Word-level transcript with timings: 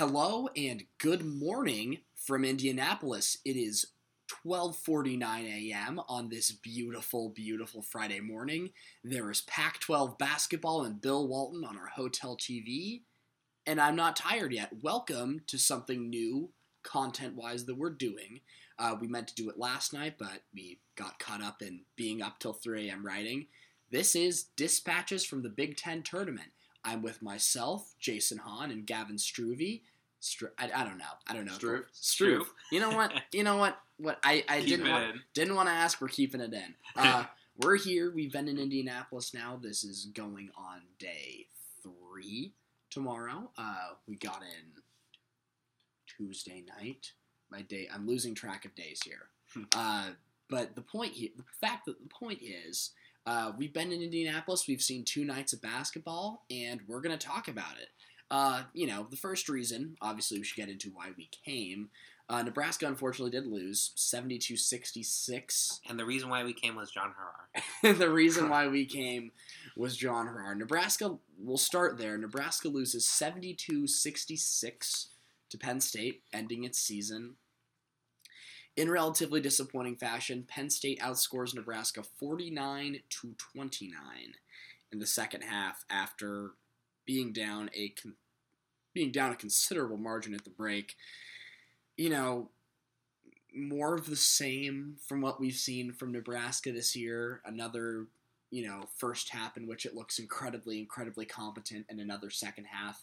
Hello 0.00 0.48
and 0.56 0.84
good 0.96 1.26
morning 1.26 1.98
from 2.14 2.42
Indianapolis. 2.42 3.36
It 3.44 3.58
is 3.58 3.84
12:49 4.46 5.20
a.m. 5.44 6.00
on 6.08 6.30
this 6.30 6.52
beautiful, 6.52 7.28
beautiful 7.28 7.82
Friday 7.82 8.20
morning. 8.20 8.70
There 9.04 9.30
is 9.30 9.42
Pac-12 9.42 10.18
basketball 10.18 10.84
and 10.84 11.02
Bill 11.02 11.28
Walton 11.28 11.64
on 11.64 11.76
our 11.76 11.88
hotel 11.88 12.34
TV, 12.34 13.02
and 13.66 13.78
I'm 13.78 13.94
not 13.94 14.16
tired 14.16 14.54
yet. 14.54 14.82
Welcome 14.82 15.42
to 15.48 15.58
something 15.58 16.08
new, 16.08 16.48
content-wise, 16.82 17.66
that 17.66 17.76
we're 17.76 17.90
doing. 17.90 18.40
Uh, 18.78 18.96
we 18.98 19.06
meant 19.06 19.28
to 19.28 19.34
do 19.34 19.50
it 19.50 19.58
last 19.58 19.92
night, 19.92 20.14
but 20.18 20.44
we 20.54 20.78
got 20.96 21.18
caught 21.18 21.42
up 21.42 21.60
in 21.60 21.82
being 21.96 22.22
up 22.22 22.38
till 22.38 22.54
3 22.54 22.88
a.m. 22.88 23.04
writing. 23.04 23.48
This 23.90 24.16
is 24.16 24.44
dispatches 24.56 25.26
from 25.26 25.42
the 25.42 25.50
Big 25.50 25.76
Ten 25.76 26.02
tournament. 26.02 26.52
I'm 26.84 27.02
with 27.02 27.20
myself, 27.20 27.94
Jason 27.98 28.38
Hahn, 28.38 28.70
and 28.70 28.86
Gavin 28.86 29.18
Struve. 29.18 29.80
Stru- 30.20 30.50
I, 30.58 30.70
I 30.74 30.84
don't 30.84 30.98
know. 30.98 31.04
I 31.26 31.34
don't 31.34 31.46
know. 31.46 31.52
Struve? 31.52 31.84
Struve. 31.92 32.52
You 32.70 32.80
know 32.80 32.90
what? 32.90 33.12
You 33.32 33.44
know 33.44 33.56
what? 33.56 33.78
What 33.96 34.18
I, 34.24 34.44
I 34.48 34.60
didn't 34.60 34.88
want, 34.88 35.16
didn't 35.34 35.54
want 35.54 35.68
to 35.68 35.74
ask. 35.74 36.00
We're 36.00 36.08
keeping 36.08 36.40
it 36.40 36.52
in. 36.52 36.74
Uh, 36.96 37.24
we're 37.56 37.76
here. 37.76 38.10
We've 38.14 38.32
been 38.32 38.48
in 38.48 38.58
Indianapolis 38.58 39.34
now. 39.34 39.58
This 39.60 39.84
is 39.84 40.06
going 40.14 40.50
on 40.56 40.80
day 40.98 41.46
three 41.82 42.54
tomorrow. 42.90 43.50
Uh, 43.58 43.90
we 44.06 44.16
got 44.16 44.42
in 44.42 44.82
Tuesday 46.06 46.64
night. 46.78 47.12
My 47.50 47.62
day. 47.62 47.88
I'm 47.92 48.06
losing 48.06 48.34
track 48.34 48.64
of 48.64 48.74
days 48.74 49.00
here. 49.04 49.28
Hmm. 49.52 49.62
uh, 49.74 50.10
but 50.48 50.74
the 50.74 50.82
point 50.82 51.12
here, 51.12 51.30
the 51.36 51.44
fact 51.60 51.86
that 51.86 52.00
the 52.00 52.08
point 52.08 52.40
is, 52.42 52.90
uh, 53.26 53.52
we've 53.56 53.72
been 53.72 53.92
in 53.92 54.02
Indianapolis. 54.02 54.66
We've 54.66 54.82
seen 54.82 55.04
two 55.04 55.24
nights 55.24 55.52
of 55.52 55.62
basketball, 55.62 56.44
and 56.50 56.80
we're 56.88 57.00
gonna 57.00 57.18
talk 57.18 57.48
about 57.48 57.78
it. 57.80 57.88
Uh, 58.30 58.62
you 58.72 58.86
know, 58.86 59.06
the 59.10 59.16
first 59.16 59.48
reason, 59.48 59.96
obviously, 60.00 60.38
we 60.38 60.44
should 60.44 60.56
get 60.56 60.68
into 60.68 60.90
why 60.90 61.08
we 61.16 61.28
came. 61.44 61.90
Uh, 62.28 62.42
Nebraska 62.44 62.86
unfortunately 62.86 63.32
did 63.32 63.50
lose 63.50 63.90
72 63.96 64.56
66. 64.56 65.80
And 65.88 65.98
the 65.98 66.04
reason 66.04 66.28
why 66.28 66.44
we 66.44 66.52
came 66.52 66.76
was 66.76 66.92
John 66.92 67.12
Harrar. 67.82 67.98
the 67.98 68.08
reason 68.08 68.48
why 68.48 68.68
we 68.68 68.86
came 68.86 69.32
was 69.76 69.96
John 69.96 70.28
Harrar. 70.28 70.54
Nebraska, 70.54 71.18
we'll 71.36 71.56
start 71.56 71.98
there. 71.98 72.16
Nebraska 72.16 72.68
loses 72.68 73.08
72 73.08 73.88
66 73.88 75.08
to 75.48 75.58
Penn 75.58 75.80
State, 75.80 76.22
ending 76.32 76.62
its 76.62 76.78
season. 76.78 77.34
In 78.76 78.88
relatively 78.88 79.40
disappointing 79.40 79.96
fashion, 79.96 80.44
Penn 80.46 80.70
State 80.70 81.00
outscores 81.00 81.52
Nebraska 81.52 82.04
49 82.04 83.00
to 83.08 83.34
29 83.36 84.00
in 84.92 84.98
the 85.00 85.06
second 85.06 85.42
half 85.42 85.84
after 85.90 86.52
being 87.04 87.32
down 87.32 87.70
a 87.74 87.92
being 88.92 89.12
down 89.12 89.32
a 89.32 89.36
considerable 89.36 89.96
margin 89.96 90.34
at 90.34 90.44
the 90.44 90.50
break. 90.50 90.96
You 91.96 92.10
know, 92.10 92.50
more 93.54 93.94
of 93.94 94.06
the 94.06 94.16
same 94.16 94.96
from 95.06 95.20
what 95.20 95.40
we've 95.40 95.54
seen 95.54 95.92
from 95.92 96.12
Nebraska 96.12 96.72
this 96.72 96.94
year. 96.94 97.40
Another, 97.44 98.06
you 98.50 98.66
know, 98.66 98.84
first 98.96 99.30
half 99.30 99.56
in 99.56 99.66
which 99.66 99.86
it 99.86 99.94
looks 99.94 100.18
incredibly, 100.18 100.78
incredibly 100.78 101.26
competent, 101.26 101.86
and 101.88 102.00
another 102.00 102.30
second 102.30 102.64
half 102.64 103.02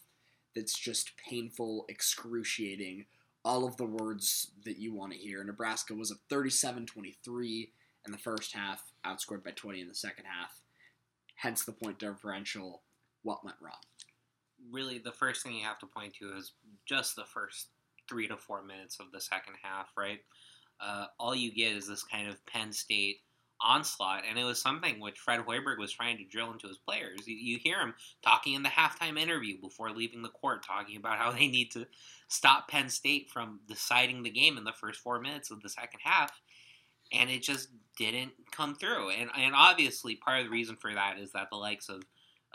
that's 0.56 0.78
just 0.78 1.12
painful, 1.18 1.86
excruciating, 1.88 3.06
all 3.46 3.66
of 3.66 3.78
the 3.78 3.86
words 3.86 4.52
that 4.66 4.78
you 4.78 4.94
want 4.94 5.14
to 5.14 5.18
hear. 5.18 5.44
Nebraska 5.44 5.94
was 5.94 6.12
up 6.12 6.18
37 6.30 6.86
23 6.86 7.72
in 8.06 8.12
the 8.12 8.18
first 8.18 8.54
half, 8.54 8.92
outscored 9.06 9.44
by 9.44 9.52
20 9.52 9.82
in 9.82 9.88
the 9.88 9.96
second 9.96 10.26
half. 10.26 10.62
Hence 11.36 11.64
the 11.64 11.72
point 11.72 12.00
differential. 12.00 12.82
What 13.24 13.44
went 13.44 13.58
wrong? 13.62 13.74
Really, 14.72 15.00
the 15.00 15.12
first 15.12 15.44
thing 15.44 15.54
you 15.54 15.64
have 15.64 15.80
to 15.80 15.86
point 15.86 16.16
to 16.16 16.36
is 16.36 16.54
just 16.86 17.16
the 17.16 17.26
first 17.26 17.68
three 18.08 18.28
to 18.28 18.38
four 18.38 18.64
minutes 18.64 19.00
of 19.00 19.12
the 19.12 19.22
second 19.22 19.56
half, 19.62 19.88
right? 19.98 20.20
Uh, 20.80 21.06
all 21.20 21.36
you 21.36 21.54
get 21.54 21.76
is 21.76 21.88
this 21.88 22.04
kind 22.04 22.28
of 22.28 22.46
Penn 22.46 22.72
State 22.72 23.18
onslaught, 23.62 24.24
and 24.30 24.38
it 24.38 24.44
was 24.44 24.62
something 24.62 25.00
which 25.00 25.20
Fred 25.20 25.40
Hoiberg 25.40 25.80
was 25.80 25.92
trying 25.92 26.18
to 26.18 26.24
drill 26.26 26.52
into 26.52 26.68
his 26.68 26.78
players. 26.78 27.28
You, 27.28 27.36
you 27.36 27.58
hear 27.64 27.80
him 27.80 27.94
talking 28.22 28.54
in 28.54 28.64
the 28.64 28.70
halftime 28.70 29.20
interview 29.20 29.60
before 29.60 29.90
leaving 29.90 30.22
the 30.22 30.30
court, 30.30 30.66
talking 30.66 30.98
about 30.98 31.18
how 31.18 31.32
they 31.38 31.48
need 31.48 31.72
to 31.72 31.86
stop 32.28 32.68
Penn 32.68 32.90
State 32.90 33.30
from 33.32 33.60
deciding 33.68 34.24
the 34.24 34.30
game 34.30 34.58
in 34.58 34.64
the 34.64 34.74
first 34.74 35.00
four 35.00 35.20
minutes 35.20 35.52
of 35.52 35.62
the 35.62 35.70
second 35.70 36.00
half, 36.04 36.32
and 37.12 37.30
it 37.30 37.42
just 37.42 37.70
didn't 37.98 38.34
come 38.52 38.76
through. 38.76 39.10
And 39.12 39.30
and 39.36 39.56
obviously, 39.56 40.16
part 40.16 40.40
of 40.40 40.46
the 40.46 40.52
reason 40.52 40.76
for 40.76 40.94
that 40.94 41.18
is 41.18 41.32
that 41.32 41.50
the 41.50 41.58
likes 41.58 41.90
of 41.90 42.04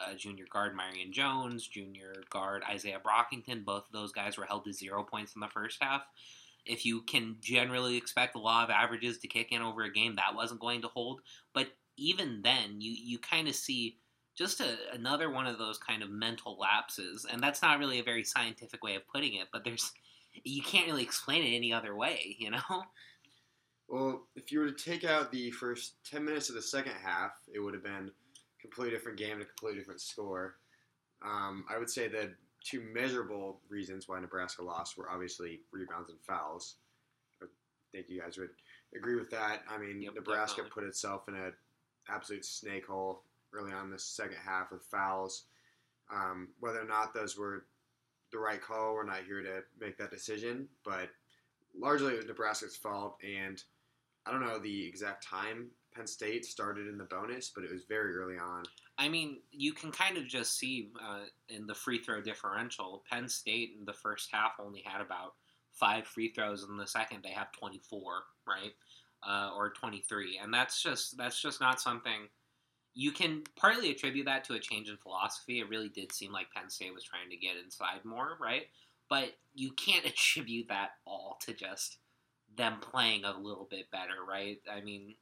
uh, 0.06 0.14
junior 0.14 0.44
guard 0.50 0.76
Myreon 0.76 1.10
Jones, 1.10 1.66
junior 1.66 2.14
guard 2.30 2.62
Izaiah 2.62 3.02
Brockington. 3.02 3.64
Both 3.64 3.86
of 3.86 3.92
those 3.92 4.12
guys 4.12 4.36
were 4.36 4.44
held 4.44 4.64
to 4.64 4.72
zero 4.72 5.02
points 5.02 5.34
in 5.34 5.40
the 5.40 5.48
first 5.48 5.82
half. 5.82 6.02
If 6.64 6.86
you 6.86 7.02
can 7.02 7.36
generally 7.40 7.96
expect 7.96 8.34
the 8.34 8.38
law 8.38 8.62
of 8.62 8.70
averages 8.70 9.18
to 9.18 9.28
kick 9.28 9.50
in 9.50 9.62
over 9.62 9.82
a 9.82 9.92
game, 9.92 10.16
that 10.16 10.34
wasn't 10.34 10.60
going 10.60 10.82
to 10.82 10.88
hold. 10.88 11.20
But 11.52 11.68
even 11.96 12.42
then, 12.42 12.80
you, 12.80 12.92
you 12.92 13.18
kind 13.18 13.48
of 13.48 13.54
see 13.54 13.98
just 14.36 14.60
a, 14.60 14.76
another 14.92 15.30
one 15.30 15.46
of 15.46 15.58
those 15.58 15.78
kind 15.78 16.02
of 16.02 16.10
mental 16.10 16.56
lapses. 16.58 17.26
And 17.30 17.42
that's 17.42 17.62
not 17.62 17.78
really 17.78 17.98
a 17.98 18.04
very 18.04 18.24
scientific 18.24 18.82
way 18.82 18.94
of 18.94 19.06
putting 19.08 19.34
it, 19.34 19.48
but 19.52 19.64
there's 19.64 19.92
you 20.44 20.62
can't 20.62 20.86
really 20.86 21.02
explain 21.02 21.42
it 21.42 21.54
any 21.54 21.72
other 21.72 21.94
way, 21.94 22.36
you 22.38 22.50
know? 22.50 22.84
Well, 23.88 24.26
if 24.36 24.50
you 24.50 24.60
were 24.60 24.70
to 24.70 24.91
take 24.91 25.04
out 25.04 25.30
the 25.30 25.50
first 25.50 25.96
10 26.10 26.24
minutes 26.24 26.48
of 26.48 26.54
the 26.54 26.62
second 26.62 26.94
half, 27.02 27.32
it 27.52 27.58
would 27.58 27.74
have 27.74 27.82
been 27.82 28.10
completely 28.62 28.94
different 28.96 29.18
game 29.18 29.32
and 29.34 29.42
a 29.42 29.44
completely 29.44 29.78
different 29.80 30.00
score. 30.00 30.54
Um, 31.24 31.64
I 31.70 31.78
would 31.78 31.90
say 31.90 32.08
the 32.08 32.30
two 32.64 32.80
measurable 32.94 33.60
reasons 33.68 34.08
why 34.08 34.20
Nebraska 34.20 34.62
lost 34.62 34.96
were 34.96 35.10
obviously 35.10 35.60
rebounds 35.72 36.10
and 36.10 36.18
fouls. 36.20 36.76
I 37.42 37.46
think 37.92 38.06
you 38.08 38.20
guys 38.20 38.38
would 38.38 38.50
agree 38.96 39.16
with 39.16 39.30
that. 39.30 39.62
I 39.68 39.78
mean, 39.78 40.00
Yep, 40.00 40.14
Nebraska 40.14 40.62
definitely. 40.62 40.82
put 40.82 40.88
itself 40.88 41.28
in 41.28 41.34
an 41.34 41.52
absolute 42.08 42.44
snake 42.44 42.86
hole 42.86 43.22
early 43.52 43.72
on 43.72 43.84
in 43.86 43.90
the 43.90 43.98
second 43.98 44.38
half 44.44 44.70
with 44.72 44.82
fouls. 44.84 45.44
Um, 46.12 46.48
whether 46.60 46.80
or 46.80 46.86
not 46.86 47.12
those 47.14 47.36
were 47.36 47.66
the 48.32 48.38
right 48.38 48.60
call, 48.62 48.94
we're 48.94 49.04
not 49.04 49.24
here 49.26 49.42
to 49.42 49.62
make 49.80 49.98
that 49.98 50.10
decision, 50.10 50.68
but 50.84 51.10
largely 51.78 52.14
it 52.14 52.16
was 52.16 52.26
Nebraska's 52.26 52.76
fault. 52.76 53.18
And 53.22 53.62
I 54.24 54.30
don't 54.30 54.40
know 54.44 54.58
the 54.58 54.86
exact 54.86 55.26
time 55.26 55.66
Penn 55.94 56.06
State 56.06 56.44
started 56.44 56.88
in 56.88 56.98
the 56.98 57.04
bonus, 57.04 57.50
but 57.54 57.64
it 57.64 57.72
was 57.72 57.84
very 57.88 58.14
early 58.16 58.38
on. 58.38 58.64
I 58.98 59.08
mean, 59.08 59.38
you 59.50 59.72
can 59.72 59.91
kind 59.91 60.16
of 60.16 60.26
just 60.26 60.58
see 60.58 60.91
uh, 61.03 61.25
in 61.48 61.66
the 61.66 61.75
free 61.75 61.98
throw 61.98 62.20
differential, 62.20 63.03
Penn 63.10 63.28
State 63.28 63.75
in 63.78 63.84
the 63.84 63.92
first 63.92 64.30
half 64.32 64.53
only 64.60 64.82
had 64.84 65.00
about 65.00 65.34
five 65.72 66.06
free 66.06 66.32
throws. 66.32 66.66
In 66.69 66.76
the 66.76 66.86
second, 66.86 67.20
they 67.22 67.30
have 67.30 67.53
24, 67.53 68.22
right, 68.47 68.72
uh, 69.26 69.50
or 69.56 69.70
23, 69.70 70.41
and 70.42 70.53
that's 70.53 70.82
just 70.82 71.16
that's 71.16 71.41
just 71.41 71.60
not 71.60 71.80
something 71.80 72.28
you 72.94 73.10
can 73.10 73.42
partly 73.56 73.91
attribute 73.91 74.26
that 74.26 74.44
to 74.44 74.54
a 74.54 74.60
change 74.60 74.88
in 74.88 74.97
philosophy. 74.97 75.60
It 75.60 75.69
really 75.69 75.88
did 75.88 76.12
seem 76.12 76.32
like 76.32 76.53
Penn 76.54 76.69
State 76.69 76.94
was 76.94 77.04
trying 77.04 77.30
to 77.30 77.36
get 77.36 77.56
inside 77.62 78.04
more, 78.04 78.36
right? 78.41 78.64
But 79.09 79.32
you 79.54 79.72
can't 79.72 80.06
attribute 80.06 80.69
that 80.69 80.91
all 81.06 81.38
to 81.47 81.54
just 81.54 81.98
them 82.56 82.76
playing 82.80 83.24
a 83.24 83.38
little 83.38 83.66
bit 83.70 83.90
better, 83.90 84.24
right? 84.28 84.58
I 84.70 84.80
mean, 84.80 85.14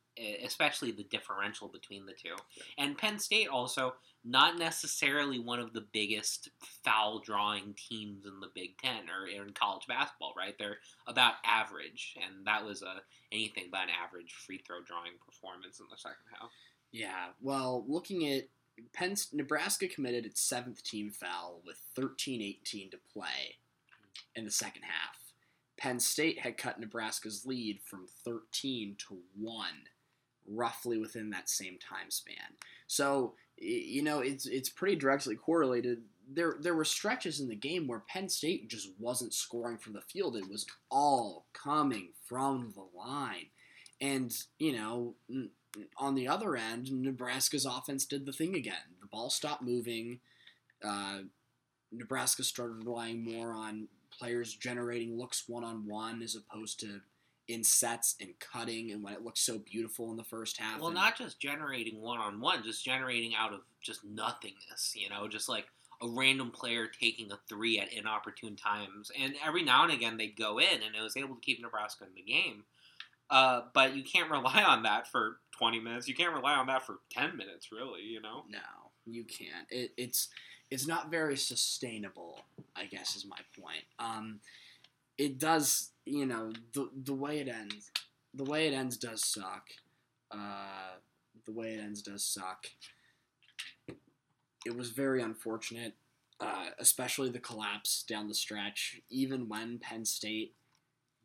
especially 0.45 0.91
the 0.91 1.05
differential 1.05 1.69
between 1.69 2.07
the 2.07 2.13
two. 2.13 2.35
And 2.77 2.99
Penn 2.99 3.19
State 3.19 3.49
also 3.49 3.95
not 4.25 4.59
necessarily 4.59 5.39
one 5.39 5.61
of 5.61 5.73
the 5.73 5.87
biggest 5.93 6.51
foul 6.85 7.21
drawing 7.21 7.75
teams 7.75 8.27
in 8.27 8.41
the 8.41 8.51
Big 8.55 8.77
Ten 8.79 9.05
or 9.09 9.27
in 9.27 9.53
college 9.53 9.87
basketball, 9.87 10.35
right? 10.37 10.55
They're 10.59 10.79
about 11.07 11.35
average, 11.45 12.17
and 12.17 12.47
that 12.47 12.65
was 12.65 12.83
a 12.83 13.03
anything 13.33 13.69
but 13.71 13.85
an 13.85 13.91
average 14.05 14.33
free 14.33 14.59
throw 14.59 14.83
drawing 14.83 15.13
performance 15.25 15.81
in 15.81 15.87
the 15.91 15.97
second 15.97 16.27
half. 16.39 16.51
Yeah, 16.93 17.29
well, 17.41 17.85
looking 17.87 18.29
at 18.29 18.49
Penn, 18.93 19.15
Nebraska 19.33 19.89
committed 19.89 20.27
its 20.27 20.41
seventh 20.41 20.83
team 20.83 21.11
foul 21.11 21.63
with 21.65 21.81
13-18 21.97 22.91
to 22.91 22.99
play 23.13 23.59
in 24.35 24.45
the 24.45 24.51
second 24.51 24.83
half. 24.83 25.20
Penn 25.81 25.99
State 25.99 26.39
had 26.39 26.59
cut 26.59 26.79
Nebraska's 26.79 27.47
lead 27.47 27.81
from 27.83 28.07
13 28.25 28.97
to 29.09 29.19
1, 29.35 29.67
roughly 30.47 30.99
within 30.99 31.31
that 31.31 31.49
same 31.49 31.79
time 31.79 32.11
span. 32.11 32.37
So, 32.87 33.35
you 33.57 34.03
know, 34.03 34.21
it's 34.21 34.47
it's 34.47 34.69
pretty 34.69 34.97
directly 34.97 35.37
correlated. 35.37 36.03
There 36.31 36.57
there 36.61 36.75
were 36.75 36.85
stretches 36.85 37.41
in 37.41 37.49
the 37.49 37.57
game 37.57 37.87
where 37.87 38.05
Penn 38.07 38.29
State 38.29 38.69
just 38.69 38.91
wasn't 38.99 39.33
scoring 39.33 39.79
from 39.79 39.95
the 39.95 40.03
field. 40.03 40.37
It 40.37 40.51
was 40.51 40.67
all 40.91 41.47
coming 41.55 42.11
from 42.27 42.75
the 42.75 42.87
line. 42.97 43.47
And, 44.03 44.35
you 44.59 44.73
know, 44.77 45.15
on 45.97 46.15
the 46.15 46.29
other 46.29 46.57
end, 46.57 46.91
Nebraska's 46.91 47.65
offense 47.65 48.05
did 48.05 48.27
the 48.27 48.33
thing 48.33 48.55
again. 48.55 48.97
The 49.01 49.07
ball 49.07 49.31
stopped 49.31 49.63
moving. 49.63 50.21
Uh, 50.85 51.21
Nebraska 51.93 52.43
started 52.43 52.85
relying 52.85 53.25
more 53.25 53.53
on 53.53 53.89
players 54.11 54.55
generating 54.55 55.19
looks 55.19 55.45
one 55.49 55.65
on 55.65 55.87
one 55.87 56.23
as 56.23 56.37
opposed 56.37 56.81
to 56.81 57.01
in 57.49 57.65
sets 57.65 58.15
and 58.21 58.31
cutting 58.39 58.93
and 58.93 59.03
when 59.03 59.13
it 59.13 59.25
looked 59.25 59.39
so 59.39 59.59
beautiful 59.59 60.11
in 60.11 60.17
the 60.17 60.25
first 60.25 60.59
half. 60.59 60.81
Well, 60.81 60.91
not 60.91 61.19
just 61.19 61.41
generating 61.41 62.01
one 62.01 62.19
on 62.19 62.41
one, 62.41 62.63
just 62.63 62.85
generating 62.85 63.35
out 63.35 63.53
of 63.53 63.61
just 63.81 64.05
nothingness. 64.05 64.95
You 64.95 65.09
know, 65.11 65.27
just 65.27 65.49
like 65.49 65.67
a 66.03 66.09
random 66.09 66.51
player 66.51 66.87
taking 66.87 67.31
a 67.33 67.39
three 67.49 67.79
at 67.79 67.93
inopportune 67.93 68.57
times. 68.57 69.11
And 69.19 69.35
every 69.45 69.63
now 69.63 69.83
and 69.83 69.93
again 69.93 70.17
they'd 70.17 70.37
go 70.37 70.59
in, 70.59 70.83
and 70.87 70.95
it 70.95 71.03
was 71.03 71.17
able 71.17 71.35
to 71.35 71.41
keep 71.41 71.61
Nebraska 71.61 72.05
in 72.05 72.15
the 72.15 72.23
game. 72.23 72.65
Uh, 73.29 73.63
but 73.75 73.97
you 73.97 74.03
can't 74.03 74.31
rely 74.31 74.63
on 74.63 74.85
that 74.85 75.09
for 75.09 75.39
20 75.59 75.81
minutes. 75.81 76.09
You 76.09 76.15
can't 76.15 76.35
rely 76.35 76.55
on 76.55 76.67
that 76.69 76.87
for 76.87 77.01
10 77.13 77.37
minutes, 77.37 77.73
really. 77.73 78.03
You 78.03 78.21
know. 78.21 78.45
No, 78.49 78.59
you 79.07 79.25
can't. 79.25 79.67
It, 79.71 79.93
it's 79.97 80.29
it's 80.71 80.87
not 80.87 81.11
very 81.11 81.37
sustainable. 81.37 82.41
I 82.77 82.87
guess 82.87 83.17
is 83.17 83.27
my 83.27 83.39
point. 83.61 83.85
Um, 83.99 84.41
it 85.19 85.39
does. 85.39 85.91
You 86.07 86.27
know 86.27 86.53
the 86.73 86.91
the 87.05 87.15
way 87.15 87.39
it 87.41 87.49
ends. 87.49 87.91
The 88.35 88.45
way 88.45 88.69
it 88.69 88.75
ends 88.75 88.97
does 88.97 89.25
suck. 89.25 89.69
Uh, 90.31 90.97
the 91.45 91.53
way 91.53 91.75
it 91.75 91.81
ends 91.81 92.03
does 92.03 92.25
suck. 92.25 92.67
It 94.67 94.77
was 94.77 94.91
very 94.91 95.23
unfortunate, 95.23 95.95
uh, 96.39 96.67
especially 96.79 97.31
the 97.31 97.39
collapse 97.41 98.03
down 98.03 98.29
the 98.29 98.35
stretch. 98.35 99.01
Even 99.09 99.49
when 99.49 99.79
Penn 99.79 100.05
State 100.05 100.55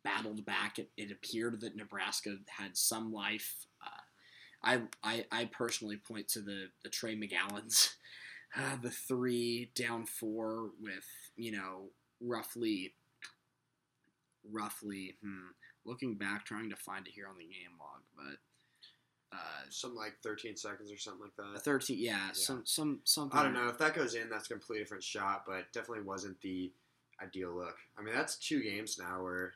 battled 0.04 0.46
back, 0.46 0.80
it, 0.80 0.90
it 0.98 1.12
appeared 1.12 1.62
that 1.62 1.76
Nebraska 1.76 2.38
had 2.48 2.78
some 2.78 3.12
life. 3.12 3.66
Uh, 3.86 4.02
I, 4.64 4.82
I 5.04 5.26
I 5.32 5.46
personally 5.46 5.98
point 5.98 6.28
to 6.30 6.42
the 6.42 6.68
the 6.84 6.90
Trey 6.90 7.16
McGowens, 7.16 7.90
uh, 8.58 8.78
the 8.82 8.90
three 8.90 9.70
down 9.76 10.06
four 10.06 10.70
with 10.82 11.06
you 11.36 11.52
know 11.52 11.90
roughly 12.22 12.94
roughly 14.52 15.16
hmm, 15.22 15.50
looking 15.86 16.16
back 16.16 16.46
trying 16.46 16.70
to 16.70 16.76
find 16.76 17.08
it 17.08 17.14
here 17.14 17.28
on 17.28 17.38
the 17.38 17.44
game 17.44 17.78
log, 17.80 18.02
but 18.16 18.38
uh, 19.36 19.66
Something 19.70 19.98
like 19.98 20.14
13 20.24 20.56
seconds 20.56 20.92
or 20.92 20.98
something 20.98 21.24
like 21.24 21.54
that. 21.54 21.62
thirteen 21.62 21.98
yeah, 22.00 22.30
some 22.34 22.62
some 22.66 23.02
something 23.04 23.38
I 23.38 23.44
don't 23.44 23.54
know 23.54 23.68
if 23.68 23.78
that 23.80 23.94
goes 23.94 24.14
in. 24.16 24.30
That's 24.30 24.46
a 24.46 24.54
completely 24.54 24.84
different 24.84 25.04
shot, 25.04 25.44
but 25.46 25.72
definitely 25.74 26.04
wasn't 26.04 26.40
the 26.42 26.72
ideal 27.22 27.54
look. 27.54 27.76
I 27.98 28.02
mean, 28.02 28.14
that's 28.14 28.38
two 28.38 28.62
games 28.62 28.98
now. 28.98 29.24
Where 29.24 29.54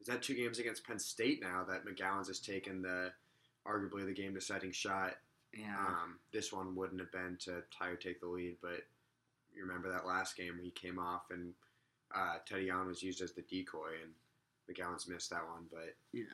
is 0.00 0.06
that 0.06 0.22
two 0.22 0.34
games 0.34 0.58
against 0.58 0.86
Penn 0.86 0.98
State 0.98 1.40
now 1.42 1.64
that 1.68 1.84
McGowens 1.84 2.28
has 2.28 2.38
taken 2.38 2.82
the 2.82 3.12
arguably 3.66 4.06
the 4.06 4.12
game 4.12 4.34
deciding 4.34 4.72
shot. 4.72 5.14
Yeah 5.52 5.76
Um, 5.78 6.18
this 6.32 6.52
one 6.52 6.74
wouldn't 6.76 7.00
have 7.00 7.12
been 7.12 7.36
to 7.40 7.62
tie 7.76 7.88
or 7.88 7.96
take 7.96 8.20
the 8.20 8.28
lead, 8.28 8.56
but 8.62 8.82
you 9.54 9.62
remember 9.62 9.90
that 9.90 10.06
last 10.06 10.36
game 10.36 10.58
he 10.62 10.70
came 10.70 10.98
off 10.98 11.30
and 11.30 11.52
uh, 12.14 12.36
Teddy 12.46 12.70
Allen 12.70 12.88
was 12.88 13.02
used 13.02 13.20
as 13.22 13.32
the 13.32 13.42
decoy 13.42 13.90
and 14.02 14.12
McGowens 14.68 15.08
missed 15.08 15.30
that 15.30 15.46
one. 15.46 15.66
But 15.70 15.94
yeah 16.12 16.24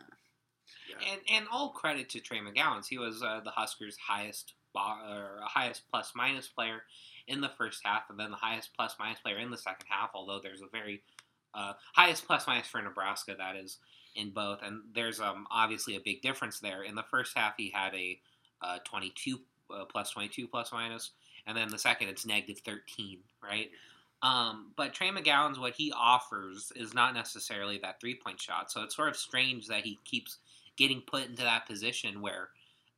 yeah, 0.88 0.96
And 1.12 1.20
and 1.30 1.46
all 1.50 1.70
credit 1.70 2.08
to 2.10 2.20
Trey 2.20 2.38
McGowens. 2.38 2.86
He 2.88 2.98
was 2.98 3.22
uh, 3.22 3.40
the 3.44 3.50
Huskers' 3.50 3.96
highest 3.96 4.54
bo- 4.74 4.98
or 5.08 5.40
highest 5.42 5.82
plus 5.90 6.12
minus 6.14 6.48
player 6.48 6.82
in 7.28 7.40
the 7.40 7.48
first 7.48 7.80
half, 7.84 8.04
and 8.10 8.18
then 8.18 8.30
the 8.30 8.36
highest 8.36 8.70
plus 8.76 8.94
minus 8.98 9.20
player 9.20 9.38
in 9.38 9.50
the 9.50 9.58
second 9.58 9.86
half. 9.88 10.10
Although 10.14 10.40
there's 10.40 10.62
a 10.62 10.68
very 10.70 11.02
uh, 11.54 11.74
highest 11.94 12.26
plus 12.26 12.46
minus 12.46 12.66
for 12.66 12.82
Nebraska 12.82 13.34
that 13.38 13.56
is 13.56 13.78
in 14.14 14.30
both, 14.30 14.60
and 14.62 14.82
there's 14.94 15.20
um 15.20 15.46
obviously 15.50 15.96
a 15.96 16.00
big 16.00 16.22
difference 16.22 16.60
there. 16.60 16.82
In 16.82 16.94
the 16.94 17.04
first 17.10 17.36
half, 17.36 17.54
he 17.56 17.70
had 17.70 17.94
a 17.94 18.18
uh, 18.62 18.78
22 18.84 19.38
uh, 19.74 19.84
plus 19.84 20.10
22 20.10 20.48
plus 20.48 20.72
minus, 20.72 21.12
and 21.46 21.56
then 21.56 21.68
the 21.68 21.78
second 21.78 22.08
it's 22.08 22.26
negative 22.26 22.60
13, 22.64 23.18
right? 23.42 23.70
Um, 24.22 24.72
but 24.76 24.94
Trey 24.94 25.10
McGowens 25.10 25.60
what 25.60 25.74
he 25.74 25.92
offers 25.96 26.72
is 26.74 26.94
not 26.94 27.14
necessarily 27.14 27.78
that 27.78 28.00
three 28.00 28.14
point 28.14 28.40
shot. 28.40 28.70
So 28.70 28.82
it's 28.82 28.96
sort 28.96 29.08
of 29.08 29.16
strange 29.16 29.66
that 29.68 29.84
he 29.84 29.98
keeps 30.04 30.38
getting 30.76 31.02
put 31.02 31.28
into 31.28 31.42
that 31.42 31.66
position 31.66 32.20
where 32.20 32.48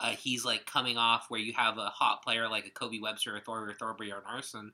uh, 0.00 0.10
he's 0.10 0.44
like 0.44 0.64
coming 0.66 0.96
off 0.96 1.26
where 1.28 1.40
you 1.40 1.52
have 1.54 1.78
a 1.78 1.86
hot 1.86 2.22
player 2.22 2.48
like 2.48 2.66
a 2.66 2.70
Kobe 2.70 3.00
Webster 3.00 3.36
or 3.36 3.40
Thor 3.40 3.68
or 3.68 3.74
Thorbjarnarson 3.74 4.70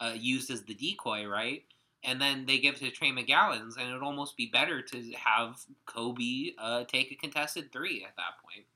uh, 0.00 0.12
used 0.16 0.50
as 0.50 0.62
the 0.62 0.74
decoy, 0.74 1.26
right? 1.26 1.62
And 2.02 2.20
then 2.20 2.44
they 2.44 2.58
give 2.58 2.76
to 2.80 2.90
Trey 2.90 3.10
McGowens, 3.10 3.78
and 3.78 3.88
it 3.88 3.92
would 3.92 4.02
almost 4.02 4.36
be 4.36 4.50
better 4.52 4.82
to 4.82 5.12
have 5.12 5.60
Kobe 5.86 6.50
uh, 6.58 6.84
take 6.84 7.10
a 7.12 7.14
contested 7.14 7.72
three 7.72 8.04
at 8.04 8.16
that 8.16 8.42
point. 8.44 8.66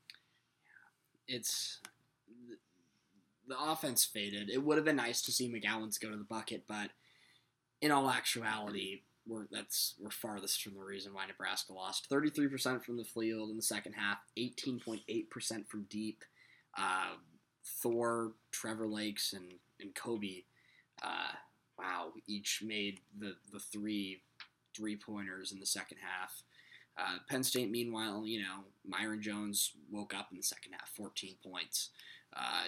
It's 1.28 1.80
the 3.46 3.56
offense 3.58 4.04
faded. 4.04 4.50
It 4.50 4.62
would 4.62 4.76
have 4.76 4.84
been 4.84 4.96
nice 4.96 5.22
to 5.22 5.32
see 5.32 5.48
McGowens 5.48 6.00
go 6.00 6.10
to 6.10 6.16
the 6.16 6.24
bucket, 6.24 6.64
but 6.66 6.90
in 7.80 7.90
all 7.90 8.10
actuality, 8.10 9.02
we're 9.26 9.46
that's 9.50 9.94
we're 10.00 10.10
farthest 10.10 10.62
from 10.62 10.74
the 10.74 10.82
reason 10.82 11.12
why 11.12 11.26
Nebraska 11.26 11.72
lost. 11.72 12.06
Thirty 12.08 12.30
three 12.30 12.48
percent 12.48 12.84
from 12.84 12.96
the 12.96 13.04
field 13.04 13.50
in 13.50 13.56
the 13.56 13.62
second 13.62 13.92
half, 13.92 14.18
eighteen 14.36 14.80
point 14.80 15.02
eight 15.08 15.30
percent 15.30 15.68
from 15.68 15.86
deep. 15.90 16.24
Uh, 16.76 17.16
Thor, 17.82 18.32
Trevor 18.50 18.88
Lakes, 18.88 19.32
and 19.34 19.52
and 19.80 19.94
Kobe, 19.94 20.44
uh, 21.02 21.32
wow, 21.78 22.12
each 22.26 22.62
made 22.64 23.00
the 23.18 23.36
the 23.52 23.60
three 23.60 24.22
three 24.74 24.96
pointers 24.96 25.52
in 25.52 25.60
the 25.60 25.66
second 25.66 25.98
half. 25.98 26.42
Uh, 26.98 27.18
Penn 27.28 27.44
State, 27.44 27.70
meanwhile, 27.70 28.26
you 28.26 28.40
know, 28.40 28.64
Myreon 28.90 29.20
Jones 29.20 29.72
woke 29.90 30.14
up 30.14 30.28
in 30.32 30.36
the 30.36 30.42
second 30.42 30.72
half, 30.72 30.88
14 30.96 31.36
points. 31.44 31.90
Uh, 32.36 32.64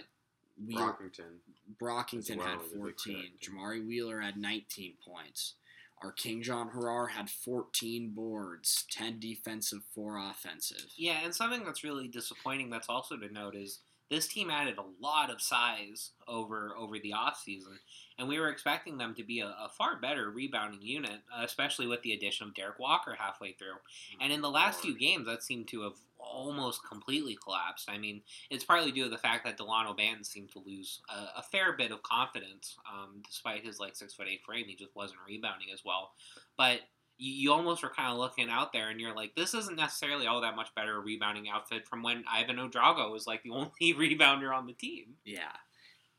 Wheel- 0.65 0.79
Brockington. 0.79 1.39
Brockington 1.81 2.37
well 2.37 2.47
had 2.47 2.59
was 2.59 2.69
a 2.69 2.75
big 2.75 2.77
14. 2.77 3.33
Jamari 3.43 3.87
Wheeler 3.87 4.21
had 4.21 4.37
19 4.37 4.95
points. 5.05 5.55
Our 6.03 6.13
King 6.13 6.43
John 6.43 6.71
Harrar 6.71 7.09
had 7.11 7.29
14 7.29 8.11
boards, 8.11 8.87
10 8.91 9.19
defensive, 9.21 9.81
4 9.95 10.19
offensive. 10.31 10.87
Yeah, 10.97 11.25
and 11.25 11.35
something 11.35 11.65
that's 11.65 11.85
really 11.85 12.09
disappointing 12.09 12.71
that's 12.71 12.89
also 12.89 13.17
to 13.19 13.29
note 13.31 13.55
is 13.55 13.81
this 14.11 14.27
team 14.27 14.51
added 14.51 14.77
a 14.77 15.05
lot 15.05 15.31
of 15.31 15.41
size 15.41 16.11
over 16.27 16.75
over 16.77 16.99
the 16.99 17.15
offseason, 17.17 17.79
and 18.19 18.29
we 18.29 18.39
were 18.39 18.49
expecting 18.49 18.99
them 18.99 19.15
to 19.15 19.23
be 19.23 19.41
a, 19.41 19.47
a 19.47 19.71
far 19.77 19.99
better 20.01 20.31
rebounding 20.31 20.83
unit, 20.83 21.21
especially 21.39 21.87
with 21.87 22.03
the 22.03 22.13
addition 22.13 22.49
of 22.49 22.55
Derrick 22.55 22.79
Walker 22.79 23.17
halfway 23.19 23.53
through. 23.53 23.79
And 24.21 24.33
in 24.33 24.43
the 24.43 24.51
last 24.51 24.81
few 24.81 24.99
games, 24.99 25.27
that 25.27 25.43
seemed 25.43 25.69
to 25.69 25.83
have 25.83 25.95
almost 26.19 26.87
completely 26.87 27.39
collapsed. 27.43 27.89
I 27.89 27.99
mean, 27.99 28.23
it's 28.51 28.65
partly 28.65 28.93
due 28.93 29.05
to 29.05 29.11
the 29.11 29.17
fact 29.17 29.45
that 29.45 29.57
Dalano 29.57 29.97
Banton 29.97 30.27
seemed 30.27 30.51
to 30.53 30.63
lose 30.65 31.01
a, 31.09 31.39
a 31.39 31.43
fair 31.43 31.73
bit 31.73 31.93
of 31.93 32.03
confidence, 32.03 32.77
um, 32.93 33.23
despite 33.27 33.65
his 33.65 33.81
like 33.81 33.97
six 33.97 34.15
foot 34.15 34.27
eight 34.29 34.43
frame. 34.45 34.67
He 34.67 34.75
just 34.75 34.95
wasn't 34.95 35.21
rebounding 35.27 35.69
as 35.73 35.85
well. 35.85 36.13
But 36.59 36.81
you, 37.21 37.33
you 37.35 37.53
almost 37.53 37.83
were 37.83 37.91
kind 37.91 38.11
of 38.13 38.19
looking 38.19 38.49
out 38.51 38.73
there, 38.73 38.89
and 38.91 39.01
you're 39.01 39.15
like, 39.15 39.35
this 39.37 39.55
isn't 39.55 39.77
necessarily 39.77 40.27
all 40.27 40.41
that 40.41 40.57
much 40.57 40.75
better 40.75 41.01
rebounding 41.01 41.49
outfit 41.49 41.87
from 41.87 42.03
when 42.03 42.25
Yvan 42.37 42.57
Ouedraogo 42.57 43.11
was 43.13 43.27
like 43.27 43.43
the 43.43 43.51
only 43.53 43.71
rebounder 43.95 44.55
on 44.57 44.67
the 44.67 44.73
team. 44.73 45.15
Yeah. 45.25 45.53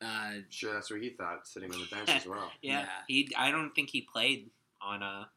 Uh, 0.01 0.41
Sure, 0.49 0.73
that's 0.73 0.89
what 0.89 1.01
he 1.01 1.09
thought, 1.11 1.47
sitting 1.47 1.73
on 1.73 1.79
the 1.79 1.87
bench 1.95 2.09
as 2.09 2.25
well. 2.27 2.51
Yeah, 2.61 2.81
Yeah. 2.81 2.87
he. 3.07 3.31
I 3.37 3.51
don't 3.51 3.71
think 3.75 3.89
he 3.89 4.01
played 4.01 4.49
on 4.81 5.01
a 5.03 5.29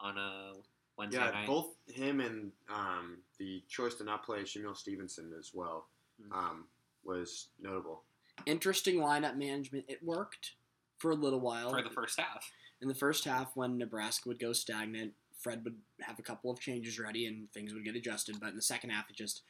on 0.00 0.18
a 0.18 0.52
Wednesday 0.98 1.18
Yeah, 1.20 1.30
night. 1.30 1.46
both 1.46 1.74
him 1.86 2.20
and 2.20 2.50
um, 2.68 3.18
the 3.38 3.62
choice 3.68 3.94
to 3.96 4.04
not 4.04 4.24
play 4.24 4.42
Shamil 4.42 4.76
Stevenson 4.76 5.32
as 5.38 5.52
well 5.54 5.86
Mhm. 6.20 6.36
um, 6.36 6.64
was 7.04 7.48
notable. 7.60 8.02
interesting 8.46 8.96
lineup 8.96 9.36
management. 9.36 9.84
It 9.88 10.02
worked 10.02 10.52
for 10.98 11.10
a 11.12 11.14
little 11.14 11.40
while. 11.40 11.70
for 11.70 11.82
the 11.82 11.90
first 11.90 12.18
half. 12.18 12.50
In 12.84 12.88
the 12.88 12.94
first 12.94 13.24
half, 13.24 13.52
when 13.54 13.78
Nebraska 13.78 14.28
would 14.28 14.38
go 14.38 14.52
stagnant, 14.52 15.12
Fred 15.40 15.64
would 15.64 15.78
have 16.02 16.18
a 16.18 16.22
couple 16.22 16.50
of 16.50 16.60
changes 16.60 16.98
ready 16.98 17.26
and 17.26 17.50
things 17.52 17.72
would 17.72 17.84
get 17.84 17.96
adjusted. 17.96 18.36
But 18.38 18.50
in 18.50 18.56
the 18.56 18.62
second 18.62 18.90
half, 18.90 19.08
it 19.08 19.16
just, 19.16 19.42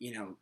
you 0.00 0.12
know, 0.12 0.36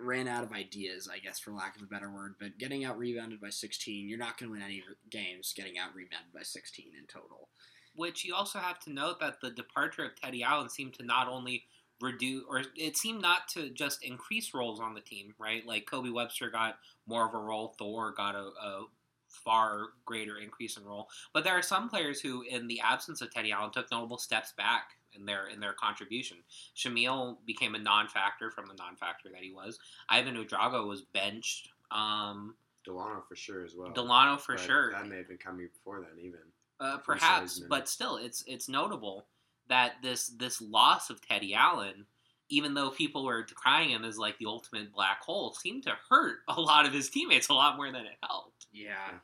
ran 0.00 0.26
out 0.26 0.42
of 0.42 0.52
ideas, 0.52 1.06
I 1.12 1.18
guess, 1.18 1.38
for 1.38 1.52
lack 1.52 1.76
of 1.76 1.82
a 1.82 1.86
better 1.86 2.10
word. 2.10 2.36
But 2.40 2.56
getting 2.58 2.86
out 2.86 2.98
rebounded 2.98 3.42
by 3.42 3.50
16, 3.50 4.08
you're 4.08 4.18
not 4.18 4.38
going 4.38 4.48
to 4.48 4.52
win 4.54 4.62
any 4.62 4.82
games 5.10 5.52
getting 5.54 5.78
out 5.78 5.94
rebounded 5.94 6.32
by 6.32 6.42
16 6.42 6.86
in 6.98 7.06
total. 7.06 7.50
Which 7.94 8.24
you 8.24 8.34
also 8.34 8.58
have 8.58 8.78
to 8.80 8.92
note 8.92 9.20
that 9.20 9.42
the 9.42 9.50
departure 9.50 10.04
of 10.04 10.16
Teddy 10.16 10.42
Allen 10.42 10.70
seemed 10.70 10.94
to 10.94 11.04
not 11.04 11.28
only 11.28 11.64
reduce, 12.00 12.44
or 12.48 12.62
it 12.74 12.96
seemed 12.96 13.20
not 13.20 13.48
to 13.48 13.68
just 13.68 14.02
increase 14.02 14.54
roles 14.54 14.80
on 14.80 14.94
the 14.94 15.02
team, 15.02 15.34
right? 15.38 15.66
Like 15.66 15.84
Kobe 15.84 16.08
Webster 16.08 16.50
got 16.50 16.78
more 17.06 17.28
of 17.28 17.34
a 17.34 17.38
role, 17.38 17.74
Thor 17.78 18.14
got 18.16 18.34
a, 18.34 18.48
a 18.62 18.84
far 19.30 19.88
greater 20.04 20.38
increase 20.38 20.76
in 20.76 20.84
role. 20.84 21.08
But 21.32 21.44
there 21.44 21.56
are 21.56 21.62
some 21.62 21.88
players 21.88 22.20
who, 22.20 22.42
in 22.42 22.66
the 22.66 22.80
absence 22.80 23.20
of 23.20 23.32
Teddy 23.32 23.52
Allen, 23.52 23.70
took 23.70 23.90
notable 23.90 24.18
steps 24.18 24.52
back 24.56 24.96
in 25.14 25.24
their 25.24 25.46
in 25.46 25.60
their 25.60 25.72
contribution. 25.72 26.38
Shamil 26.76 27.38
became 27.46 27.74
a 27.74 27.78
non-factor 27.78 28.50
from 28.50 28.66
the 28.66 28.74
non-factor 28.74 29.28
that 29.30 29.42
he 29.42 29.52
was. 29.52 29.78
Yvan 30.12 30.36
Ouedraogo 30.36 30.86
was 30.86 31.02
benched. 31.02 31.68
Um, 31.90 32.54
Dalano 32.86 33.22
for 33.26 33.36
sure 33.36 33.64
as 33.64 33.74
well. 33.74 33.92
Dalano 33.92 34.38
for 34.38 34.54
But 34.54 34.62
sure. 34.62 34.92
That 34.92 35.06
may 35.06 35.18
have 35.18 35.28
been 35.28 35.38
coming 35.38 35.68
before 35.72 36.00
then, 36.00 36.18
even. 36.24 36.40
Uh, 36.78 36.96
perhaps, 36.98 37.58
but 37.58 37.88
still, 37.88 38.16
it's 38.16 38.42
it's 38.46 38.68
notable 38.68 39.26
that 39.68 39.94
this 40.02 40.28
this 40.28 40.62
loss 40.62 41.10
of 41.10 41.20
Teddy 41.20 41.54
Allen, 41.54 42.06
even 42.48 42.72
though 42.72 42.90
people 42.90 43.24
were 43.24 43.42
decrying 43.42 43.90
him 43.90 44.04
as 44.04 44.16
like 44.16 44.38
the 44.38 44.46
ultimate 44.46 44.92
black 44.92 45.22
hole, 45.22 45.52
seemed 45.52 45.82
to 45.82 45.92
hurt 46.08 46.38
a 46.48 46.60
lot 46.60 46.86
of 46.86 46.92
his 46.94 47.10
teammates 47.10 47.48
a 47.48 47.54
lot 47.54 47.76
more 47.76 47.92
than 47.92 48.06
it 48.06 48.16
helped. 48.22 48.49
Yeah. 48.72 49.18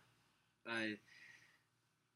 I 0.67 0.97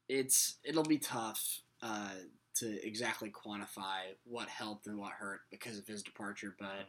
it's 0.09 0.57
it'll 0.63 0.83
be 0.83 0.97
tough 0.97 1.61
uh, 1.81 2.15
to 2.55 2.85
exactly 2.85 3.31
quantify 3.31 4.13
what 4.25 4.49
helped 4.49 4.87
and 4.87 4.97
what 4.97 5.13
hurt 5.13 5.41
because 5.49 5.77
of 5.77 5.87
his 5.87 6.03
departure, 6.03 6.55
but 6.59 6.87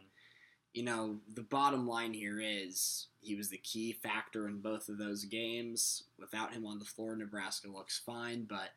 you 0.73 0.83
know, 0.83 1.19
the 1.35 1.43
bottom 1.43 1.87
line 1.87 2.13
here 2.13 2.41
is 2.41 3.07
he 3.21 3.35
was 3.35 3.49
the 3.49 3.59
key 3.59 3.93
factor 3.93 4.47
in 4.47 4.59
both 4.59 4.89
of 4.89 4.97
those 4.97 5.23
games. 5.23 6.03
Without 6.17 6.51
him 6.51 6.65
on 6.65 6.79
the 6.79 6.85
floor, 6.85 7.15
Nebraska 7.15 7.67
looks 7.67 8.01
fine, 8.03 8.45
but 8.49 8.69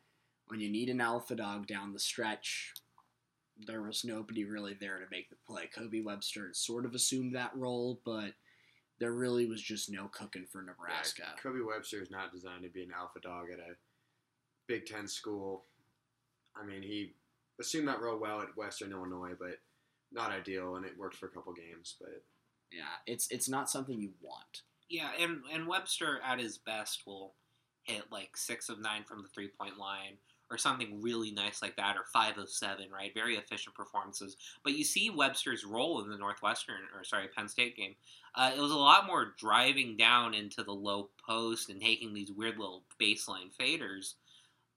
when 0.49 0.61
you 0.61 0.71
need 0.71 0.91
an 0.91 1.01
alpha 1.01 1.35
dog 1.35 1.67
down 1.67 1.93
the 1.95 1.99
stretch, 1.99 2.75
there 3.67 3.81
was 3.83 4.05
nobody 4.05 4.45
really 4.45 4.75
there 4.79 4.99
to 4.99 5.07
make 5.11 5.31
the 5.31 5.37
play. 5.47 5.69
Kobe 5.75 6.03
Webster 6.03 6.51
sort 6.53 6.85
of 6.85 6.95
assumed 6.95 7.35
that 7.35 7.57
role, 7.57 8.01
but 8.05 8.33
there 8.99 9.13
really 9.13 9.47
was 9.47 9.61
just 9.61 9.91
no 9.91 10.09
cooking 10.09 10.47
for 10.51 10.63
Nebraska. 10.63 11.23
Yeah, 11.25 11.43
Kobe 11.43 11.61
Webster 11.61 12.03
is 12.03 12.11
not 12.11 12.33
designed 12.33 12.63
to 12.63 12.69
be 12.69 12.83
an 12.83 12.93
alpha 12.99 13.21
dog 13.21 13.47
at 13.53 13.59
a 13.59 13.75
Big 14.67 14.87
Ten 14.87 15.07
school. 15.07 15.65
I 16.61 16.65
mean, 16.65 16.83
he 16.83 17.13
assumed 17.61 17.89
that 17.89 18.01
real 18.01 18.19
well 18.19 18.41
at 18.41 18.57
Western 18.57 18.93
Illinois, 18.93 19.33
but 19.39 19.59
not 20.13 20.31
ideal, 20.31 20.77
and 20.77 20.87
it 20.87 20.99
worked 20.99 21.17
for 21.17 21.27
a 21.27 21.31
couple 21.31 21.53
games. 21.53 21.97
But 22.01 22.23
yeah, 22.73 22.85
it's 23.07 23.29
it's 23.31 23.49
not 23.49 23.71
something 23.71 24.01
you 24.01 24.11
want. 24.21 24.63
Yeah, 24.89 25.11
and 25.21 25.41
and 25.53 25.67
Webster 25.67 26.21
at 26.25 26.41
his 26.41 26.59
best 26.59 27.03
will 27.07 27.35
hit 27.85 28.05
like 28.11 28.37
six 28.37 28.69
of 28.69 28.81
nine 28.81 29.05
from 29.05 29.23
the 29.23 29.29
three 29.29 29.49
point 29.49 29.79
line, 29.79 30.17
or 30.51 30.59
something 30.59 31.01
really 31.03 31.31
nice 31.31 31.63
like 31.63 31.77
that, 31.77 31.97
or 31.97 32.05
five 32.13 32.39
of 32.39 32.49
seven, 32.49 32.87
right? 32.93 33.13
Very 33.15 33.37
efficient 33.37 33.75
performances. 33.75 34.37
But 34.63 34.75
you 34.75 34.85
see 34.85 35.11
Webster's 35.11 35.65
role 35.65 36.03
in 36.03 36.11
the 36.11 36.19
Northwestern, 36.19 36.83
or 36.95 37.05
sorry, 37.05 37.29
Penn 37.29 37.49
State 37.49 37.77
game. 37.77 37.95
Uh, 38.37 38.53
it 38.55 38.61
was 38.61 38.71
a 38.71 38.77
lot 38.77 39.07
more 39.07 39.35
driving 39.39 39.97
down 39.97 40.35
into 40.35 40.63
the 40.63 40.73
low 40.73 41.09
post 41.27 41.71
and 41.71 41.81
taking 41.81 42.13
these 42.13 42.31
weird 42.31 42.59
little 42.59 42.85
baseline 43.01 43.51
faders. 43.59 44.15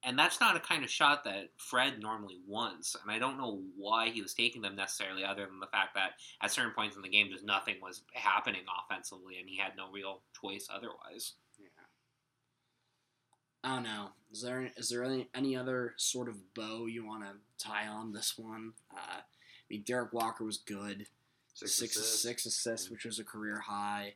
And 0.01 0.17
that's 0.17 0.39
not 0.39 0.55
a 0.55 0.61
kind 0.61 0.85
of 0.85 0.89
shot 0.89 1.25
that 1.25 1.49
Fred 1.57 1.99
normally 1.99 2.37
wants. 2.47 2.95
And 3.01 3.11
I 3.11 3.19
don't 3.19 3.37
know 3.37 3.59
why 3.75 4.11
he 4.11 4.21
was 4.21 4.33
taking 4.33 4.61
them 4.61 4.77
necessarily, 4.77 5.25
other 5.25 5.45
than 5.45 5.59
the 5.59 5.67
fact 5.67 5.93
that 5.95 6.11
at 6.41 6.51
certain 6.51 6.71
points 6.71 6.95
in 6.95 7.01
the 7.01 7.09
game, 7.09 7.27
just 7.29 7.43
nothing 7.43 7.75
was 7.81 8.03
happening 8.13 8.61
offensively, 8.81 9.39
and 9.39 9.49
he 9.49 9.57
had 9.57 9.73
no 9.75 9.91
real 9.91 10.21
choice 10.41 10.67
otherwise. 10.73 11.33
I 13.63 13.75
don't 13.75 13.83
know. 13.83 14.09
Is 14.31 14.41
there 14.41 14.71
is 14.77 14.89
there 14.89 15.03
any, 15.03 15.27
any 15.35 15.57
other 15.57 15.93
sort 15.97 16.29
of 16.29 16.53
bow 16.53 16.85
you 16.85 17.05
want 17.05 17.23
to 17.23 17.31
tie 17.57 17.87
on 17.87 18.13
this 18.13 18.37
one? 18.37 18.73
Uh, 18.93 19.17
I 19.19 19.23
mean, 19.69 19.83
Derrick 19.85 20.13
Walker 20.13 20.45
was 20.45 20.57
good, 20.57 21.07
six, 21.53 21.73
six 21.73 21.95
assists. 21.95 22.21
six 22.21 22.45
assists, 22.45 22.89
which 22.89 23.05
was 23.05 23.19
a 23.19 23.23
career 23.23 23.59
high. 23.59 24.13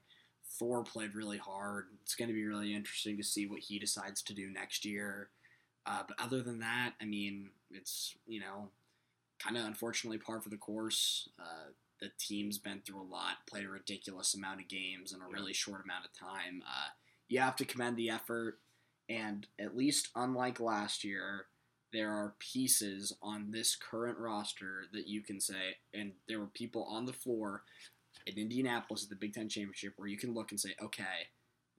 Thor 0.60 0.84
played 0.84 1.16
really 1.16 1.38
hard. 1.38 1.88
It's 2.04 2.16
going 2.16 2.28
to 2.28 2.34
be 2.34 2.46
really 2.46 2.75
interesting 2.75 3.18
to 3.18 3.24
see 3.24 3.48
what 3.48 3.60
he 3.60 3.80
decides 3.80 4.22
to 4.24 4.34
do 4.34 4.50
next 4.52 4.86
year. 4.86 5.30
Uh, 5.86 6.04
but 6.08 6.18
other 6.20 6.42
than 6.42 6.60
that, 6.60 6.94
I 7.02 7.06
mean, 7.06 7.50
it's 7.72 8.16
you 8.28 8.40
know, 8.40 8.70
kind 9.40 9.58
of 9.58 9.66
unfortunately 9.66 10.20
par 10.20 10.42
for 10.42 10.50
the 10.50 10.58
course. 10.58 11.30
Uh, 11.40 11.72
the 12.00 12.12
team's 12.20 12.58
been 12.58 12.82
through 12.86 13.02
a 13.02 13.04
lot, 13.04 13.48
played 13.50 13.66
a 13.66 13.70
ridiculous 13.70 14.36
amount 14.36 14.62
of 14.62 14.68
games 14.68 15.13
in 15.13 15.22
a 15.22 15.28
really 15.32 15.54
short 15.54 15.84
amount 15.84 16.06
of 16.06 16.13
time. 16.13 16.62
Uh, 16.68 16.90
you 17.30 17.40
have 17.40 17.56
to 17.56 17.66
commend 17.66 17.98
the 17.98 18.10
effort, 18.10 18.60
and 19.10 19.48
at 19.60 19.75
least 19.75 20.10
unlike 20.16 20.60
last 20.60 21.04
year, 21.04 21.46
there 21.94 22.12
are 22.12 22.36
pieces 22.40 23.16
on 23.22 23.52
this 23.52 23.76
current 23.76 24.18
roster 24.18 24.86
that 24.92 25.08
you 25.08 25.22
can 25.22 25.40
say, 25.40 25.78
and 25.94 26.14
there 26.28 26.40
were 26.40 26.48
people 26.48 26.84
on 26.90 27.06
the 27.06 27.14
floor 27.14 27.64
in 28.26 28.38
Indianapolis 28.38 29.04
at 29.04 29.10
the 29.10 29.16
Big 29.16 29.34
Ten 29.34 29.48
Championship 29.48 29.94
where 29.96 30.08
you 30.08 30.18
can 30.18 30.34
look 30.34 30.52
and 30.52 30.60
say, 30.60 30.76
okay, 30.82 31.30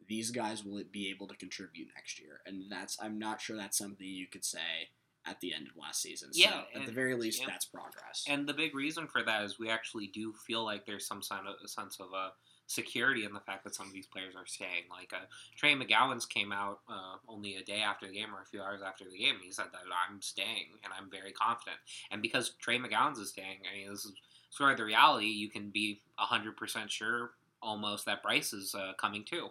these 0.08 0.30
guys 0.30 0.64
will 0.64 0.82
be 0.92 1.10
able 1.10 1.26
to 1.26 1.36
contribute 1.36 1.88
next 1.94 2.20
year, 2.20 2.40
and 2.46 2.70
that's 2.70 2.96
I'm 3.02 3.18
not 3.18 3.40
sure 3.40 3.56
that's 3.56 3.78
something 3.78 4.06
you 4.06 4.26
could 4.26 4.44
say 4.44 4.88
at 5.26 5.40
the 5.40 5.54
end 5.54 5.66
of 5.68 5.76
last 5.80 6.02
season. 6.02 6.30
Yeah, 6.32 6.62
so 6.74 6.80
at 6.80 6.86
the 6.86 6.92
very 6.92 7.14
least, 7.14 7.40
yeah. 7.40 7.46
that's 7.48 7.64
progress. 7.64 8.24
And 8.28 8.46
the 8.46 8.52
big 8.52 8.74
reason 8.74 9.06
for 9.06 9.22
that 9.22 9.42
is 9.44 9.58
we 9.58 9.70
actually 9.70 10.08
do 10.08 10.34
feel 10.46 10.64
like 10.64 10.86
there's 10.86 11.06
some 11.06 11.22
sign 11.22 11.46
of, 11.46 11.54
a 11.64 11.68
sense 11.68 11.98
of 11.98 12.08
uh, 12.14 12.30
security 12.66 13.24
in 13.24 13.32
the 13.32 13.40
fact 13.40 13.64
that 13.64 13.74
some 13.74 13.86
of 13.86 13.92
these 13.92 14.06
players 14.06 14.34
are 14.36 14.46
staying. 14.46 14.84
Like 14.90 15.12
uh, 15.12 15.26
Trey 15.56 15.74
McGowens 15.74 16.28
came 16.28 16.52
out 16.52 16.80
uh, 16.88 17.16
only 17.28 17.56
a 17.56 17.62
day 17.62 17.80
after 17.80 18.06
the 18.06 18.14
game 18.14 18.34
or 18.34 18.42
a 18.42 18.46
few 18.46 18.62
hours 18.62 18.80
after 18.86 19.04
the 19.04 19.18
game. 19.18 19.36
He 19.42 19.52
said 19.52 19.66
that 19.72 19.82
I'm 20.08 20.20
staying 20.22 20.78
and 20.82 20.92
I'm 20.96 21.10
very 21.10 21.32
confident. 21.32 21.76
And 22.10 22.22
because 22.22 22.50
Trey 22.60 22.78
McGowens 22.78 23.18
is 23.18 23.30
staying, 23.30 23.58
I 23.70 23.78
mean, 23.78 23.90
this 23.90 24.04
is 24.04 24.12
sort 24.50 24.72
of 24.72 24.78
the 24.78 24.84
reality. 24.84 25.26
You 25.26 25.50
can 25.50 25.70
be 25.70 26.00
100% 26.18 26.90
sure 26.90 27.32
almost 27.62 28.06
that 28.06 28.22
Bryce 28.22 28.52
is 28.52 28.74
uh, 28.74 28.92
coming 28.98 29.24
too. 29.24 29.48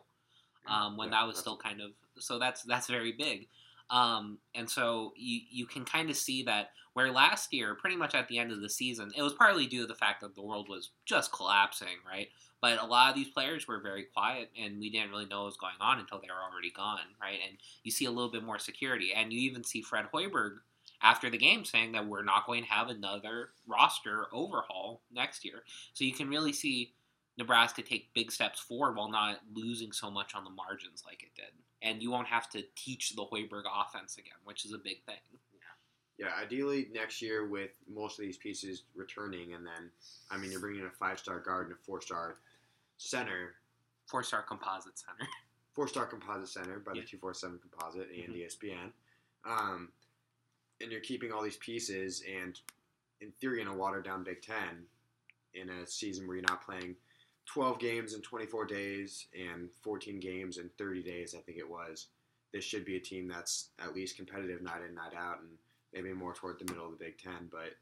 Um, 0.68 0.96
when 0.96 1.10
Yeah, 1.10 1.22
that 1.22 1.28
was 1.28 1.38
still 1.38 1.58
kind 1.58 1.82
of 1.82 1.92
so 2.20 2.40
that's 2.40 2.64
that's 2.64 2.88
very 2.88 3.12
big. 3.12 3.48
Um, 3.94 4.40
and 4.56 4.68
so 4.68 5.14
you, 5.16 5.42
you 5.52 5.66
can 5.68 5.86
kind 5.86 6.10
of 6.10 6.18
see 6.18 6.42
that 6.44 6.72
where 6.94 7.12
last 7.12 7.54
year, 7.54 7.76
pretty 7.76 7.96
much 7.96 8.16
at 8.16 8.28
the 8.28 8.40
end 8.40 8.52
of 8.52 8.60
the 8.60 8.70
season, 8.70 9.12
it 9.16 9.22
was 9.22 9.34
partly 9.34 9.68
due 9.68 9.82
to 9.82 9.88
the 9.88 9.94
fact 9.94 10.22
that 10.22 10.34
the 10.34 10.42
world 10.42 10.68
was 10.68 10.90
just 11.06 11.32
collapsing, 11.32 12.00
right? 12.08 12.30
But 12.60 12.82
a 12.82 12.86
lot 12.88 13.10
of 13.10 13.16
these 13.16 13.30
players 13.30 13.68
were 13.68 13.82
very 13.82 14.06
quiet, 14.06 14.50
and 14.60 14.80
we 14.80 14.90
didn't 14.90 15.12
really 15.12 15.28
know 15.28 15.42
what 15.42 15.48
was 15.48 15.58
going 15.58 15.74
on 15.80 16.00
until 16.00 16.20
they 16.20 16.28
were 16.28 16.52
already 16.52 16.72
gone, 16.72 17.00
right? 17.22 17.38
And 17.48 17.58
you 17.84 17.92
see 17.92 18.06
a 18.06 18.12
little 18.12 18.32
bit 18.32 18.44
more 18.44 18.58
security, 18.58 19.14
and 19.16 19.32
you 19.32 19.40
even 19.42 19.64
see 19.64 19.84
Fred 19.84 20.06
Hoiberg 20.12 20.56
after 21.04 21.30
the 21.30 21.38
game 21.38 21.64
saying 21.64 21.92
that 21.92 22.08
we're 22.08 22.24
not 22.24 22.48
going 22.48 22.64
to 22.64 22.70
have 22.70 22.90
another 22.90 23.50
roster 23.68 24.26
overhaul 24.34 25.04
next 25.12 25.46
year. 25.46 25.64
So 25.94 26.04
you 26.04 26.14
can 26.14 26.30
really 26.30 26.54
see 26.54 26.94
Nebraska 27.38 27.84
take 27.84 28.14
big 28.16 28.32
steps 28.32 28.60
forward 28.60 28.96
while 28.96 29.12
not 29.12 29.40
losing 29.54 29.92
so 29.92 30.10
much 30.10 30.34
on 30.34 30.44
the 30.44 30.50
margins 30.50 31.04
like 31.06 31.22
it 31.22 31.36
did. 31.36 31.63
And 31.84 32.02
you 32.02 32.10
won't 32.12 32.28
have 32.28 32.50
to 32.52 32.64
teach 32.76 33.14
the 33.16 33.24
Hoiberg 33.26 33.64
offense 33.72 34.18
again, 34.18 34.34
which 34.46 34.66
is 34.66 34.74
a 34.74 34.78
big 34.78 35.04
thing. 35.06 35.16
Yeah, 36.18 36.28
yeah, 36.28 36.42
ideally 36.42 36.88
next 36.94 37.22
year 37.22 37.46
with 37.46 37.72
most 37.94 38.18
of 38.18 38.24
these 38.26 38.38
pieces 38.38 38.84
returning, 38.96 39.54
and 39.54 39.66
then 39.66 39.92
I 40.32 40.38
mean 40.38 40.50
you're 40.50 40.62
bringing 40.62 40.82
in 40.82 40.88
a 40.88 40.92
five 40.92 41.20
star 41.20 41.40
guard 41.42 41.68
and 41.68 41.76
a 41.76 41.78
four 41.84 42.02
star 42.02 42.38
center, 42.98 43.56
Four 44.08 44.24
star 44.24 44.42
composite 44.44 44.98
center. 44.98 45.30
four 45.74 45.88
star 45.88 46.06
composite 46.06 46.48
center 46.50 46.80
by 46.80 46.94
Yeah. 46.94 47.02
the 47.02 47.08
two 47.08 47.18
four 47.18 47.34
seven 47.34 47.60
composite 47.60 48.10
and 48.10 48.34
Mhm. 48.34 48.46
ESPN, 48.46 48.94
um, 49.44 49.92
and 50.80 50.90
you're 50.92 51.02
keeping 51.02 51.32
all 51.34 51.42
these 51.42 51.58
pieces, 51.58 52.22
and 52.22 52.60
in 53.20 53.32
theory 53.34 53.60
in 53.62 53.68
a 53.68 53.76
watered 53.76 54.06
down 54.06 54.24
Big 54.24 54.42
Ten, 54.42 54.88
in 55.54 55.70
a 55.70 55.86
season 55.88 56.28
where 56.28 56.38
you're 56.38 56.46
not 56.48 56.66
playing 56.66 56.96
12 57.46 57.80
games 57.80 58.14
in 58.14 58.22
24 58.22 58.66
days 58.66 59.28
and 59.34 59.70
14 59.84 60.20
games 60.20 60.58
in 60.58 60.70
30 60.78 61.04
days, 61.04 61.36
I 61.38 61.42
think 61.42 61.58
it 61.58 61.70
was. 61.70 62.08
This 62.54 62.64
should 62.64 62.86
be 62.86 62.98
a 62.98 63.02
team 63.02 63.28
that's 63.28 63.70
at 63.84 63.96
least 63.96 64.16
competitive 64.16 64.62
night 64.62 64.82
in, 64.88 64.96
night 64.96 65.14
out, 65.18 65.40
and 65.40 65.50
maybe 65.94 66.14
more 66.14 66.34
toward 66.34 66.60
the 66.60 66.72
middle 66.72 66.86
of 66.86 66.92
the 66.92 67.04
Big 67.04 67.18
Ten. 67.18 67.50
But 67.52 67.76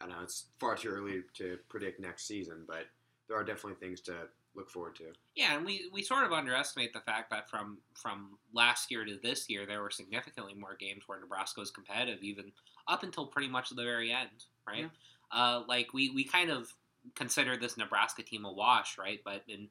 I 0.00 0.06
don't 0.06 0.10
know 0.10 0.22
it's 0.22 0.46
far 0.58 0.76
too 0.76 0.88
early 0.88 1.22
to 1.34 1.58
predict 1.68 2.00
next 2.00 2.26
season, 2.26 2.64
but 2.66 2.86
there 3.28 3.36
are 3.36 3.44
definitely 3.44 3.86
things 3.86 4.00
to 4.02 4.14
look 4.56 4.70
forward 4.70 4.96
to. 4.96 5.12
Yeah, 5.34 5.56
and 5.56 5.64
we, 5.64 5.88
we 5.92 6.02
sort 6.02 6.24
of 6.24 6.32
underestimate 6.32 6.92
the 6.92 7.00
fact 7.00 7.30
that 7.30 7.48
from 7.48 7.78
from 7.94 8.38
last 8.52 8.90
year 8.90 9.04
to 9.04 9.18
this 9.22 9.48
year, 9.48 9.66
there 9.66 9.82
were 9.82 9.90
significantly 9.90 10.54
more 10.54 10.76
games 10.78 11.04
where 11.06 11.18
Nebraska 11.20 11.60
was 11.60 11.70
competitive, 11.70 12.22
even 12.22 12.52
up 12.88 13.02
until 13.02 13.26
pretty 13.26 13.48
much 13.48 13.70
the 13.70 13.82
very 13.82 14.12
end, 14.12 14.44
right? 14.66 14.90
Uh, 15.32 15.62
like 15.66 15.92
we, 15.92 16.10
we 16.10 16.22
kind 16.22 16.50
of 16.50 16.72
consider 17.14 17.56
this 17.56 17.76
Nebraska 17.76 18.22
team 18.22 18.44
a 18.44 18.52
wash, 18.52 18.96
right? 18.98 19.20
But 19.24 19.42
in 19.48 19.68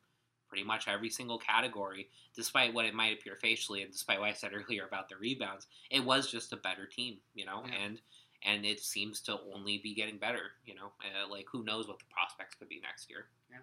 pretty 0.50 0.64
much 0.64 0.88
every 0.88 1.10
single 1.10 1.40
category, 1.40 2.10
despite 2.36 2.74
what 2.74 2.86
it 2.86 2.94
might 2.94 3.18
appear 3.18 3.36
facially, 3.42 3.82
and 3.82 3.92
despite 3.92 4.20
what 4.20 4.30
I 4.30 4.34
said 4.34 4.52
earlier 4.56 4.86
about 4.86 5.10
the 5.10 5.16
rebounds, 5.18 5.68
it 5.90 6.04
was 6.04 6.30
just 6.30 6.54
a 6.54 6.58
better 6.58 6.86
team, 6.86 7.18
you 7.34 7.46
know, 7.46 7.64
Yeah. 7.68 7.76
and 7.86 8.02
and 8.46 8.66
it 8.66 8.82
seems 8.82 9.22
to 9.22 9.40
only 9.56 9.78
be 9.78 9.94
getting 9.96 10.18
better, 10.18 10.52
you 10.66 10.76
know. 10.76 10.92
Uh, 11.00 11.30
like 11.30 11.46
who 11.52 11.64
knows 11.64 11.88
what 11.88 11.98
the 12.00 12.06
prospects 12.12 12.56
could 12.56 12.68
be 12.68 12.82
next 12.82 13.10
year? 13.10 13.28
Yeah, 13.50 13.60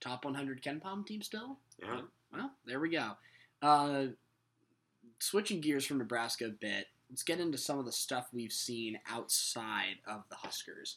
top 0.00 0.24
100 0.24 0.62
KenPom 0.62 1.06
team 1.06 1.20
still? 1.20 1.58
Yeah. 1.78 2.00
Well, 2.32 2.50
there 2.64 2.80
we 2.80 2.88
go. 2.88 3.12
Uh, 3.60 4.06
switching 5.18 5.60
gears 5.60 5.84
from 5.84 5.98
Nebraska 5.98 6.46
a 6.46 6.48
bit, 6.48 6.86
let's 7.10 7.22
get 7.22 7.40
into 7.40 7.58
some 7.58 7.78
of 7.78 7.84
the 7.84 7.92
stuff 7.92 8.28
we've 8.32 8.52
seen 8.52 8.98
outside 9.06 9.96
of 10.06 10.22
the 10.30 10.36
Huskers. 10.36 10.96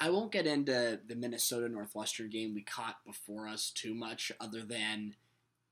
I 0.00 0.08
won't 0.10 0.32
get 0.32 0.46
into 0.46 0.98
the 1.06 1.14
Minnesota 1.14 1.68
Northwestern 1.68 2.30
game 2.30 2.54
we 2.54 2.62
caught 2.62 3.04
before 3.04 3.46
us 3.46 3.70
too 3.70 3.94
much, 3.94 4.32
other 4.40 4.62
than 4.62 5.14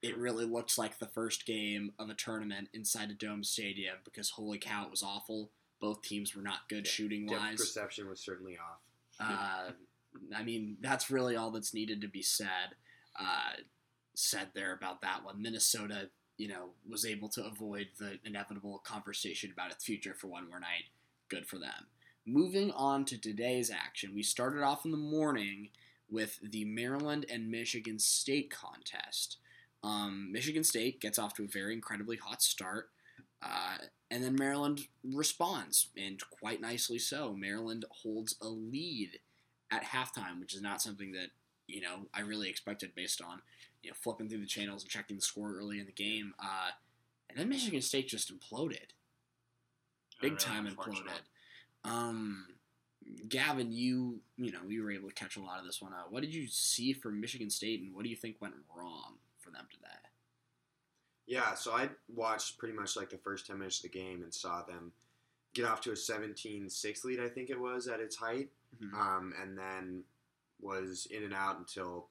it 0.03 0.17
really 0.19 0.45
looks 0.45 0.77
like 0.79 0.99
the 0.99 1.07
first 1.07 1.47
game 1.47 1.93
of 1.99 2.11
a 2.11 2.15
tournament 2.15 2.69
inside 2.75 3.11
a 3.11 3.15
dome 3.15 3.43
stadium 3.43 3.97
because 4.05 4.31
holy 4.31 4.59
cow, 4.59 4.85
it 4.85 4.91
was 4.91 5.03
awful. 5.03 5.51
Both 5.81 6.03
teams 6.03 6.37
were 6.37 6.43
not 6.43 6.69
good 6.69 6.85
Yeah, 6.85 6.91
shooting 6.93 7.27
wise. 7.27 7.57
perception 7.57 8.09
was 8.09 8.21
certainly 8.21 8.57
off. 8.59 8.81
Uh, 9.19 9.71
I 10.35 10.43
mean, 10.45 10.77
that's 10.81 11.11
really 11.11 11.35
all 11.37 11.51
that's 11.51 11.75
needed 11.75 12.01
to 12.03 12.09
be 12.09 12.23
said. 12.23 12.77
Uh, 13.19 13.53
said 14.15 14.49
there 14.55 14.73
about 14.75 15.01
that 15.01 15.25
one. 15.25 15.41
Minnesota, 15.41 16.11
you 16.37 16.49
know, 16.49 16.71
was 16.89 17.05
able 17.07 17.29
to 17.31 17.45
avoid 17.47 17.89
the 17.99 18.19
inevitable 18.25 18.79
conversation 18.85 19.51
about 19.53 19.73
its 19.73 19.85
future 19.85 20.15
for 20.15 20.27
one 20.29 20.49
more 20.49 20.61
night. 20.61 20.85
Good 21.29 21.47
for 21.47 21.59
them. 21.59 21.87
Moving 22.29 22.73
on 22.73 23.07
to 23.07 23.17
today's 23.17 23.71
action, 23.71 24.15
we 24.15 24.23
started 24.23 24.63
off 24.63 24.85
in 24.85 24.91
the 24.91 24.99
morning 24.99 25.71
with 26.11 26.39
the 26.43 26.67
Maryland 26.67 27.25
and 27.31 27.51
Michigan 27.51 27.99
State 27.99 28.51
contest. 28.51 29.39
Um, 29.83 30.31
Michigan 30.31 30.63
State 30.63 31.01
gets 31.01 31.19
off 31.19 31.33
to 31.35 31.45
a 31.45 31.49
very 31.49 31.73
incredibly 31.73 32.19
hot 32.19 32.43
start. 32.43 32.91
Uh, 33.41 33.79
and 34.11 34.23
then 34.23 34.37
Maryland 34.37 34.89
responds, 35.03 35.89
and 35.97 36.21
quite 36.29 36.61
nicely 36.61 36.99
so. 36.99 37.33
Maryland 37.33 37.87
holds 38.03 38.37
a 38.43 38.49
lead 38.49 39.21
at 39.71 39.85
halftime, 39.85 40.39
which 40.39 40.55
is 40.55 40.61
not 40.61 40.83
something 40.83 41.13
that 41.13 41.29
you 41.67 41.81
know 41.81 42.09
I 42.13 42.21
really 42.21 42.51
expected 42.51 42.95
based 42.95 43.23
on 43.23 43.41
you 43.83 43.89
know 43.89 43.97
flipping 43.99 44.29
through 44.29 44.41
the 44.41 44.47
channels 44.47 44.83
and 44.83 44.91
checking 44.91 45.17
the 45.17 45.23
score 45.23 45.57
early 45.57 45.81
in 45.81 45.87
the 45.87 45.93
game. 45.93 46.35
Uh, 46.39 46.73
and 47.31 47.39
then 47.39 47.49
Michigan 47.49 47.81
State 47.81 48.09
just 48.09 48.31
imploded, 48.31 48.93
big 50.21 50.39
time 50.39 50.67
imploded. 50.67 51.23
Um, 51.85 52.47
Gavin, 53.29 53.73
you 53.73 54.21
you 54.37 54.53
know 54.53 54.61
you 54.69 54.83
were 54.83 54.91
able 54.91 55.09
to 55.09 55.15
catch 55.15 55.37
a 55.37 55.43
lot 55.43 55.59
of 55.59 55.65
this 55.67 55.81
one. 55.81 55.93
Uh, 55.93 56.05
what 56.11 56.23
did 56.23 56.35
you 56.35 56.47
see 56.47 56.93
from 56.93 57.21
Michigan 57.21 57.51
State, 57.51 57.81
and 57.81 57.95
what 57.95 58.05
do 58.05 58.11
you 58.11 58.17
think 58.17 58.37
went 58.41 58.55
wrong 58.77 59.15
for 59.39 59.51
them 59.51 59.67
today? 59.71 59.89
Yeah, 61.27 61.55
so 61.55 61.73
I 61.73 61.91
watched 62.09 62.57
pretty 62.57 62.75
much 62.75 62.97
like 62.97 63.11
the 63.11 63.19
first 63.19 63.47
10 63.47 63.59
minutes 63.59 63.85
of 63.85 63.91
the 63.91 63.99
game 63.99 64.23
and 64.23 64.33
saw 64.33 64.63
them 64.63 64.93
get 65.53 65.67
off 65.67 65.83
to 65.83 65.93
a 65.93 65.97
17 65.97 66.71
6 66.71 67.05
lead, 67.05 67.21
I 67.21 67.29
think 67.29 67.51
it 67.51 67.61
was, 67.61 67.87
at 67.87 68.01
its 68.01 68.17
height. 68.17 68.49
Mhm. 68.83 68.95
Um, 68.95 69.35
and 69.41 69.57
then 69.57 70.05
was 70.59 71.07
in 71.11 71.25
and 71.25 71.35
out 71.35 71.59
until 71.59 72.09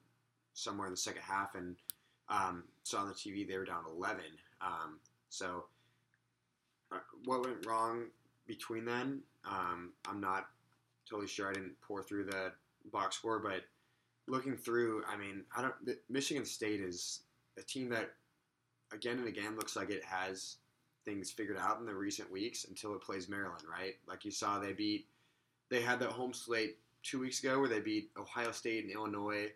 somewhere 0.54 0.86
in 0.86 0.92
the 0.92 0.96
second 0.96 1.22
half. 1.22 1.56
And 1.56 1.76
um, 2.28 2.64
saw 2.84 3.00
on 3.00 3.08
the 3.08 3.14
TV 3.14 3.46
they 3.46 3.58
were 3.58 3.64
down 3.64 3.84
11. 3.86 4.22
Um, 4.60 5.00
so 5.30 5.66
uh, 6.92 7.00
what 7.24 7.44
went 7.44 7.66
wrong 7.66 8.10
between 8.48 8.84
then? 8.84 9.20
Um, 9.44 9.92
I'm 10.08 10.20
not 10.20 10.48
totally 11.08 11.28
sure. 11.28 11.48
I 11.48 11.52
didn't 11.52 11.80
pour 11.80 12.02
through 12.02 12.24
the 12.24 12.52
box 12.90 13.16
score, 13.16 13.38
but 13.38 13.62
looking 14.26 14.56
through, 14.56 15.04
I 15.08 15.16
mean, 15.16 15.44
I 15.56 15.62
don't. 15.62 15.84
the- 15.86 15.98
Michigan 16.08 16.44
State 16.44 16.80
is 16.80 17.20
a 17.56 17.62
team 17.62 17.88
that 17.90 18.10
again 18.92 19.18
and 19.18 19.28
again 19.28 19.54
looks 19.56 19.76
like 19.76 19.90
it 19.90 20.04
has 20.04 20.56
things 21.04 21.30
figured 21.30 21.56
out 21.58 21.78
in 21.78 21.86
the 21.86 21.94
recent 21.94 22.30
weeks 22.30 22.64
until 22.64 22.94
it 22.94 23.02
plays 23.02 23.28
Maryland, 23.28 23.62
right? 23.70 23.94
Like 24.08 24.24
you 24.24 24.30
saw, 24.32 24.58
they 24.58 24.72
beat. 24.72 25.06
They 25.70 25.80
had 25.82 26.00
that 26.00 26.10
home 26.10 26.32
slate 26.34 26.78
two 27.02 27.20
weeks 27.20 27.40
ago 27.40 27.60
where 27.60 27.68
they 27.68 27.80
beat 27.80 28.10
Ohio 28.18 28.50
State 28.52 28.84
and 28.84 28.92
Illinois. 28.92 29.52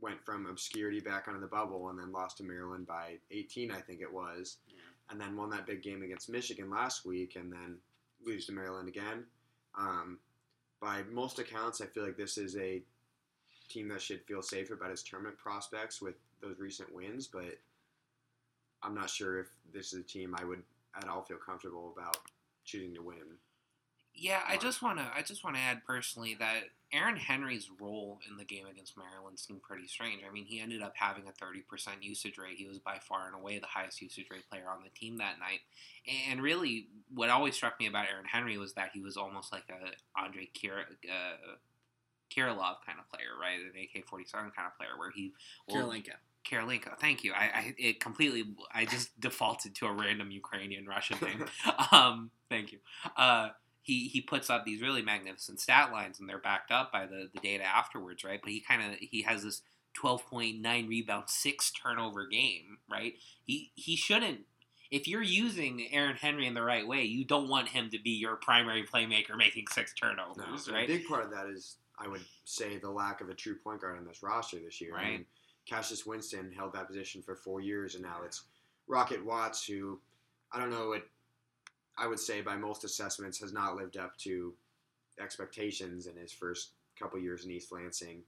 Went 0.00 0.24
from 0.24 0.46
obscurity 0.46 1.00
back 1.00 1.28
onto 1.28 1.40
the 1.40 1.46
bubble 1.46 1.90
and 1.90 1.98
then 1.98 2.10
lost 2.10 2.38
to 2.38 2.42
Maryland 2.42 2.86
by 2.86 3.18
18, 3.30 3.70
I 3.70 3.80
think 3.82 4.00
it 4.00 4.10
was, 4.10 4.56
Yeah. 4.68 4.76
and 5.10 5.20
then 5.20 5.36
won 5.36 5.50
that 5.50 5.66
big 5.66 5.82
game 5.82 6.02
against 6.02 6.30
Michigan 6.30 6.70
last 6.70 7.04
week, 7.04 7.36
and 7.36 7.52
then 7.52 7.76
lose 8.24 8.46
to 8.46 8.52
Maryland 8.52 8.88
again. 8.88 9.24
Um, 9.78 10.18
by 10.80 11.02
most 11.10 11.38
accounts, 11.38 11.80
I 11.80 11.86
feel 11.86 12.04
like 12.04 12.16
this 12.16 12.38
is 12.38 12.56
a 12.56 12.82
team 13.68 13.88
that 13.88 14.00
should 14.02 14.22
feel 14.24 14.42
safer 14.42 14.74
about 14.74 14.90
its 14.90 15.02
tournament 15.02 15.38
prospects 15.38 16.02
with 16.02 16.14
those 16.42 16.58
recent 16.58 16.92
wins, 16.94 17.26
but 17.26 17.58
I'm 18.82 18.94
not 18.94 19.10
sure 19.10 19.38
if 19.40 19.48
this 19.72 19.92
is 19.92 20.00
a 20.00 20.02
team 20.02 20.34
I 20.38 20.44
would 20.44 20.62
at 20.96 21.08
all 21.08 21.22
feel 21.22 21.36
comfortable 21.36 21.94
about 21.96 22.18
choosing 22.64 22.94
to 22.94 23.02
win. 23.02 23.38
Yeah, 24.14 24.40
I 24.46 24.56
just 24.56 24.82
want 24.82 24.98
to 24.98 25.10
I 25.14 25.22
just 25.22 25.44
want 25.44 25.56
to 25.56 25.62
add 25.62 25.82
personally 25.86 26.36
that 26.40 26.64
Aaron 26.92 27.16
Henry's 27.16 27.70
role 27.80 28.18
in 28.28 28.36
the 28.36 28.44
game 28.44 28.66
against 28.66 28.96
Maryland 28.96 29.38
seemed 29.38 29.62
pretty 29.62 29.86
strange. 29.86 30.22
I 30.28 30.32
mean, 30.32 30.44
he 30.44 30.60
ended 30.60 30.82
up 30.82 30.92
having 30.96 31.24
a 31.28 31.44
30% 31.44 31.62
usage 32.02 32.36
rate. 32.36 32.56
He 32.56 32.66
was 32.66 32.78
by 32.78 32.98
far 32.98 33.26
and 33.26 33.36
away 33.36 33.58
the 33.58 33.66
highest 33.66 34.02
usage 34.02 34.26
rate 34.30 34.48
player 34.50 34.64
on 34.68 34.82
the 34.82 34.90
team 34.90 35.18
that 35.18 35.38
night. 35.38 35.60
And 36.28 36.42
really, 36.42 36.88
what 37.14 37.30
always 37.30 37.54
struck 37.54 37.78
me 37.78 37.86
about 37.86 38.06
Aaron 38.12 38.26
Henry 38.26 38.58
was 38.58 38.74
that 38.74 38.90
he 38.92 39.00
was 39.00 39.16
almost 39.16 39.52
like 39.52 39.64
a 39.70 40.20
Andre 40.20 40.48
Kir- 40.52 40.86
uh, 41.08 41.56
Kirilov 42.34 42.76
kind 42.84 42.98
of 42.98 43.08
player, 43.08 43.38
right? 43.40 43.58
An 43.60 43.72
AK-47 43.80 44.32
kind 44.32 44.66
of 44.66 44.76
player, 44.76 44.98
where 44.98 45.10
he 45.12 45.32
will-. 45.68 45.76
Kirilenko, 46.44 46.98
thank 46.98 47.22
you. 47.22 47.32
I, 47.32 47.44
I 47.44 47.74
it 47.78 48.00
completely 48.00 48.44
I 48.72 48.86
just 48.86 49.18
defaulted 49.20 49.74
to 49.76 49.86
a 49.86 49.92
random 49.92 50.30
Ukrainian 50.30 50.86
Russian 50.86 51.18
name. 51.22 51.44
um, 51.92 52.30
thank 52.48 52.72
you. 52.72 52.78
Uh, 53.16 53.50
he 53.90 54.08
he 54.08 54.20
puts 54.20 54.48
up 54.48 54.64
these 54.64 54.80
really 54.80 55.02
magnificent 55.02 55.58
stat 55.58 55.90
lines, 55.92 56.20
and 56.20 56.28
they're 56.28 56.38
backed 56.38 56.70
up 56.70 56.92
by 56.92 57.06
the, 57.06 57.28
the 57.34 57.40
data 57.40 57.64
afterwards, 57.64 58.22
right? 58.22 58.40
But 58.40 58.52
he 58.52 58.60
kind 58.60 58.82
of 58.82 58.98
he 59.00 59.22
has 59.22 59.42
this 59.42 59.62
twelve 59.94 60.24
point 60.26 60.60
nine 60.60 60.86
rebound, 60.86 61.24
six 61.26 61.72
turnover 61.72 62.26
game, 62.26 62.78
right? 62.88 63.14
He 63.44 63.72
he 63.74 63.96
shouldn't. 63.96 64.40
If 64.92 65.06
you're 65.08 65.22
using 65.22 65.86
Aaron 65.92 66.16
Henry 66.16 66.46
in 66.46 66.54
the 66.54 66.62
right 66.62 66.86
way, 66.86 67.02
you 67.02 67.24
don't 67.24 67.48
want 67.48 67.68
him 67.68 67.90
to 67.90 67.98
be 68.00 68.10
your 68.10 68.36
primary 68.36 68.84
playmaker 68.84 69.36
making 69.36 69.66
six 69.68 69.92
turnovers, 69.94 70.66
No, 70.68 70.74
right? 70.74 70.84
A 70.84 70.92
big 70.98 71.06
part 71.06 71.24
of 71.24 71.30
that 71.30 71.46
is, 71.46 71.76
I 71.96 72.08
would 72.08 72.24
say, 72.44 72.78
the 72.78 72.90
lack 72.90 73.20
of 73.20 73.28
a 73.28 73.34
true 73.34 73.56
point 73.56 73.80
guard 73.80 73.98
on 73.98 74.04
this 74.04 74.20
roster 74.22 74.58
this 74.58 74.80
year. 74.80 74.96
I 74.96 75.02
Right. 75.02 75.10
mean, 75.12 75.26
Cassius 75.66 76.06
Winston 76.06 76.50
held 76.52 76.72
that 76.72 76.88
position 76.88 77.22
for 77.22 77.36
four 77.36 77.60
years, 77.60 77.94
and 77.94 78.02
now 78.02 78.22
it's 78.24 78.42
Rocket 78.88 79.24
Watts, 79.24 79.64
who 79.64 80.00
I 80.52 80.58
don't 80.58 80.70
know 80.70 80.88
what 80.88 81.04
I 81.98 82.06
would 82.06 82.20
say 82.20 82.40
by 82.40 82.56
most 82.56 82.84
assessments 82.84 83.38
has 83.40 83.52
not 83.52 83.76
lived 83.76 83.96
up 83.96 84.16
to 84.18 84.54
expectations 85.20 86.06
in 86.06 86.16
his 86.16 86.32
first 86.32 86.70
couple 86.98 87.18
years 87.18 87.44
in 87.44 87.50
East 87.50 87.72
Lansing. 87.72 88.22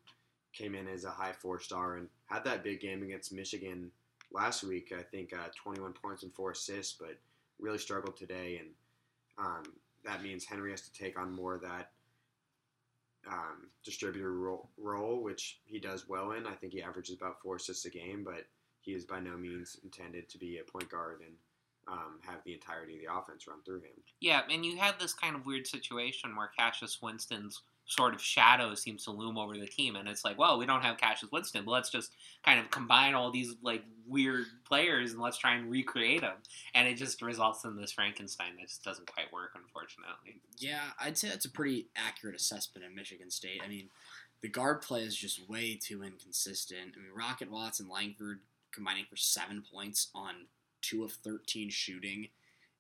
Came 0.53 0.75
in 0.75 0.89
as 0.89 1.05
a 1.05 1.11
high 1.11 1.33
four 1.33 1.59
star 1.59 1.97
and 1.97 2.09
had 2.27 2.45
that 2.45 2.63
big 2.63 2.81
game 2.81 3.03
against 3.03 3.33
Michigan 3.33 3.91
last 4.31 4.63
week. 4.63 4.93
I 4.97 5.03
think 5.03 5.33
uh, 5.33 5.49
21 5.55 5.93
points 5.95 6.23
and 6.23 6.33
four 6.33 6.51
assists, 6.51 6.97
but 6.99 7.17
really 7.59 7.79
struggled 7.79 8.17
today. 8.17 8.61
And 8.61 8.69
um, 9.39 9.63
that 10.05 10.23
means 10.23 10.45
Henry 10.45 10.71
has 10.71 10.83
to 10.83 10.93
take 10.93 11.19
on 11.19 11.33
more 11.33 11.55
of 11.55 11.63
that 11.63 11.91
um, 13.27 13.69
distributor 13.85 14.33
role, 14.33 14.69
role, 14.77 15.23
which 15.23 15.61
he 15.65 15.79
does 15.79 16.09
well 16.09 16.33
in. 16.33 16.47
I 16.47 16.53
think 16.53 16.73
he 16.73 16.83
averages 16.83 17.17
about 17.17 17.41
four 17.41 17.57
assists 17.57 17.85
a 17.85 17.91
game, 17.91 18.23
but 18.25 18.47
he 18.81 18.93
is 18.93 19.05
by 19.05 19.21
no 19.21 19.37
means 19.37 19.79
intended 19.85 20.29
to 20.29 20.39
be 20.39 20.59
a 20.59 20.71
point 20.71 20.91
guard 20.91 21.21
and 21.21 21.35
um, 21.89 22.21
have 22.27 22.41
the 22.45 22.55
entirety 22.55 22.95
of 22.95 23.01
the 23.01 23.13
offense 23.13 23.47
run 23.47 23.59
through 23.65 23.81
him. 23.81 23.93
Yeah, 24.21 24.43
and 24.51 24.65
you 24.65 24.77
had 24.77 24.99
this 25.01 25.13
kind 25.13 25.35
of 25.35 25.47
weird 25.47 25.67
situation 25.67 26.37
where 26.37 26.51
Cassius 26.57 27.01
Winston's 27.03 27.63
sort 27.87 28.15
of 28.15 28.23
shadow 28.23 28.75
seems 28.75 29.05
to 29.05 29.11
loom 29.11 29.37
over 29.37 29.57
the 29.57 29.67
team, 29.67 29.97
and 29.97 30.09
it's 30.09 30.25
like, 30.25 30.39
well, 30.39 30.59
we 30.59 30.67
don't 30.67 30.83
have 30.83 30.97
Cassius 30.97 31.33
Winston, 31.33 31.65
but 31.65 31.73
let's 31.73 31.91
just 31.91 32.13
kind 32.45 32.61
of 32.61 32.71
combine 32.71 33.15
all 33.15 33.31
these 33.31 33.55
like 33.63 33.83
weird 34.07 34.47
players 34.65 35.13
and 35.13 35.21
let's 35.21 35.37
try 35.37 35.55
and 35.55 35.71
recreate 35.71 36.21
them, 36.21 36.37
and 36.75 36.87
it 36.87 36.95
just 36.95 37.21
results 37.21 37.65
in 37.65 37.77
this 37.77 37.93
Frankenstein 37.93 38.53
that 38.59 38.69
just 38.69 38.85
doesn't 38.85 39.13
quite 39.13 39.33
work, 39.33 39.51
unfortunately. 39.55 40.41
Yeah, 40.59 40.91
I'd 41.01 41.19
say 41.19 41.29
that's 41.29 41.45
a 41.45 41.51
pretty 41.51 41.89
accurate 41.97 42.37
assessment 42.37 42.87
in 42.87 42.95
Michigan 42.95 43.31
State. 43.31 43.61
I 43.65 43.69
mean, 43.69 43.89
the 44.41 44.49
guard 44.49 44.83
play 44.83 45.03
is 45.03 45.17
just 45.17 45.49
way 45.49 45.75
too 45.81 46.03
inconsistent. 46.03 46.95
I 46.97 47.01
mean, 47.01 47.13
Rocket 47.15 47.51
Watts 47.51 47.81
and 47.81 47.89
Langford 47.89 48.41
combining 48.73 49.05
for 49.11 49.17
seven 49.17 49.63
points 49.73 50.09
on 50.15 50.47
two 50.83 51.05
of 51.05 51.13
13 51.13 51.71
shooting 51.71 52.29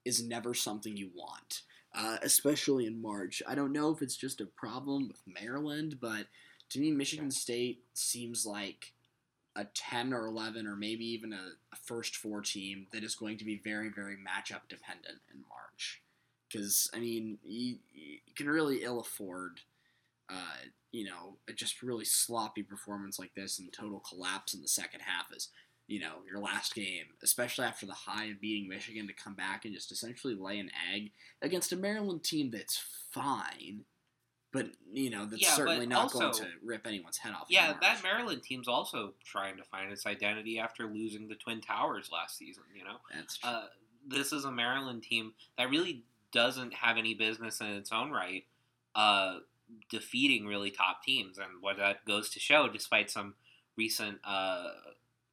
is 0.04 0.22
never 0.22 0.52
something 0.52 0.96
you 0.96 1.10
want, 1.14 1.62
uh, 1.94 2.18
especially 2.22 2.86
in 2.86 3.00
March. 3.00 3.42
I 3.46 3.54
don't 3.54 3.72
know 3.72 3.90
if 3.90 4.02
it's 4.02 4.16
just 4.16 4.40
a 4.40 4.46
problem 4.46 5.08
with 5.08 5.22
Maryland, 5.26 5.98
but 6.00 6.26
to 6.70 6.80
me, 6.80 6.90
Michigan 6.90 7.30
State 7.30 7.84
seems 7.94 8.44
like 8.44 8.92
a 9.54 9.64
10 9.64 10.12
or 10.12 10.26
11 10.26 10.66
or 10.66 10.76
maybe 10.76 11.04
even 11.04 11.32
a, 11.32 11.50
a 11.72 11.76
first 11.76 12.16
four 12.16 12.40
team 12.40 12.86
that 12.92 13.04
is 13.04 13.14
going 13.14 13.36
to 13.38 13.44
be 13.44 13.60
very, 13.62 13.90
very 13.90 14.16
matchup 14.16 14.62
dependent 14.68 15.18
in 15.32 15.44
March 15.48 16.02
because 16.52 16.90
I 16.94 16.98
mean 16.98 17.38
you, 17.44 17.76
you 17.92 18.34
can 18.34 18.48
really 18.48 18.82
ill 18.82 19.00
afford, 19.00 19.60
uh, 20.30 20.66
you 20.90 21.04
know, 21.04 21.36
just 21.54 21.82
really 21.82 22.04
sloppy 22.04 22.62
performance 22.62 23.18
like 23.18 23.34
this 23.34 23.58
and 23.58 23.72
total 23.72 24.00
collapse 24.00 24.54
in 24.54 24.60
the 24.60 24.68
second 24.68 25.00
half 25.00 25.26
as 25.34 25.48
you 25.86 26.00
know 26.00 26.16
your 26.30 26.40
last 26.40 26.74
game, 26.74 27.06
especially 27.22 27.64
after 27.64 27.86
the 27.86 27.92
high 27.92 28.26
of 28.26 28.40
beating 28.40 28.68
Michigan 28.68 29.06
to 29.06 29.12
come 29.12 29.34
back 29.34 29.64
and 29.64 29.74
just 29.74 29.92
essentially 29.92 30.34
lay 30.34 30.58
an 30.58 30.70
egg 30.92 31.10
against 31.42 31.72
a 31.72 31.76
Maryland 31.76 32.24
team 32.24 32.50
that's 32.50 32.82
fine. 33.10 33.84
But 34.52 34.68
you 34.92 35.08
know 35.10 35.24
that's 35.26 35.42
Yeah, 35.42 35.54
certainly 35.54 35.86
not 35.86 36.12
going 36.12 36.32
to 36.34 36.46
rip 36.62 36.86
anyone's 36.86 37.18
head 37.18 37.32
off. 37.32 37.46
Yeah, 37.48 37.74
that 37.80 38.02
Maryland 38.02 38.42
team's 38.42 38.68
also 38.68 39.14
trying 39.24 39.56
to 39.56 39.64
find 39.64 39.90
its 39.90 40.04
identity 40.06 40.58
after 40.58 40.84
losing 40.86 41.28
the 41.28 41.34
Twin 41.36 41.60
Towers 41.62 42.10
last 42.12 42.36
season. 42.36 42.64
You 42.76 42.84
know, 42.84 42.96
That's 43.14 43.38
true. 43.38 43.50
uh, 43.50 43.64
this 44.06 44.32
is 44.32 44.44
a 44.44 44.52
Maryland 44.52 45.02
team 45.04 45.32
that 45.56 45.70
really 45.70 46.04
doesn't 46.32 46.74
have 46.74 46.98
any 46.98 47.14
business 47.14 47.60
in 47.60 47.68
its 47.68 47.92
own 47.92 48.10
right 48.10 48.44
uh, 48.94 49.38
defeating 49.90 50.46
really 50.46 50.70
top 50.70 51.02
teams, 51.02 51.38
and 51.38 51.48
what 51.60 51.76
that 51.78 52.04
goes 52.04 52.28
to 52.30 52.40
show, 52.40 52.68
despite 52.68 53.10
some 53.10 53.34
recent 53.76 54.18
uh, 54.24 54.68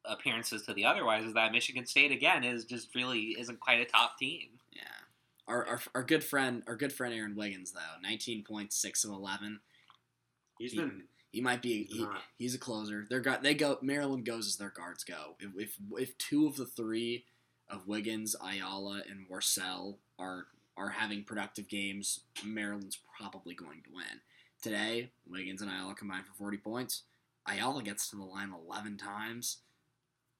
appearances 0.04 0.62
to 0.62 0.74
the 0.74 0.84
otherwise, 0.84 1.24
is 1.24 1.34
that 1.34 1.52
Michigan 1.52 1.86
State 1.86 2.12
again 2.12 2.44
is 2.44 2.64
just 2.64 2.94
really 2.94 3.36
isn't 3.38 3.60
quite 3.60 3.80
a 3.80 3.84
top 3.84 4.18
team. 4.18 4.48
Yeah. 4.72 4.82
Our, 5.48 5.66
our, 5.66 5.80
our 5.96 6.02
good 6.02 6.24
friend 6.24 6.62
our 6.66 6.76
good 6.76 6.92
friend 6.92 7.12
Aaron 7.14 7.36
Wiggins 7.36 7.72
though, 7.72 8.00
nineteen 8.02 8.44
point 8.44 8.72
six 8.72 9.04
of 9.04 9.10
eleven. 9.10 9.60
He's 10.58 10.72
He- 10.72 10.78
been 10.78 11.04
He 11.32 11.40
might 11.40 11.62
be 11.62 11.84
he, 11.84 12.06
he's 12.38 12.54
a 12.54 12.58
closer. 12.58 13.06
They're 13.08 13.20
got 13.20 13.42
they 13.42 13.54
go 13.54 13.78
Maryland 13.82 14.24
goes 14.24 14.46
as 14.46 14.56
their 14.56 14.70
guards 14.70 15.04
go. 15.04 15.36
If, 15.38 15.50
if 15.56 15.76
if 15.98 16.18
two 16.18 16.46
of 16.46 16.56
the 16.56 16.66
three 16.66 17.24
of 17.68 17.86
Wiggins, 17.86 18.34
Ayala, 18.44 19.02
and 19.08 19.28
Morsell 19.30 19.96
are 20.18 20.46
are 20.76 20.90
having 20.90 21.24
productive 21.24 21.68
games, 21.68 22.20
Maryland's 22.44 22.98
probably 23.16 23.54
going 23.54 23.82
to 23.82 23.90
win. 23.94 24.20
Today, 24.62 25.10
Wiggins 25.28 25.62
and 25.62 25.70
Ayala 25.70 25.94
combined 25.94 26.26
for 26.26 26.34
forty 26.34 26.56
points. 26.58 27.02
Ayala 27.46 27.82
gets 27.82 28.10
to 28.10 28.16
the 28.16 28.24
line 28.24 28.52
eleven 28.52 28.96
times. 28.96 29.58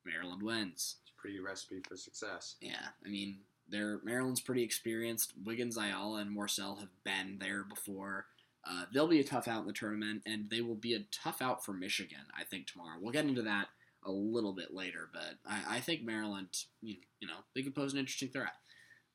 Maryland 0.05 0.43
wins. 0.43 0.97
it's 1.03 1.13
a 1.17 1.21
pretty 1.21 1.41
recipe 1.41 1.81
for 1.89 1.97
success. 1.97 2.57
Yeah, 2.61 2.89
I 3.05 3.09
mean, 3.09 3.39
they're 3.69 4.01
Maryland's 4.05 4.41
pretty 4.41 4.63
experienced. 4.63 5.33
Wiggins, 5.45 5.77
Ayala, 5.77 6.21
and 6.21 6.37
Morsell 6.37 6.79
have 6.81 6.91
been 7.05 7.39
there 7.41 7.65
before. 7.65 8.27
Uh, 8.69 8.85
they'll 8.93 9.09
be 9.09 9.21
a 9.21 9.25
tough 9.25 9.49
out 9.49 9.63
in 9.63 9.67
the 9.67 9.73
tournament, 9.73 10.23
and 10.27 10.51
they 10.51 10.61
will 10.61 10.75
be 10.75 10.95
a 10.95 11.05
tough 11.11 11.41
out 11.41 11.65
for 11.65 11.73
Michigan, 11.73 12.27
I 12.39 12.45
think, 12.45 12.67
tomorrow. 12.67 12.99
We'll 13.01 13.13
get 13.13 13.25
into 13.25 13.43
that 13.43 13.69
a 14.05 14.11
little 14.11 14.53
bit 14.53 14.75
later, 14.75 15.09
but 15.13 15.39
I, 15.47 15.77
I 15.77 15.81
think 15.81 16.03
Maryland, 16.03 16.49
you, 16.83 16.97
you 17.21 17.29
know, 17.29 17.39
they 17.55 17.63
could 17.63 17.75
pose 17.75 17.93
an 17.93 17.99
interesting 17.99 18.29
threat. 18.29 18.53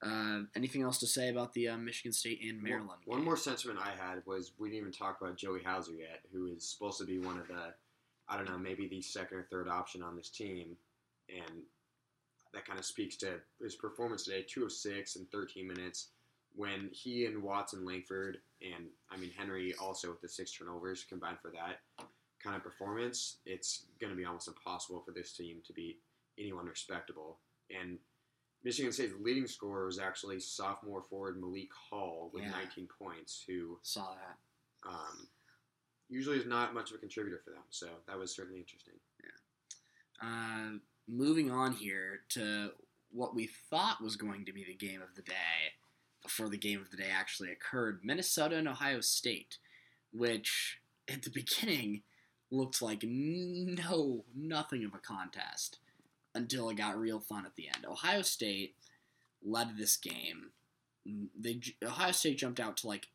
Uh, 0.05 0.41
anything 0.55 0.81
else 0.83 0.99
to 0.99 1.07
say 1.07 1.29
about 1.29 1.53
the 1.53 1.69
uh, 1.69 1.77
Michigan 1.77 2.11
State 2.11 2.39
and 2.43 2.61
Maryland? 2.61 3.01
One, 3.05 3.19
one 3.19 3.25
more 3.25 3.37
sentiment 3.37 3.79
I 3.81 3.91
had 3.91 4.21
was 4.25 4.51
we 4.59 4.69
didn't 4.69 4.81
even 4.81 4.91
talk 4.91 5.19
about 5.21 5.37
Joey 5.37 5.63
Hauser 5.63 5.93
yet, 5.93 6.21
who 6.31 6.47
is 6.47 6.67
supposed 6.69 6.99
to 6.99 7.05
be 7.05 7.17
one 7.17 7.39
of 7.39 7.47
the, 7.47 7.73
I 8.27 8.37
don't 8.37 8.49
know, 8.49 8.57
maybe 8.57 8.87
the 8.87 9.01
second 9.01 9.37
or 9.37 9.43
third 9.51 9.67
option 9.67 10.01
on 10.01 10.15
this 10.15 10.29
team, 10.29 10.75
and 11.29 11.61
that 12.53 12.65
kind 12.65 12.79
of 12.79 12.85
speaks 12.85 13.15
to 13.17 13.39
his 13.61 13.75
performance 13.75 14.23
today. 14.23 14.43
Two 14.47 14.63
of 14.65 14.71
six 14.71 15.15
in 15.15 15.25
13 15.25 15.67
minutes. 15.67 16.07
When 16.55 16.89
he 16.93 17.25
and 17.25 17.43
Watson, 17.43 17.85
Langford, 17.85 18.37
and 18.61 18.85
I 19.11 19.17
mean 19.17 19.31
Henry 19.37 19.73
also 19.79 20.09
with 20.09 20.21
the 20.21 20.29
six 20.29 20.51
turnovers 20.53 21.03
combined 21.07 21.37
for 21.41 21.51
that 21.51 21.81
kind 22.41 22.55
of 22.55 22.63
performance, 22.63 23.37
it's 23.45 23.83
going 23.99 24.11
to 24.11 24.15
be 24.17 24.23
almost 24.25 24.47
impossible 24.47 25.01
for 25.05 25.11
this 25.11 25.33
team 25.33 25.57
to 25.67 25.73
beat 25.73 25.99
anyone 26.39 26.65
respectable. 26.65 27.37
And 27.69 27.97
Michigan 28.63 28.91
State's 28.93 29.13
leading 29.19 29.47
scorer 29.47 29.85
was 29.85 29.99
actually 29.99 30.39
sophomore 30.39 31.01
forward 31.03 31.39
Malik 31.41 31.69
Hall 31.73 32.29
with 32.33 32.43
Yeah. 32.43 32.51
19 32.51 32.87
points, 32.87 33.43
who 33.45 33.77
Saw 33.81 34.13
that. 34.15 34.89
um, 34.89 35.27
usually 36.09 36.37
is 36.37 36.45
not 36.45 36.73
much 36.73 36.91
of 36.91 36.97
a 36.97 36.99
contributor 36.99 37.39
for 37.43 37.51
them. 37.51 37.63
So 37.69 37.87
that 38.07 38.17
was 38.17 38.35
certainly 38.35 38.59
interesting. 38.59 38.93
Yeah. 39.23 40.27
Uh, 40.27 40.77
moving 41.07 41.51
on 41.51 41.73
here 41.73 42.21
to 42.29 42.71
what 43.11 43.35
we 43.35 43.49
thought 43.69 44.03
was 44.03 44.15
going 44.15 44.45
to 44.45 44.53
be 44.53 44.63
the 44.63 44.75
game 44.75 45.01
of 45.01 45.15
the 45.15 45.21
day 45.21 45.73
before 46.21 46.49
the 46.49 46.57
game 46.57 46.81
of 46.81 46.91
the 46.91 46.97
day 46.97 47.09
actually 47.13 47.51
occurred 47.51 47.99
Minnesota 48.03 48.57
and 48.57 48.67
Ohio 48.67 48.99
State, 48.99 49.57
which 50.11 50.79
at 51.11 51.23
the 51.23 51.29
beginning 51.29 52.01
looked 52.51 52.81
like 52.81 53.03
no, 53.03 54.25
nothing 54.35 54.83
of 54.83 54.93
a 54.93 54.99
contest 54.99 55.79
until 56.33 56.69
it 56.69 56.77
got 56.77 56.97
real 56.97 57.19
fun 57.19 57.45
at 57.45 57.55
the 57.55 57.67
end. 57.67 57.85
Ohio 57.89 58.21
State 58.21 58.75
led 59.43 59.77
this 59.77 59.97
game. 59.97 60.51
They 61.39 61.61
Ohio 61.83 62.11
State 62.11 62.39
jumped 62.39 62.59
out 62.59 62.77
to 62.77 62.87
like 62.87 63.07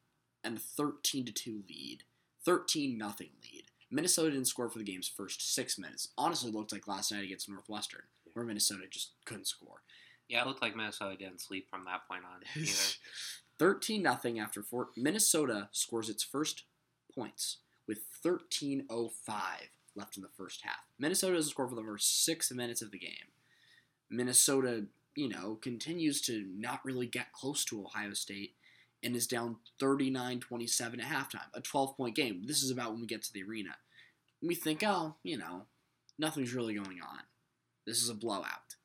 a 0.44 0.56
13 0.56 1.26
to 1.26 1.32
2 1.32 1.64
lead, 1.68 2.04
13 2.50 2.98
nothing 2.98 3.28
lead. 3.44 3.62
Minnesota 3.92 4.32
didn't 4.32 4.48
score 4.48 4.68
for 4.68 4.78
the 4.78 4.84
game's 4.84 5.06
first 5.06 5.54
six 5.54 5.78
minutes. 5.78 6.08
Honestly, 6.18 6.50
looked 6.50 6.72
like 6.72 6.88
last 6.88 7.12
night 7.12 7.22
against 7.22 7.48
Northwestern, 7.48 8.02
where 8.32 8.44
Minnesota 8.44 8.82
just 8.90 9.12
couldn't 9.24 9.46
score. 9.46 9.82
Yeah, 10.28 10.42
it 10.42 10.48
looked 10.48 10.60
like 10.60 10.74
Minnesota 10.74 11.16
didn't 11.16 11.40
sleep 11.40 11.70
from 11.70 11.84
that 11.84 12.08
point 12.08 12.24
on 12.24 12.40
either. 12.60 12.72
13 13.60 14.02
nothing 14.02 14.40
after 14.40 14.64
four. 14.64 14.88
Minnesota 14.96 15.68
scores 15.70 16.08
its 16.08 16.24
first 16.24 16.64
points 17.14 17.58
with 17.86 18.00
13.05 18.26 19.10
left 19.94 20.16
in 20.16 20.24
the 20.24 20.28
first 20.36 20.62
half. 20.64 20.80
Minnesota 20.98 21.34
doesn't 21.34 21.50
score 21.50 21.68
for 21.68 21.76
the 21.76 21.84
first 21.84 22.24
six 22.24 22.50
minutes 22.50 22.82
of 22.82 22.90
the 22.90 22.98
game. 22.98 23.30
Minnesota, 24.10 24.86
you 25.14 25.28
know, 25.28 25.56
continues 25.62 26.20
to 26.22 26.44
not 26.52 26.84
really 26.84 27.06
get 27.06 27.32
close 27.32 27.64
to 27.66 27.80
Ohio 27.80 28.12
State 28.12 28.54
and 29.02 29.16
is 29.16 29.26
down 29.26 29.56
39 29.78 30.40
27 30.40 31.00
at 31.00 31.06
halftime. 31.06 31.48
A 31.54 31.60
12 31.60 31.96
point 31.96 32.16
game. 32.16 32.42
This 32.46 32.62
is 32.62 32.70
about 32.70 32.92
when 32.92 33.00
we 33.00 33.06
get 33.06 33.22
to 33.22 33.32
the 33.32 33.42
arena. 33.42 33.76
We 34.42 34.54
think, 34.54 34.82
oh, 34.84 35.16
you 35.22 35.36
know, 35.36 35.66
nothing's 36.18 36.54
really 36.54 36.74
going 36.74 37.00
on. 37.02 37.20
This 37.86 38.02
is 38.02 38.08
a 38.08 38.14
blowout. 38.14 38.76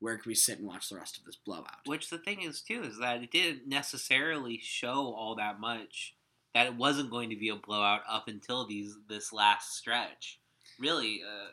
Where 0.00 0.16
can 0.16 0.28
we 0.28 0.34
sit 0.34 0.58
and 0.58 0.68
watch 0.68 0.88
the 0.88 0.96
rest 0.96 1.18
of 1.18 1.24
this 1.24 1.36
blowout? 1.36 1.86
Which 1.86 2.10
the 2.10 2.18
thing 2.18 2.42
is 2.42 2.60
too 2.60 2.82
is 2.82 2.98
that 2.98 3.22
it 3.22 3.30
didn't 3.30 3.68
necessarily 3.68 4.58
show 4.62 5.14
all 5.14 5.34
that 5.36 5.60
much 5.60 6.14
that 6.54 6.66
it 6.66 6.76
wasn't 6.76 7.10
going 7.10 7.30
to 7.30 7.36
be 7.36 7.48
a 7.48 7.56
blowout 7.56 8.02
up 8.08 8.28
until 8.28 8.66
these 8.66 8.96
this 9.08 9.32
last 9.32 9.76
stretch. 9.76 10.38
Really, 10.78 11.22
uh, 11.22 11.48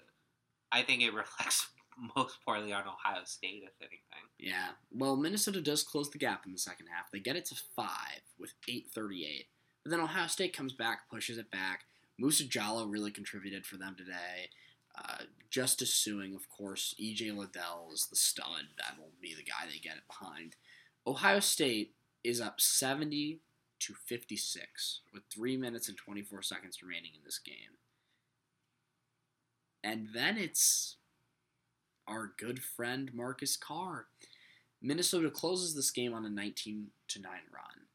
I 0.72 0.84
think 0.84 1.02
it 1.02 1.14
reflects 1.14 1.68
most 2.16 2.38
poorly 2.46 2.74
on 2.74 2.84
Ohio 2.84 3.24
State, 3.26 3.64
if 3.64 3.74
anything. 3.82 4.28
Yeah. 4.40 4.70
Well, 4.92 5.16
Minnesota 5.16 5.62
does 5.62 5.84
close 5.84 6.10
the 6.10 6.18
gap 6.18 6.46
in 6.46 6.52
the 6.52 6.58
second 6.58 6.88
half. 6.88 7.12
They 7.12 7.20
get 7.20 7.36
it 7.36 7.46
to 7.46 7.56
five 7.76 8.22
with 8.40 8.54
8:38. 8.68 9.48
But 9.84 9.92
then 9.92 10.00
Ohio 10.00 10.28
State 10.28 10.56
comes 10.56 10.74
back, 10.74 11.10
pushes 11.10 11.38
it 11.38 11.52
back. 11.52 11.86
Musa 12.18 12.46
Jallow 12.46 12.86
really 12.86 13.12
contributed 13.12 13.66
for 13.66 13.78
them 13.78 13.96
today. 13.98 14.50
Uh, 14.96 15.24
Justice 15.50 15.94
Sueing, 15.94 16.36
of 16.36 16.50
course. 16.50 16.94
EJ 17.02 17.36
Liddell 17.36 17.90
is 17.94 18.08
the 18.08 18.16
stud. 18.16 18.68
That 18.78 18.98
will 19.00 19.12
be 19.22 19.34
the 19.34 19.44
guy 19.44 19.66
they 19.66 19.80
get 19.80 19.98
it 19.98 20.08
behind. 20.08 20.56
Ohio 21.08 21.40
State 21.40 21.96
is 22.24 22.40
up 22.40 22.62
70 22.62 23.40
to 23.80 23.94
56 23.94 25.02
with 25.12 25.24
three 25.34 25.58
minutes 25.58 25.88
and 25.88 25.98
24 25.98 26.44
seconds 26.44 26.84
remaining 26.84 27.12
in 27.16 27.22
this 27.26 27.40
game. 27.40 27.80
And 29.84 30.10
then 30.14 30.38
it's 30.38 30.98
our 32.12 32.34
good 32.38 32.62
friend 32.62 33.12
Marcus 33.14 33.56
Carr. 33.56 34.08
Minnesota 34.82 35.30
closes 35.30 35.76
this 35.76 35.92
game 35.92 36.14
on 36.14 36.26
a 36.26 36.30
19 36.30 36.88
to 37.10 37.22
9 37.22 37.32
run. 37.54 37.86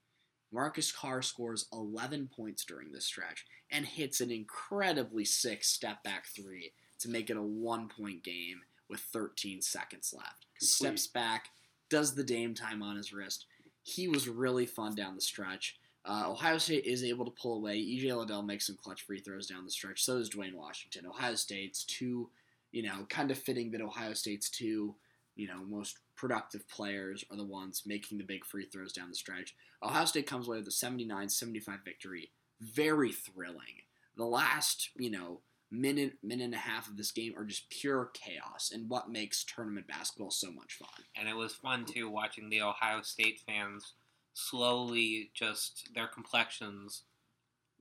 Marcus 0.52 0.90
Carr 0.92 1.22
scores 1.22 1.66
11 1.72 2.30
points 2.34 2.64
during 2.64 2.92
this 2.92 3.04
stretch 3.04 3.44
and 3.70 3.84
hits 3.84 4.20
an 4.20 4.30
incredibly 4.30 5.24
sick 5.24 5.64
step 5.64 6.02
back 6.02 6.26
three 6.26 6.72
to 7.00 7.10
make 7.10 7.28
it 7.30 7.36
a 7.36 7.42
one 7.42 7.88
point 7.88 8.22
game 8.22 8.62
with 8.88 9.00
13 9.00 9.60
seconds 9.60 10.14
left. 10.16 10.46
Complete. 10.58 10.68
Steps 10.68 11.06
back, 11.08 11.50
does 11.90 12.14
the 12.14 12.24
Dame 12.24 12.54
time 12.54 12.82
on 12.82 12.96
his 12.96 13.12
wrist. 13.12 13.46
He 13.82 14.08
was 14.08 14.28
really 14.28 14.66
fun 14.66 14.94
down 14.94 15.14
the 15.14 15.20
stretch. 15.20 15.76
Uh, 16.04 16.24
Ohio 16.28 16.58
State 16.58 16.84
is 16.84 17.02
able 17.02 17.24
to 17.24 17.32
pull 17.32 17.56
away. 17.56 17.78
EJ 17.78 18.16
Liddell 18.16 18.42
makes 18.42 18.66
some 18.66 18.76
clutch 18.76 19.02
free 19.02 19.18
throws 19.18 19.48
down 19.48 19.64
the 19.64 19.70
stretch. 19.70 20.04
So 20.04 20.18
does 20.18 20.28
Duane 20.28 20.56
Washington. 20.56 21.06
Ohio 21.06 21.34
State's 21.34 21.84
two, 21.84 22.30
you 22.76 22.82
know, 22.82 23.06
kind 23.08 23.30
of 23.30 23.38
fitting 23.38 23.70
that 23.70 23.80
Ohio 23.80 24.12
State's 24.12 24.50
two, 24.50 24.94
you 25.34 25.48
know, 25.48 25.64
most 25.66 25.96
productive 26.14 26.68
players 26.68 27.24
are 27.30 27.36
the 27.38 27.42
ones 27.42 27.84
making 27.86 28.18
the 28.18 28.24
big 28.24 28.44
free 28.44 28.66
throws 28.66 28.92
down 28.92 29.08
the 29.08 29.14
stretch. 29.14 29.54
Ohio 29.82 30.04
State 30.04 30.26
comes 30.26 30.46
away 30.46 30.58
with 30.58 30.68
a 30.68 30.72
79 30.72 31.30
75 31.30 31.78
victory. 31.86 32.32
Very 32.60 33.12
thrilling. 33.12 33.80
The 34.18 34.26
last, 34.26 34.90
you 34.94 35.10
know, 35.10 35.40
minute, 35.70 36.18
minute 36.22 36.44
and 36.44 36.54
a 36.54 36.58
half 36.58 36.86
of 36.86 36.98
this 36.98 37.12
game 37.12 37.32
are 37.38 37.46
just 37.46 37.70
pure 37.70 38.10
chaos 38.12 38.70
and 38.74 38.90
what 38.90 39.08
makes 39.08 39.42
tournament 39.42 39.86
basketball 39.86 40.30
so 40.30 40.52
much 40.52 40.74
fun. 40.74 41.06
And 41.16 41.30
it 41.30 41.36
was 41.36 41.54
fun 41.54 41.86
too 41.86 42.10
watching 42.10 42.50
the 42.50 42.60
Ohio 42.60 43.00
State 43.00 43.40
fans 43.46 43.94
slowly 44.34 45.30
just 45.32 45.88
their 45.94 46.08
complexions 46.08 47.04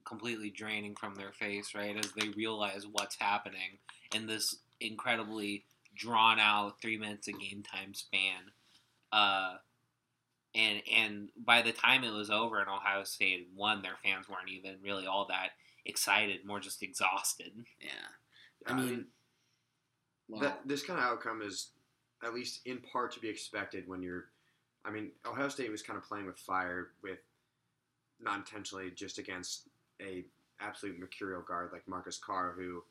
completely 0.06 0.52
draining 0.52 0.96
from 0.96 1.16
their 1.16 1.34
face, 1.34 1.76
right, 1.76 1.98
as 1.98 2.14
they 2.14 2.30
realize 2.30 2.86
what's 2.90 3.18
happening 3.20 3.80
in 4.14 4.28
this 4.28 4.60
incredibly 4.80 5.66
drawn 5.96 6.40
out 6.40 6.82
three 6.82 6.98
minutes 6.98 7.28
of 7.28 7.40
game 7.40 7.64
time 7.64 7.94
span. 7.94 8.52
Uh, 9.12 9.56
and 10.54 10.82
and 10.92 11.30
by 11.38 11.62
the 11.62 11.72
time 11.72 12.04
it 12.04 12.14
was 12.14 12.30
over 12.30 12.60
and 12.60 12.70
Ohio 12.70 13.04
State 13.04 13.48
won, 13.56 13.82
their 13.82 13.98
fans 14.04 14.28
weren't 14.30 14.50
even 14.50 14.76
really 14.84 15.06
all 15.06 15.28
that 15.30 15.50
excited, 15.86 16.46
more 16.46 16.60
just 16.60 16.82
exhausted. 16.82 17.52
Yeah. 17.80 17.90
I 18.68 18.72
I 18.72 18.76
mean, 18.76 19.06
that, 20.40 20.62
this 20.66 20.84
kind 20.84 21.00
of 21.00 21.06
outcome 21.06 21.42
is 21.42 21.72
at 22.24 22.34
least 22.34 22.62
in 22.66 22.80
part 22.80 23.12
to 23.14 23.20
be 23.20 23.30
expected 23.30 23.88
when 23.88 24.02
you're. 24.02 24.26
I 24.86 24.92
mean, 24.92 25.12
Ohio 25.26 25.50
State 25.50 25.72
was 25.72 25.82
kind 25.82 25.98
of 25.98 26.04
playing 26.04 26.28
with 26.28 26.38
fire 26.38 26.90
with 27.02 27.20
not 28.20 28.38
intentionally 28.38 28.92
just 28.92 29.18
against 29.18 29.68
a 30.02 30.26
absolute 30.60 31.00
mercurial 31.00 31.42
guard 31.42 31.72
like 31.74 31.88
Marcus 31.88 32.18
Carr, 32.18 32.54
who 32.58 32.84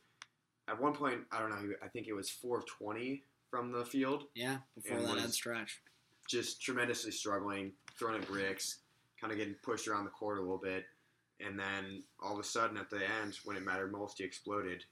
at 0.69 0.81
one 0.81 0.95
point 0.95 1.21
I 1.33 1.39
don't 1.41 1.51
know, 1.51 1.75
I 1.83 1.89
think 1.89 2.07
it 2.09 2.13
was 2.15 2.31
four 2.31 2.59
of 2.59 2.67
twenty 2.67 3.23
from 3.51 3.73
the 3.73 3.85
field, 3.85 4.25
yeah, 4.35 4.59
before 4.75 5.01
that 5.01 5.19
end 5.19 5.33
stretch. 5.33 5.81
just 6.29 6.61
tremendously 6.63 7.11
struggling, 7.13 7.73
throwing 7.99 8.21
at 8.21 8.27
bricks, 8.27 8.79
kind 9.21 9.33
of 9.33 9.39
getting 9.39 9.55
pushed 9.63 9.87
around 9.89 10.05
the 10.05 10.11
court 10.11 10.39
a 10.39 10.41
little 10.41 10.59
bit, 10.59 10.85
and 11.41 11.59
then 11.59 12.03
all 12.23 12.33
of 12.35 12.39
a 12.41 12.45
sudden 12.45 12.77
at 12.77 12.91
the 12.91 13.01
end, 13.23 13.39
when 13.45 13.57
it 13.57 13.65
mattered 13.65 13.93
most, 13.93 14.19
he 14.19 14.25
exploded. 14.25 14.85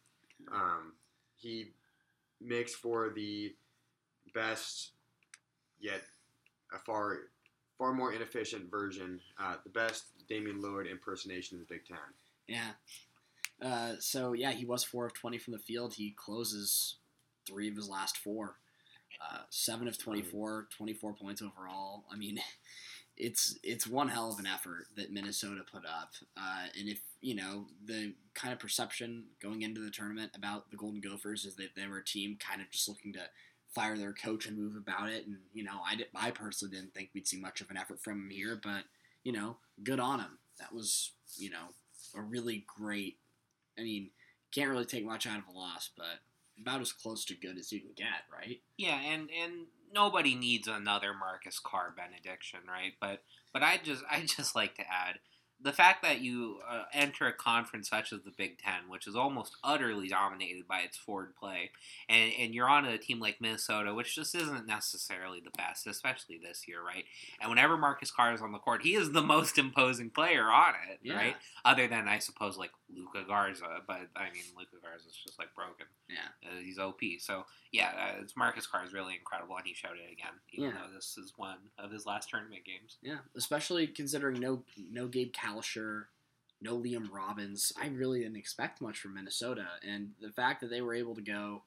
Um, 0.52 0.92
he 1.36 1.72
makes 2.40 2.74
for 2.74 3.12
the 3.14 3.54
best, 4.34 4.92
yet 5.80 6.02
a 6.74 6.78
far 6.78 7.18
far 7.78 7.92
more 7.92 8.12
inefficient 8.12 8.70
version, 8.70 9.18
uh, 9.40 9.56
the 9.64 9.70
best 9.70 10.04
Damian 10.28 10.60
Lillard 10.62 10.88
impersonation 10.90 11.56
in 11.56 11.60
the 11.60 11.74
Big 11.74 11.84
Ten. 11.84 11.98
Yeah. 12.46 12.70
Uh, 13.62 13.94
so 14.00 14.32
yeah, 14.32 14.52
he 14.52 14.64
was 14.64 14.84
four 14.84 15.06
of 15.06 15.14
twenty 15.14 15.38
from 15.38 15.52
the 15.52 15.58
field. 15.58 15.94
He 15.94 16.14
closes 16.16 16.96
three 17.46 17.68
of 17.68 17.76
his 17.76 17.88
last 17.88 18.16
four. 18.16 18.56
Uh, 19.20 19.40
seven 19.50 19.86
of 19.86 19.98
24, 19.98 20.68
24 20.76 21.12
points 21.14 21.42
overall. 21.42 22.04
I 22.10 22.16
mean, 22.16 22.40
it's 23.16 23.58
it's 23.62 23.86
one 23.86 24.08
hell 24.08 24.32
of 24.32 24.38
an 24.38 24.46
effort 24.46 24.86
that 24.96 25.12
Minnesota 25.12 25.62
put 25.70 25.84
up. 25.84 26.12
Uh, 26.36 26.66
and 26.78 26.88
if 26.88 27.00
you 27.20 27.34
know 27.34 27.66
the 27.84 28.14
kind 28.34 28.52
of 28.52 28.58
perception 28.58 29.24
going 29.40 29.62
into 29.62 29.80
the 29.80 29.90
tournament 29.90 30.32
about 30.34 30.70
the 30.70 30.76
Golden 30.76 31.00
Gophers 31.00 31.44
is 31.44 31.56
that 31.56 31.74
they 31.76 31.86
were 31.86 31.98
a 31.98 32.04
team 32.04 32.36
kind 32.40 32.60
of 32.60 32.70
just 32.70 32.88
looking 32.88 33.12
to 33.12 33.20
fire 33.74 33.96
their 33.96 34.12
coach 34.12 34.46
and 34.46 34.58
move 34.58 34.76
about 34.76 35.08
it. 35.10 35.26
And 35.26 35.36
you 35.52 35.62
know, 35.64 35.80
I 35.86 35.96
did, 35.96 36.06
I 36.14 36.30
personally 36.30 36.74
didn't 36.76 36.94
think 36.94 37.10
we'd 37.14 37.28
see 37.28 37.40
much 37.40 37.60
of 37.60 37.70
an 37.70 37.76
effort 37.76 38.00
from 38.02 38.22
him 38.22 38.30
here, 38.30 38.58
but 38.62 38.84
you 39.24 39.32
know, 39.32 39.58
good 39.82 40.00
on 40.00 40.20
him. 40.20 40.38
that 40.58 40.72
was 40.74 41.12
you 41.36 41.50
know 41.50 41.68
a 42.16 42.20
really 42.20 42.64
great. 42.66 43.18
I 43.78 43.82
mean, 43.82 44.10
can't 44.54 44.70
really 44.70 44.84
take 44.84 45.04
much 45.04 45.26
out 45.26 45.38
of 45.38 45.48
a 45.48 45.58
loss, 45.58 45.90
but 45.96 46.20
about 46.60 46.80
as 46.80 46.92
close 46.92 47.24
to 47.26 47.34
good 47.34 47.58
as 47.58 47.72
you 47.72 47.80
can 47.80 47.92
get, 47.96 48.24
right? 48.32 48.60
Yeah, 48.76 49.00
and 49.00 49.28
and 49.30 49.66
nobody 49.92 50.34
needs 50.34 50.68
another 50.68 51.12
Marcus 51.18 51.58
Carr 51.58 51.94
benediction, 51.96 52.60
right? 52.68 52.92
But 53.00 53.22
but 53.52 53.62
I 53.62 53.80
just 53.82 54.04
I 54.10 54.20
just 54.26 54.54
like 54.54 54.74
to 54.76 54.82
add 54.82 55.18
the 55.62 55.72
fact 55.72 56.02
that 56.02 56.20
you 56.20 56.58
uh, 56.68 56.82
enter 56.92 57.26
a 57.26 57.32
conference 57.32 57.88
such 57.88 58.12
as 58.12 58.22
the 58.22 58.32
Big 58.36 58.58
Ten, 58.58 58.88
which 58.88 59.06
is 59.06 59.14
almost 59.14 59.56
utterly 59.62 60.08
dominated 60.08 60.66
by 60.66 60.80
its 60.80 60.96
forward 60.96 61.34
play, 61.36 61.70
and, 62.08 62.32
and 62.38 62.54
you're 62.54 62.68
on 62.68 62.84
a 62.84 62.98
team 62.98 63.20
like 63.20 63.40
Minnesota, 63.40 63.94
which 63.94 64.14
just 64.14 64.34
isn't 64.34 64.66
necessarily 64.66 65.40
the 65.40 65.50
best, 65.56 65.86
especially 65.86 66.38
this 66.42 66.66
year, 66.66 66.82
right? 66.84 67.04
And 67.40 67.48
whenever 67.50 67.76
Marcus 67.76 68.10
Carr 68.10 68.34
is 68.34 68.42
on 68.42 68.52
the 68.52 68.58
court, 68.58 68.82
he 68.82 68.94
is 68.94 69.12
the 69.12 69.22
most 69.22 69.58
imposing 69.58 70.10
player 70.10 70.50
on 70.50 70.74
it, 70.90 70.98
Yeah. 71.02 71.14
right? 71.16 71.36
Other 71.64 71.86
than 71.86 72.08
I 72.08 72.18
suppose 72.18 72.56
like 72.58 72.70
Luka 72.94 73.22
Garza, 73.26 73.82
but 73.86 74.08
I 74.16 74.24
mean 74.32 74.44
Luka 74.58 74.76
Garza 74.82 75.08
is 75.08 75.16
just 75.24 75.38
like 75.38 75.54
broken. 75.54 75.86
Yeah. 76.12 76.48
Uh, 76.50 76.60
he's 76.62 76.78
OP. 76.78 77.00
So 77.20 77.44
yeah, 77.72 77.92
uh, 78.18 78.22
it's 78.22 78.36
Marcus 78.36 78.66
Carr 78.66 78.84
is 78.84 78.92
really 78.92 79.14
incredible, 79.14 79.56
and 79.56 79.66
he 79.66 79.74
showed 79.74 79.96
it 79.96 80.12
again, 80.12 80.34
even 80.52 80.70
Yeah. 80.70 80.82
though 80.86 80.94
this 80.94 81.16
is 81.16 81.32
one 81.36 81.58
of 81.78 81.90
his 81.90 82.04
last 82.06 82.28
tournament 82.28 82.64
games. 82.64 82.98
Yeah, 83.02 83.18
especially 83.34 83.86
considering 83.86 84.40
no 84.40 84.64
no 84.76 85.08
Gabe 85.08 85.32
Kalscheur, 85.32 86.04
no 86.60 86.78
Liam 86.78 87.10
Robbins. 87.10 87.72
I 87.80 87.86
really 87.88 88.20
didn't 88.20 88.36
expect 88.36 88.80
much 88.80 88.98
from 88.98 89.14
Minnesota, 89.14 89.66
and 89.82 90.14
the 90.20 90.30
fact 90.32 90.60
that 90.60 90.68
they 90.70 90.82
were 90.82 90.94
able 90.94 91.14
to 91.14 91.22
go, 91.22 91.62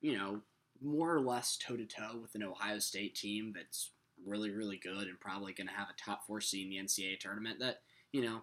you 0.00 0.16
know, 0.18 0.42
more 0.82 1.14
or 1.14 1.20
less 1.20 1.56
toe 1.56 1.76
to 1.76 1.86
toe 1.86 2.18
with 2.20 2.34
an 2.34 2.42
Ohio 2.42 2.78
State 2.80 3.14
team 3.14 3.52
that's 3.54 3.90
really 4.24 4.50
really 4.50 4.78
good 4.78 5.06
and 5.08 5.20
probably 5.20 5.52
going 5.52 5.66
to 5.68 5.72
have 5.74 5.88
a 5.90 5.94
top 6.02 6.26
four 6.26 6.40
seed 6.40 6.64
in 6.66 6.70
the 6.70 6.78
NCAA 6.78 7.18
tournament. 7.20 7.60
That 7.60 7.82
you 8.12 8.22
know, 8.22 8.42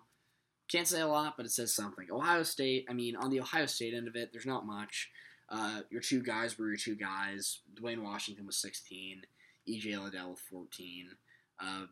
can't 0.67 0.87
say 0.87 1.01
a 1.01 1.07
lot, 1.07 1.35
but 1.35 1.45
it 1.45 1.51
says 1.51 1.73
something. 1.73 2.09
Ohio 2.11 2.43
State. 2.43 2.85
I 2.89 2.93
mean, 2.93 3.15
on 3.15 3.29
the 3.29 3.39
Ohio 3.41 3.65
State 3.65 3.93
end 3.93 4.07
of 4.07 4.15
it, 4.15 4.31
there's 4.31 4.45
not 4.45 4.65
much. 4.65 5.09
Uh, 5.49 5.81
your 5.89 6.01
two 6.01 6.21
guys 6.21 6.57
were 6.57 6.67
your 6.67 6.77
two 6.77 6.95
guys. 6.95 7.59
Duane 7.75 8.03
Washington 8.03 8.45
was 8.45 8.57
16. 8.57 9.21
EJ 9.69 10.03
Liddell 10.03 10.31
with 10.31 10.39
14. 10.39 11.09
Uh, 11.61 11.85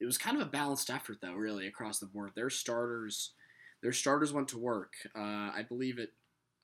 it 0.00 0.06
was 0.06 0.18
kind 0.18 0.36
of 0.36 0.46
a 0.46 0.50
balanced 0.50 0.90
effort 0.90 1.18
though 1.20 1.34
really 1.34 1.66
across 1.66 1.98
the 1.98 2.06
board 2.06 2.30
their 2.36 2.48
starters 2.48 3.32
their 3.82 3.92
starters 3.92 4.32
went 4.32 4.46
to 4.46 4.56
work 4.56 4.92
uh, 5.16 5.50
i 5.52 5.64
believe 5.68 5.98
it 5.98 6.12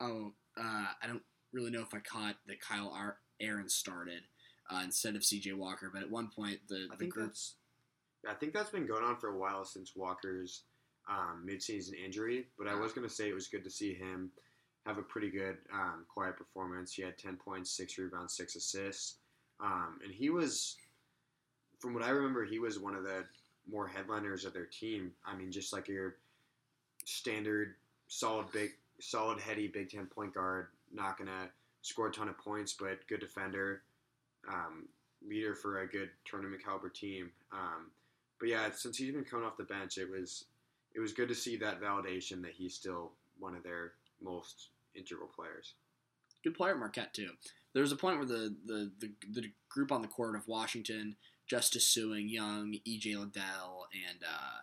oh 0.01 0.33
uh, 0.57 0.87
i 1.03 1.07
don't 1.09 1.25
really 1.53 1.73
know 1.73 1.83
if 1.83 1.93
i 1.93 1.99
caught 1.99 2.37
that 2.47 2.61
kyle 2.61 2.93
Ar- 2.95 3.19
aaron 3.41 3.69
started 3.69 4.23
uh, 4.71 4.83
instead 4.85 5.17
of 5.17 5.23
cj 5.23 5.53
walker 5.53 5.91
but 5.93 6.03
at 6.03 6.11
one 6.11 6.31
point 6.35 6.61
the, 6.69 6.87
I 6.91 6.93
the 6.93 6.97
think 6.97 7.13
group 7.13 7.27
that's 7.27 7.57
I 8.29 8.35
think 8.35 8.53
that's 8.53 8.71
been 8.71 8.87
going 8.87 9.05
on 9.05 9.17
for 9.17 9.29
a 9.29 9.39
while 9.39 9.65
since 9.65 9.93
Walker's 9.95 10.63
um, 11.09 11.47
midseason 11.47 11.93
injury. 12.03 12.47
But 12.59 12.69
I 12.69 12.75
was 12.75 12.93
going 12.93 13.07
to 13.07 13.15
say 13.15 13.29
it 13.29 13.35
was 13.35 13.49
good 13.49 13.65
to 13.65 13.71
see 13.71 13.95
him 13.95 14.31
have 14.87 14.99
a 14.99 15.03
pretty 15.03 15.31
good 15.31 15.57
um, 15.73 16.05
quiet 16.09 16.37
performance. 16.37 16.93
He 16.93 17.03
had 17.03 17.19
ten 17.19 17.37
points, 17.37 17.71
six 17.71 17.97
rebounds, 17.99 18.37
six 18.37 18.57
assists, 18.57 19.17
um, 19.61 19.99
and 20.05 20.13
he 20.13 20.31
was, 20.31 20.77
from 21.79 21.95
what 21.95 22.03
I 22.03 22.11
remember, 22.11 22.45
he 22.45 22.59
was 22.59 22.79
one 22.79 22.95
of 22.95 23.05
the 23.05 23.25
more 23.71 23.87
headliners 23.87 24.45
of 24.45 24.53
their 24.53 24.67
team. 24.67 25.13
I 25.25 25.35
mean, 25.35 25.51
just 25.51 25.73
like 25.73 25.89
your 25.89 26.17
standard 27.05 27.75
solid 28.09 28.51
big, 28.53 28.71
solid 29.01 29.41
heady 29.41 29.69
Big 29.69 29.91
Ten 29.91 30.07
point 30.07 30.35
guard, 30.35 30.69
not 30.93 31.19
gonna 31.19 31.49
score 31.83 32.09
a 32.09 32.13
ton 32.13 32.29
of 32.29 32.39
points, 32.39 32.75
but 32.79 33.07
good 33.09 33.21
defender. 33.21 33.83
Um, 34.47 34.89
leader 35.27 35.55
for 35.55 35.81
a 35.81 35.87
good 35.87 36.11
tournament 36.25 36.63
caliber 36.63 36.89
team. 36.89 37.31
Um, 37.53 37.91
but 38.39 38.49
yeah, 38.49 38.69
since 38.75 38.97
he's 38.97 39.13
been 39.13 39.25
coming 39.25 39.47
off 39.47 39.57
the 39.57 39.65
bench, 39.65 39.99
it 39.99 40.11
was 40.11 40.47
it 40.95 41.01
was 41.01 41.13
good 41.13 41.29
to 41.29 41.35
see 41.35 41.57
that 41.57 41.81
validation 41.81 42.43
that 42.43 42.53
he's 42.53 42.75
still 42.75 43.13
one 43.39 43.55
of 43.55 43.63
their 43.63 43.93
most 44.23 44.69
integral 44.95 45.29
players. 45.35 45.75
good 46.43 46.55
player 46.55 46.77
Marquette 46.77 47.15
too. 47.15 47.31
There 47.73 47.83
was 47.83 47.93
a 47.93 47.97
point 47.97 48.19
where 48.19 48.27
the, 48.27 48.55
the, 48.65 48.93
the, 49.01 49.13
the 49.33 49.53
group 49.69 49.91
on 49.91 50.03
the 50.03 50.09
court 50.09 50.37
of 50.37 50.47
Washington, 50.47 51.17
Justice 51.49 51.87
Sueing, 51.87 52.31
Young, 52.31 52.77
EJ 52.89 53.17
Liddell, 53.19 53.87
and 54.09 54.23
uh, 54.23 54.63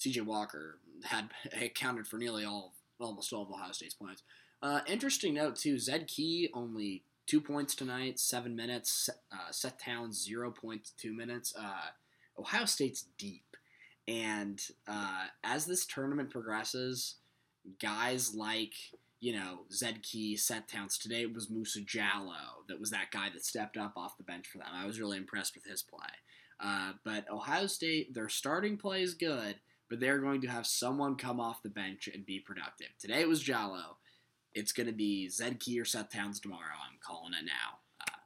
CJ 0.00 0.24
Walker 0.24 0.78
had 1.04 1.30
accounted 1.62 2.06
for 2.06 2.16
nearly 2.18 2.44
all 2.44 2.74
almost 2.98 3.32
all 3.32 3.42
of 3.42 3.50
Ohio 3.50 3.72
State's 3.72 3.94
points. 3.94 4.22
Uh, 4.62 4.80
interesting 4.86 5.34
note 5.34 5.56
too, 5.56 5.78
Zed 5.78 6.06
Key 6.06 6.50
only 6.52 7.02
two 7.26 7.40
points 7.40 7.74
tonight, 7.74 8.18
seven 8.18 8.54
minutes. 8.54 9.08
Uh, 9.32 9.50
Seth 9.50 9.78
Towns 9.78 10.22
zero 10.22 10.50
points, 10.50 10.92
two 10.98 11.14
minutes. 11.14 11.54
Uh, 11.58 11.90
Ohio 12.38 12.64
State's 12.64 13.06
deep, 13.18 13.56
and 14.08 14.60
uh, 14.86 15.26
as 15.44 15.66
this 15.66 15.86
tournament 15.86 16.30
progresses, 16.30 17.16
guys 17.80 18.34
like 18.34 18.74
you 19.20 19.34
know, 19.34 19.60
Zed 19.70 20.02
Key, 20.02 20.36
Seth 20.36 20.66
Towns. 20.66 20.98
Today 20.98 21.22
it 21.22 21.34
was 21.34 21.50
Musa 21.50 21.80
Jallow 21.80 22.64
that 22.68 22.80
was 22.80 22.90
that 22.90 23.10
guy 23.10 23.28
that 23.32 23.44
stepped 23.44 23.76
up 23.76 23.92
off 23.96 24.16
the 24.16 24.24
bench 24.24 24.46
for 24.48 24.58
them. 24.58 24.68
I 24.72 24.86
was 24.86 24.98
really 24.98 25.18
impressed 25.18 25.54
with 25.54 25.64
his 25.64 25.82
play. 25.82 26.08
Uh, 26.58 26.92
but 27.04 27.30
Ohio 27.30 27.66
State, 27.66 28.14
their 28.14 28.28
starting 28.28 28.76
play 28.76 29.02
is 29.02 29.14
good, 29.14 29.56
but 29.88 30.00
they're 30.00 30.18
going 30.18 30.40
to 30.42 30.48
have 30.48 30.66
someone 30.66 31.16
come 31.16 31.40
off 31.40 31.62
the 31.62 31.68
bench 31.68 32.08
and 32.12 32.24
be 32.24 32.40
productive. 32.40 32.88
Today 32.98 33.20
it 33.20 33.28
was 33.28 33.42
Jallow. 33.42 33.96
It's 34.54 34.72
going 34.72 34.86
to 34.86 34.92
be 34.92 35.28
Zed 35.28 35.60
Key 35.60 35.80
or 35.80 35.84
Seth 35.84 36.10
Towns 36.10 36.40
tomorrow. 36.40 36.60
I'm 36.60 36.98
calling 37.04 37.32
it 37.34 37.44
now. 37.44 37.79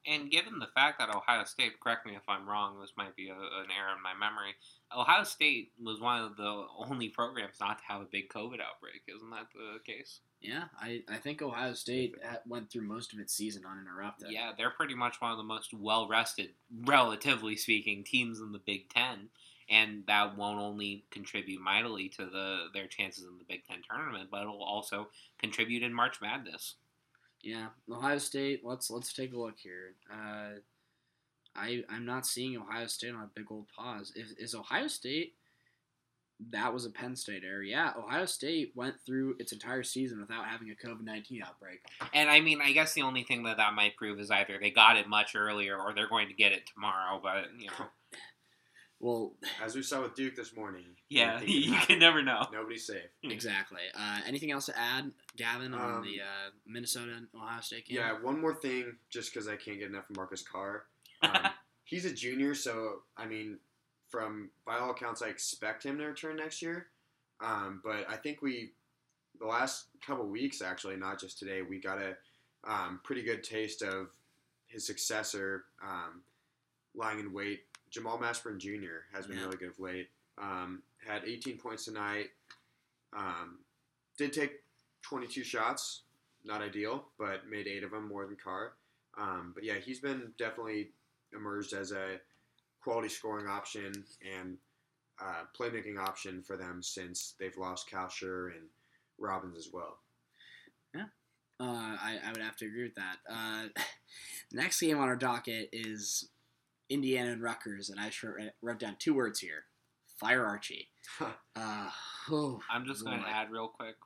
And 0.07 0.31
given 0.31 0.59
the 0.59 0.69
fact 0.75 0.99
that 0.99 1.15
Ohio 1.15 1.45
State, 1.45 1.81
correct 1.81 2.07
me 2.07 2.15
if 2.15 2.29
I'm 2.29 2.49
wrong, 2.49 2.79
this 2.81 2.93
might 2.97 3.17
be 3.17 3.29
a, 3.29 3.35
an 3.35 3.71
error 3.77 3.97
in 3.97 4.03
my 4.03 4.13
memory. 4.15 4.55
Ohio 4.95 5.25
State 5.25 5.73
was 5.83 6.01
one 6.01 6.23
of 6.23 6.37
the 6.37 6.67
only 6.79 7.09
programs 7.09 7.61
not 7.61 7.79
to 7.79 7.85
have 7.89 8.03
a 8.03 8.07
big 8.11 8.29
COVID 8.29 8.61
outbreak. 8.61 9.03
Isn't 9.09 9.31
that 9.31 9.49
the 9.55 9.79
case? 9.85 10.21
yeah, 10.45 10.65
I, 10.79 11.03
I 11.09 11.17
think 11.17 11.41
Ohio 11.41 11.73
State 11.73 12.17
went 12.47 12.71
through 12.71 12.87
most 12.87 13.15
of 13.15 13.19
its 13.19 13.33
season 13.33 13.63
uninterrupted. 13.69 14.31
Yeah, 14.31 14.53
they're 14.57 14.71
pretty 14.71 14.95
much 14.95 15.21
one 15.21 15.33
of 15.33 15.39
the 15.39 15.45
most 15.45 15.73
well 15.73 16.07
rested, 16.07 16.51
relatively 16.85 17.57
speaking, 17.57 18.05
teams 18.05 18.41
in 18.41 18.53
the 18.53 18.59
Big 18.59 18.91
Ten. 18.91 19.31
And 19.71 20.05
that 20.09 20.37
won't 20.37 20.61
only 20.61 21.07
contribute 21.11 21.63
mightily 21.63 22.11
to 22.11 22.27
the 22.27 22.67
their 22.75 22.87
chances 22.87 23.25
in 23.25 23.39
the 23.39 23.45
Big 23.49 23.65
Ten 23.65 23.79
tournament, 23.89 24.29
but 24.31 24.43
it'll 24.43 24.63
also 24.63 25.09
contribute 25.39 25.83
in 25.83 25.95
March 25.95 26.21
Madness. 26.21 26.75
Yeah, 27.45 27.67
Ohio 27.91 28.19
State. 28.19 28.63
Let's 28.65 28.91
let's 28.91 29.13
take 29.13 29.35
a 29.35 29.39
look 29.39 29.59
here. 29.59 29.95
Uh, 30.11 30.61
I 31.55 31.85
I'm 31.91 32.07
not 32.07 32.27
seeing 32.27 32.57
Ohio 32.57 32.87
State 32.87 33.15
on 33.15 33.23
a 33.23 33.31
big 33.35 33.47
old 33.51 33.67
pause. 33.69 34.13
Is, 34.17 34.33
is 34.33 34.55
Ohio 34.55 34.89
State? 34.89 35.35
That 36.51 36.73
was 36.73 36.85
a 36.85 36.91
Penn 36.91 37.15
State 37.15 37.45
error. 37.45 37.63
Yeah, 37.63 37.93
Ohio 37.97 38.25
State 38.25 38.73
went 38.75 38.97
through 39.07 39.37
its 39.39 39.53
entire 39.53 39.83
season 39.83 40.21
without 40.21 40.47
having 40.47 40.71
a 40.71 40.87
COVID 40.87 41.05
nineteen 41.05 41.43
outbreak. 41.43 41.81
And 42.13 42.31
I 42.31 42.41
mean, 42.41 42.61
I 42.63 42.73
guess 42.73 42.95
the 42.95 43.03
only 43.03 43.23
thing 43.23 43.45
that 43.45 43.59
that 43.59 43.75
might 43.75 43.97
prove 43.97 44.19
is 44.19 44.31
either 44.31 44.59
they 44.61 44.71
got 44.71 44.97
it 44.97 45.07
much 45.07 45.37
earlier 45.37 45.77
or 45.77 45.93
they're 45.95 46.09
going 46.09 46.29
to 46.29 46.35
get 46.35 46.53
it 46.53 46.63
tomorrow. 46.67 47.21
But 47.23 47.49
you 47.59 47.67
know, 47.67 47.87
Well, 49.01 49.35
As 49.63 49.75
we 49.75 49.83
saw 49.83 50.03
with 50.03 50.15
Duke 50.15 50.35
this 50.37 50.55
morning. 50.57 50.85
yeah, 51.11 51.37
anything 51.43 51.47
can 51.47 51.63
you 51.63 51.73
happen. 51.73 51.87
can 51.87 51.99
never 51.99 52.23
know. 52.23 52.47
Nobody's 52.53 52.87
safe. 52.87 53.03
exactly. 53.23 53.81
Uh, 53.99 54.21
anything 54.27 54.51
else 54.51 54.67
to 54.67 54.79
add, 54.79 55.11
Gavin, 55.37 55.75
on 55.75 55.97
Um, 55.97 56.03
the 56.05 56.21
uh, 56.21 56.51
Minnesota 56.67 57.13
and 57.17 57.27
Ohio 57.35 57.61
State 57.61 57.87
game? 57.87 57.99
Yeah, 57.99 58.13
one 58.21 58.41
more 58.41 58.55
thing, 58.55 58.97
just 59.11 59.33
because 59.33 59.47
I 59.49 59.57
can't 59.57 59.79
get 59.79 59.91
enough 59.91 60.09
of 60.11 60.17
Marcus 60.17 60.43
Carr. 60.43 60.85
Um, 61.23 61.39
he's 61.85 62.05
a 62.05 62.13
junior, 62.13 62.55
so 62.55 62.97
I 63.17 63.25
mean, 63.25 63.59
from 64.11 64.51
by 64.67 64.77
all 64.79 64.91
accounts, 64.91 65.23
I 65.23 65.29
expect 65.29 65.83
him 65.83 65.97
to 65.97 66.05
return 66.05 66.37
next 66.37 66.61
year. 66.61 66.89
Um, 67.43 67.81
but 67.83 68.05
I 68.11 68.17
think 68.17 68.43
we, 68.43 68.73
the 69.41 69.47
last 69.47 69.87
couple 70.07 70.27
weeks, 70.27 70.61
actually, 70.61 70.97
not 70.97 71.19
just 71.19 71.39
today, 71.39 71.63
we 71.63 71.81
got 71.81 71.99
a 71.99 72.15
um, 72.71 73.01
pretty 73.05 73.23
good 73.23 73.43
taste 73.43 73.81
of 73.81 74.09
his 74.67 74.87
successor 74.87 75.65
um, 75.83 76.21
lying 76.95 77.21
in 77.21 77.33
wait. 77.33 77.61
Jamal 77.95 78.19
Mashburn 78.19 78.59
Jr. 78.59 79.07
has 79.13 79.29
been 79.29 79.37
Yeah. 79.37 79.45
really 79.45 79.57
good 79.57 79.69
of 79.69 79.79
late. 79.79 80.11
Um, 80.37 80.83
had 81.07 81.25
18 81.25 81.59
points 81.59 81.85
tonight. 81.85 82.31
Um, 83.13 83.65
did 84.17 84.33
take 84.33 84.65
22 85.03 85.45
shots, 85.45 86.03
not 86.43 86.61
ideal, 86.61 87.09
but 87.19 87.47
made 87.47 87.69
eight 87.69 87.85
of 87.85 87.93
them 87.93 88.09
more 88.09 88.27
than 88.27 88.35
Carr. 88.35 88.75
Um, 89.17 89.53
but 89.55 89.63
yeah, 89.63 89.79
he's 89.79 90.01
been 90.01 90.35
definitely 90.37 90.91
emerged 91.33 91.73
as 91.73 91.93
a 91.93 92.21
quality 92.81 93.09
scoring 93.09 93.47
option 93.47 94.05
and 94.21 94.59
uh, 95.21 95.45
playmaking 95.57 95.97
option 95.97 96.43
for 96.43 96.57
them 96.57 96.83
since 96.83 97.35
they've 97.39 97.57
lost 97.57 97.89
Kalscheur 97.89 98.49
and 98.57 98.69
Robbins 99.19 99.57
as 99.57 99.73
well. 99.73 100.01
Yeah, 100.93 101.07
uh, 101.61 101.97
I, 101.97 102.19
I 102.25 102.33
would 102.33 102.43
have 102.43 102.57
to 102.57 102.67
agree 102.67 102.83
with 102.83 102.97
that. 102.97 103.19
Uh, 103.31 103.69
next 104.53 104.81
game 104.81 104.99
on 104.99 105.09
our 105.09 105.15
docket 105.15 105.69
is 105.73 106.29
Indiana 106.89 107.33
and 107.33 107.43
Rutgers, 107.43 107.91
and 107.91 108.01
I 108.01 108.11
wrote 108.63 108.79
down 108.79 108.97
two 108.99 109.15
words 109.15 109.41
here: 109.41 109.65
Fire 110.19 110.45
Archie. 110.45 110.89
Uh, 111.21 111.91
oh, 112.31 112.61
I'm 112.71 112.87
just 112.87 113.05
going 113.05 113.23
to 113.23 113.29
add 113.29 113.51
real 113.51 113.69
quick. 113.69 113.97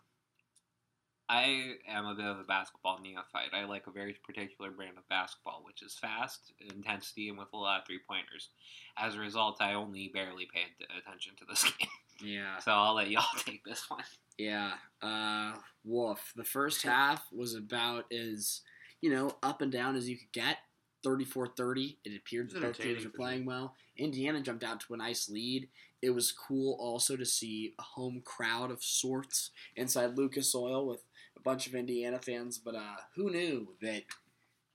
I 1.30 1.74
am 1.86 2.06
a 2.06 2.14
bit 2.14 2.24
of 2.24 2.38
a 2.38 2.44
basketball 2.44 3.00
neophyte. 3.02 3.52
I 3.52 3.64
like 3.64 3.86
a 3.86 3.90
very 3.90 4.16
particular 4.26 4.70
brand 4.70 4.96
of 4.96 5.06
basketball, 5.08 5.62
which 5.62 5.82
is 5.82 5.94
fast, 5.94 6.52
intensity, 6.74 7.28
and 7.28 7.36
with 7.36 7.48
a 7.52 7.56
lot 7.56 7.80
of 7.80 7.86
three 7.86 8.00
pointers. 8.08 8.48
As 8.96 9.14
a 9.14 9.18
result, 9.18 9.58
I 9.60 9.74
only 9.74 10.08
barely 10.08 10.48
paid 10.52 10.86
attention 10.96 11.34
to 11.38 11.44
this 11.44 11.64
game. 11.78 11.88
Yeah. 12.22 12.58
So 12.60 12.72
I'll 12.72 12.94
let 12.94 13.10
y'all 13.10 13.24
take 13.38 13.62
this 13.64 13.90
one. 13.90 14.04
Yeah. 14.38 14.72
Uh, 15.02 15.52
woof. 15.84 16.32
The 16.34 16.44
first 16.44 16.82
half 16.82 17.26
was 17.30 17.54
about 17.54 18.10
as, 18.10 18.62
you 19.02 19.10
know, 19.10 19.32
up 19.42 19.60
and 19.60 19.70
down 19.70 19.96
as 19.96 20.08
you 20.08 20.16
could 20.16 20.32
get. 20.32 20.56
34-30. 21.04 21.96
It 22.04 22.16
appeared 22.16 22.50
that 22.50 22.62
both 22.62 22.78
teams 22.78 23.04
were 23.04 23.10
playing 23.10 23.44
well. 23.44 23.74
Indiana 23.96 24.40
jumped 24.40 24.64
out 24.64 24.80
to 24.80 24.94
a 24.94 24.96
nice 24.96 25.28
lead. 25.28 25.68
It 26.02 26.10
was 26.10 26.32
cool 26.32 26.76
also 26.78 27.16
to 27.16 27.24
see 27.24 27.74
a 27.78 27.82
home 27.82 28.22
crowd 28.24 28.70
of 28.70 28.82
sorts 28.82 29.50
inside 29.76 30.16
Lucas 30.16 30.54
Oil 30.54 30.86
with 30.86 31.02
a 31.36 31.40
bunch 31.40 31.66
of 31.66 31.74
Indiana 31.74 32.18
fans. 32.18 32.58
But 32.58 32.76
uh, 32.76 32.96
who 33.16 33.30
knew 33.30 33.74
that, 33.82 34.04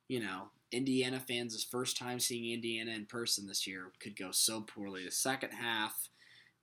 you 0.07 0.19
know, 0.19 0.49
Indiana 0.71 1.19
fans' 1.19 1.63
first 1.63 1.97
time 1.97 2.19
seeing 2.19 2.51
Indiana 2.51 2.91
in 2.91 3.05
person 3.05 3.47
this 3.47 3.67
year 3.67 3.91
could 3.99 4.17
go 4.17 4.31
so 4.31 4.61
poorly. 4.61 5.05
The 5.05 5.11
second 5.11 5.51
half 5.51 6.09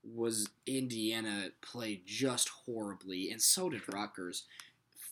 was 0.03 0.49
Indiana 0.67 1.51
played 1.61 2.03
just 2.07 2.49
horribly, 2.49 3.31
and 3.31 3.41
so 3.41 3.69
did 3.71 3.83
Rutgers. 3.93 4.45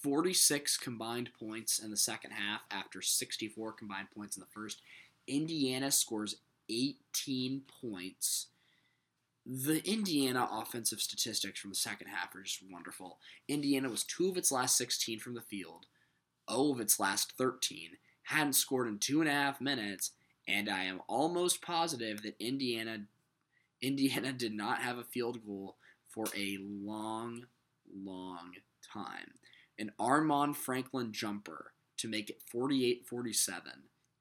46 0.03 0.77
combined 0.77 1.31
points 1.39 1.79
in 1.79 1.91
the 1.91 1.97
second 1.97 2.31
half 2.33 2.61
after 2.71 3.03
64 3.03 3.73
combined 3.73 4.09
points 4.15 4.37
in 4.37 4.41
the 4.41 4.47
first. 4.47 4.81
Indiana 5.27 5.91
scores 5.91 6.37
18 6.69 7.63
points. 7.81 8.49
The 9.45 9.83
Indiana 9.91 10.49
offensive 10.51 11.01
statistics 11.01 11.59
from 11.59 11.71
the 11.71 11.77
second 11.77 12.09
half 12.09 12.35
are 12.35 12.43
just 12.43 12.63
wonderful. 12.71 13.19
Indiana 13.49 13.89
was 13.89 14.05
2 14.05 14.29
of 14.29 14.37
its 14.37 14.53
last 14.53 14.77
16 14.77 15.21
from 15.21 15.35
the 15.35 15.41
field, 15.41 15.87
0 16.51 16.73
of 16.73 16.81
its 16.81 17.01
last 17.01 17.33
13, 17.39 17.97
hadn't 18.25 18.53
scored 18.53 18.89
in 18.89 18.99
two 18.99 19.21
and 19.21 19.29
a 19.29 19.33
half 19.33 19.61
minutes, 19.61 20.13
and 20.47 20.69
I 20.69 20.85
am 20.85 21.01
almost 21.09 21.63
positive 21.63 22.23
that 22.23 22.37
Indiana 22.39 23.07
Indiana 23.81 24.33
did 24.33 24.53
not 24.53 24.83
have 24.83 24.99
a 24.99 25.05
field 25.05 25.47
goal 25.47 25.77
for 26.09 26.27
a 26.37 26.59
long, 26.61 27.47
long 28.05 28.51
time. 28.93 29.33
An 29.79 29.93
Armaan 29.99 30.55
Franklin 30.55 31.12
jumper 31.12 31.73
to 31.99 32.09
make 32.09 32.31
it 32.31 32.43
48 32.51 33.07
47, 33.07 33.73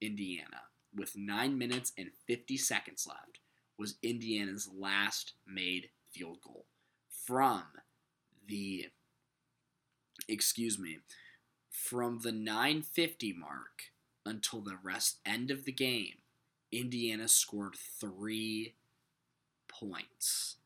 Indiana, 0.02 0.62
with 0.96 1.18
9 1.18 1.58
minutes 1.58 1.92
and 1.98 2.10
50 2.28 2.58
seconds 2.58 3.08
left, 3.08 3.40
was 3.78 3.96
Indiana's 4.02 4.70
last 4.74 5.34
made 5.46 5.90
field 6.12 6.40
goal. 6.44 6.66
From 7.10 7.64
the, 8.48 8.88
excuse 10.28 10.80
me, 10.80 11.00
from 11.70 12.20
the 12.20 12.32
950 12.32 13.34
mark 13.34 13.92
until 14.26 14.62
the 14.62 14.78
rest 14.82 15.20
end 15.26 15.52
of 15.52 15.66
the 15.66 15.72
game, 15.72 16.16
Indiana 16.72 17.28
scored 17.28 17.76
three 17.76 18.76
points. 19.68 20.57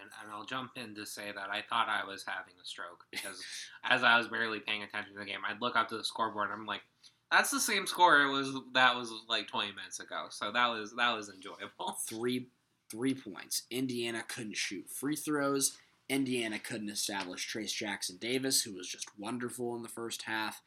And, 0.00 0.10
and 0.22 0.32
I'll 0.32 0.44
jump 0.44 0.72
in 0.76 0.94
to 0.94 1.06
say 1.06 1.32
that 1.34 1.50
I 1.50 1.62
thought 1.68 1.88
I 1.88 2.06
was 2.06 2.24
having 2.26 2.54
a 2.62 2.66
stroke 2.66 3.04
because 3.10 3.42
as 3.84 4.02
I 4.02 4.18
was 4.18 4.28
barely 4.28 4.60
paying 4.60 4.82
attention 4.82 5.14
to 5.14 5.18
the 5.18 5.24
game, 5.24 5.40
I'd 5.48 5.60
look 5.60 5.76
up 5.76 5.88
to 5.88 5.96
the 5.96 6.04
scoreboard 6.04 6.50
and 6.50 6.60
I'm 6.60 6.66
like, 6.66 6.82
that's 7.30 7.50
the 7.50 7.60
same 7.60 7.86
score 7.86 8.22
it 8.22 8.30
was 8.30 8.54
that 8.74 8.94
was 8.94 9.12
like 9.28 9.48
20 9.48 9.72
minutes 9.72 10.00
ago. 10.00 10.26
So 10.30 10.52
that 10.52 10.68
was 10.68 10.94
that 10.96 11.16
was 11.16 11.28
enjoyable. 11.28 11.96
Three 12.08 12.48
three 12.90 13.14
points. 13.14 13.62
Indiana 13.70 14.22
couldn't 14.26 14.56
shoot 14.56 14.88
free 14.88 15.16
throws. 15.16 15.76
Indiana 16.08 16.58
couldn't 16.58 16.88
establish 16.88 17.52
Trayce 17.52 17.74
Jackson 17.74 18.16
Davis, 18.16 18.62
who 18.62 18.74
was 18.74 18.88
just 18.88 19.08
wonderful 19.18 19.74
in 19.74 19.82
the 19.82 19.88
first 19.88 20.22
half. 20.22 20.62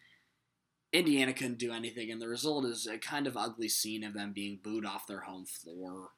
Indiana 0.91 1.33
couldn't 1.33 1.59
do 1.59 1.71
anything, 1.71 2.11
and 2.11 2.21
the 2.21 2.27
result 2.27 2.65
is 2.65 2.87
a 2.87 2.97
kind 2.97 3.27
of 3.27 3.37
ugly 3.37 3.69
scene 3.69 4.03
of 4.03 4.13
them 4.13 4.33
being 4.33 4.59
booed 4.61 4.85
off 4.85 5.07
their 5.07 5.21
home 5.21 5.45
floor. 5.45 6.09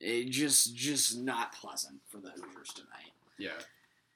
It 0.00 0.30
just 0.30 0.74
just 0.76 1.18
not 1.18 1.52
pleasant 1.52 2.00
for 2.08 2.18
the 2.18 2.30
Hoosiers 2.30 2.72
tonight. 2.74 3.12
Yeah. 3.38 3.58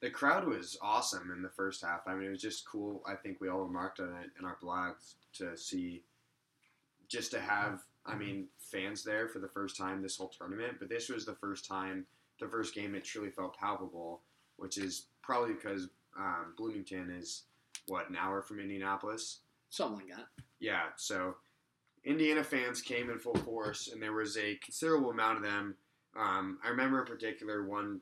The 0.00 0.10
crowd 0.10 0.46
was 0.46 0.76
awesome 0.82 1.30
in 1.34 1.42
the 1.42 1.48
first 1.48 1.82
half. 1.84 2.00
I 2.06 2.14
mean, 2.14 2.26
it 2.26 2.30
was 2.30 2.42
just 2.42 2.66
cool. 2.66 3.02
I 3.06 3.14
think 3.14 3.40
we 3.40 3.48
all 3.48 3.62
remarked 3.62 4.00
on 4.00 4.08
it 4.22 4.30
in 4.38 4.44
our 4.44 4.56
blogs 4.62 5.14
to 5.34 5.56
see, 5.56 6.02
just 7.08 7.30
to 7.30 7.40
have, 7.40 7.82
I 8.04 8.16
mean, 8.16 8.48
fans 8.58 9.04
there 9.04 9.28
for 9.28 9.38
the 9.38 9.48
first 9.48 9.76
time 9.76 10.02
this 10.02 10.16
whole 10.16 10.32
tournament. 10.36 10.78
But 10.80 10.88
this 10.88 11.08
was 11.08 11.24
the 11.24 11.36
first 11.36 11.66
time, 11.66 12.04
the 12.40 12.48
first 12.48 12.74
game 12.74 12.96
it 12.96 13.04
truly 13.04 13.30
felt 13.30 13.56
palpable, 13.56 14.22
which 14.56 14.76
is 14.76 15.06
probably 15.22 15.54
because 15.54 15.88
um, 16.18 16.54
Bloomington 16.56 17.08
is, 17.10 17.42
what, 17.86 18.10
an 18.10 18.16
hour 18.16 18.42
from 18.42 18.58
Indianapolis? 18.58 19.38
Something 19.70 20.08
like 20.08 20.16
that. 20.16 20.26
Yeah, 20.58 20.86
so 20.96 21.36
Indiana 22.04 22.42
fans 22.42 22.80
came 22.82 23.10
in 23.10 23.18
full 23.18 23.34
force, 23.36 23.88
and 23.92 24.02
there 24.02 24.12
was 24.12 24.36
a 24.36 24.56
considerable 24.56 25.10
amount 25.10 25.36
of 25.38 25.42
them. 25.42 25.76
Um, 26.16 26.58
I 26.64 26.68
remember 26.68 27.00
in 27.00 27.06
particular 27.06 27.64
one 27.64 28.00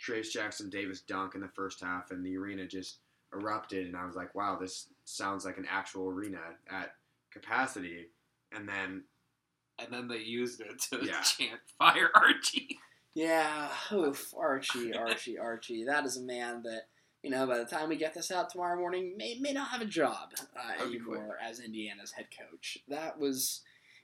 Trayce 0.00 0.30
Jackson 0.30 0.70
Davis 0.70 1.00
dunk 1.00 1.34
in 1.34 1.40
the 1.40 1.48
first 1.48 1.80
half, 1.80 2.10
and 2.10 2.24
the 2.24 2.36
arena 2.36 2.66
just 2.66 2.98
erupted, 3.32 3.86
and 3.86 3.96
I 3.96 4.04
was 4.04 4.14
like, 4.16 4.34
"Wow, 4.34 4.56
this 4.60 4.88
sounds 5.04 5.44
like 5.44 5.58
an 5.58 5.66
actual 5.68 6.08
arena 6.08 6.40
at 6.70 6.94
capacity." 7.30 8.08
And 8.52 8.68
then, 8.68 9.04
And 9.78 9.92
then 9.92 10.06
they 10.08 10.18
used 10.18 10.60
it 10.60 10.78
to 10.90 11.04
Yeah. 11.04 11.20
chant 11.22 11.60
"Fire 11.78 12.10
Archie." 12.14 12.78
Yeah, 13.14 13.68
oof, 13.92 14.32
Archie, 14.36 14.94
Archie, 14.94 15.38
Archie. 15.38 15.84
That 15.84 16.06
is 16.06 16.16
a 16.16 16.22
man 16.22 16.62
that, 16.62 16.88
you 17.22 17.30
know, 17.30 17.46
by 17.46 17.58
the 17.58 17.64
time 17.64 17.88
we 17.88 17.96
get 17.96 18.14
this 18.14 18.30
out 18.30 18.50
tomorrow 18.50 18.78
morning, 18.78 19.14
may, 19.16 19.36
may 19.40 19.52
not 19.52 19.68
have 19.68 19.80
a 19.80 19.86
job 19.86 20.32
uh, 20.56 20.84
anymore 20.84 21.38
as 21.42 21.60
Indiana's 21.60 22.12
head 22.12 22.26
coach. 22.36 22.78
That 22.88 23.18
was, 23.18 23.60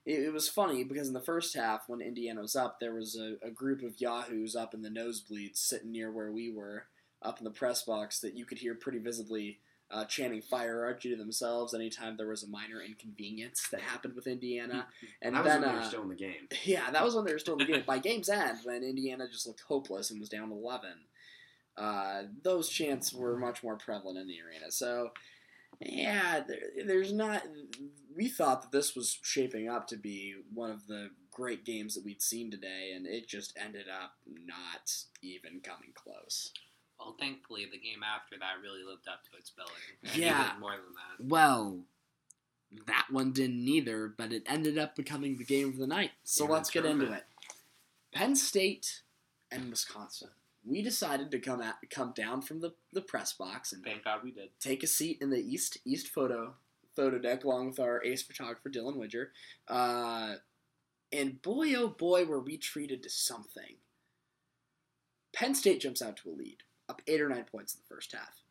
it, 0.06 0.20
it 0.20 0.32
was 0.32 0.48
funny 0.48 0.84
because 0.84 1.08
in 1.08 1.14
the 1.14 1.20
first 1.20 1.54
half, 1.56 1.88
when 1.88 2.00
Indiana 2.00 2.40
was 2.40 2.54
up, 2.54 2.78
there 2.78 2.94
was 2.94 3.16
a, 3.16 3.44
a 3.44 3.50
group 3.50 3.82
of 3.82 4.00
Yahoos 4.00 4.54
up 4.54 4.72
in 4.72 4.82
the 4.82 4.88
nosebleeds 4.88 5.56
sitting 5.56 5.90
near 5.90 6.12
where 6.12 6.30
we 6.30 6.50
were, 6.50 6.84
up 7.20 7.38
in 7.38 7.44
the 7.44 7.50
press 7.50 7.82
box, 7.82 8.20
that 8.20 8.36
you 8.36 8.44
could 8.44 8.58
hear 8.58 8.76
pretty 8.76 8.98
visibly 8.98 9.58
uh, 9.90 10.04
chanting 10.04 10.42
"Fire 10.42 10.84
Archie" 10.84 11.10
to 11.10 11.16
themselves 11.16 11.74
anytime 11.74 12.16
there 12.16 12.28
was 12.28 12.42
a 12.42 12.48
minor 12.48 12.80
inconvenience 12.80 13.68
that 13.70 13.80
happened 13.80 14.14
with 14.14 14.26
Indiana. 14.26 14.86
And 15.22 15.34
that 15.34 15.42
was 15.42 15.52
then, 15.52 15.62
when 15.62 15.70
they 15.70 15.74
were 15.74 15.80
uh, 15.80 15.88
still 15.88 16.02
in 16.02 16.08
the 16.08 16.14
game. 16.14 16.48
yeah, 16.64 16.90
that 16.90 17.04
was 17.04 17.16
when 17.16 17.24
they 17.24 17.32
were 17.32 17.38
still 17.38 17.54
in 17.54 17.66
the 17.66 17.72
game. 17.72 17.82
By 17.86 17.98
game's 17.98 18.28
end, 18.28 18.58
when 18.62 18.84
Indiana 18.84 19.26
just 19.26 19.46
looked 19.46 19.62
hopeless 19.62 20.10
and 20.10 20.20
was 20.20 20.28
down 20.28 20.52
11, 20.52 20.90
uh, 21.78 22.22
those 22.42 22.68
chants 22.68 23.12
were 23.12 23.36
much 23.36 23.62
more 23.62 23.76
prevalent 23.76 24.18
in 24.18 24.26
the 24.26 24.40
arena. 24.40 24.70
So, 24.70 25.10
yeah, 25.80 26.40
there, 26.46 26.86
there's 26.86 27.12
not. 27.12 27.42
We 28.16 28.28
thought 28.28 28.62
that 28.62 28.72
this 28.72 28.96
was 28.96 29.18
shaping 29.22 29.68
up 29.68 29.86
to 29.88 29.96
be 29.96 30.34
one 30.52 30.70
of 30.70 30.86
the 30.86 31.10
great 31.30 31.64
games 31.64 31.94
that 31.94 32.04
we'd 32.04 32.22
seen 32.22 32.50
today, 32.50 32.92
and 32.94 33.06
it 33.06 33.28
just 33.28 33.56
ended 33.56 33.86
up 33.88 34.14
not 34.26 34.92
even 35.22 35.60
coming 35.60 35.92
close. 35.94 36.52
Well, 36.98 37.14
thankfully, 37.18 37.64
the 37.70 37.78
game 37.78 38.00
after 38.02 38.36
that 38.38 38.60
really 38.60 38.82
lived 38.82 39.06
up 39.06 39.22
to 39.30 39.38
its 39.38 39.50
billing. 39.50 40.18
Yeah. 40.20 40.54
more 40.58 40.72
than 40.72 40.80
that. 40.80 41.32
Well, 41.32 41.78
that 42.86 43.06
one 43.10 43.32
didn't 43.32 43.68
either, 43.68 44.12
but 44.16 44.32
it 44.32 44.42
ended 44.46 44.78
up 44.78 44.96
becoming 44.96 45.38
the 45.38 45.44
game 45.44 45.68
of 45.68 45.76
the 45.76 45.86
night. 45.86 46.10
So 46.24 46.44
of 46.44 46.50
let's 46.50 46.70
get 46.70 46.84
into 46.84 47.12
it. 47.12 47.24
Penn 48.12 48.34
State 48.34 49.02
and 49.50 49.70
Wisconsin. 49.70 50.30
We 50.64 50.82
decided 50.82 51.30
to 51.30 51.38
come 51.38 51.62
at, 51.62 51.76
come 51.90 52.12
down 52.14 52.42
from 52.42 52.60
the, 52.60 52.74
the 52.92 53.00
press 53.00 53.32
box 53.32 53.72
and 53.72 53.82
Thank 53.82 54.04
God 54.04 54.20
we 54.22 54.32
did. 54.32 54.50
take 54.60 54.82
a 54.82 54.86
seat 54.86 55.18
in 55.20 55.30
the 55.30 55.38
east 55.38 55.78
east 55.84 56.08
photo 56.08 56.54
photo 56.94 57.18
deck 57.18 57.44
along 57.44 57.68
with 57.68 57.80
our 57.80 58.02
ace 58.02 58.22
photographer 58.22 58.68
Dylan 58.68 58.96
Widger. 58.96 59.32
Uh, 59.68 60.34
and 61.12 61.40
boy 61.40 61.74
oh 61.74 61.88
boy 61.88 62.24
were 62.24 62.40
we 62.40 62.56
treated 62.56 63.02
to 63.04 63.10
something. 63.10 63.76
Penn 65.34 65.54
State 65.54 65.80
jumps 65.80 66.02
out 66.02 66.16
to 66.18 66.30
a 66.30 66.32
lead, 66.32 66.64
up 66.88 67.00
eight 67.06 67.20
or 67.20 67.28
nine 67.28 67.44
points 67.44 67.74
in 67.74 67.80
the 67.80 67.94
first 67.94 68.12
half. 68.12 68.42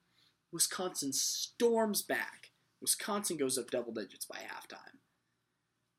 Wisconsin 0.52 1.12
storms 1.12 2.02
back. 2.02 2.52
Wisconsin 2.82 3.38
goes 3.38 3.58
up 3.58 3.70
double 3.70 3.92
digits 3.92 4.26
by 4.26 4.38
halftime. 4.38 4.98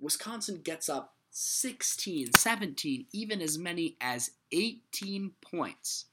Wisconsin 0.01 0.61
gets 0.63 0.89
up 0.89 1.15
16, 1.41 2.33
17, 2.33 3.07
even 3.13 3.41
as 3.41 3.59
many 3.59 3.97
as 4.01 4.33
18 4.51 5.31
points 5.41 6.07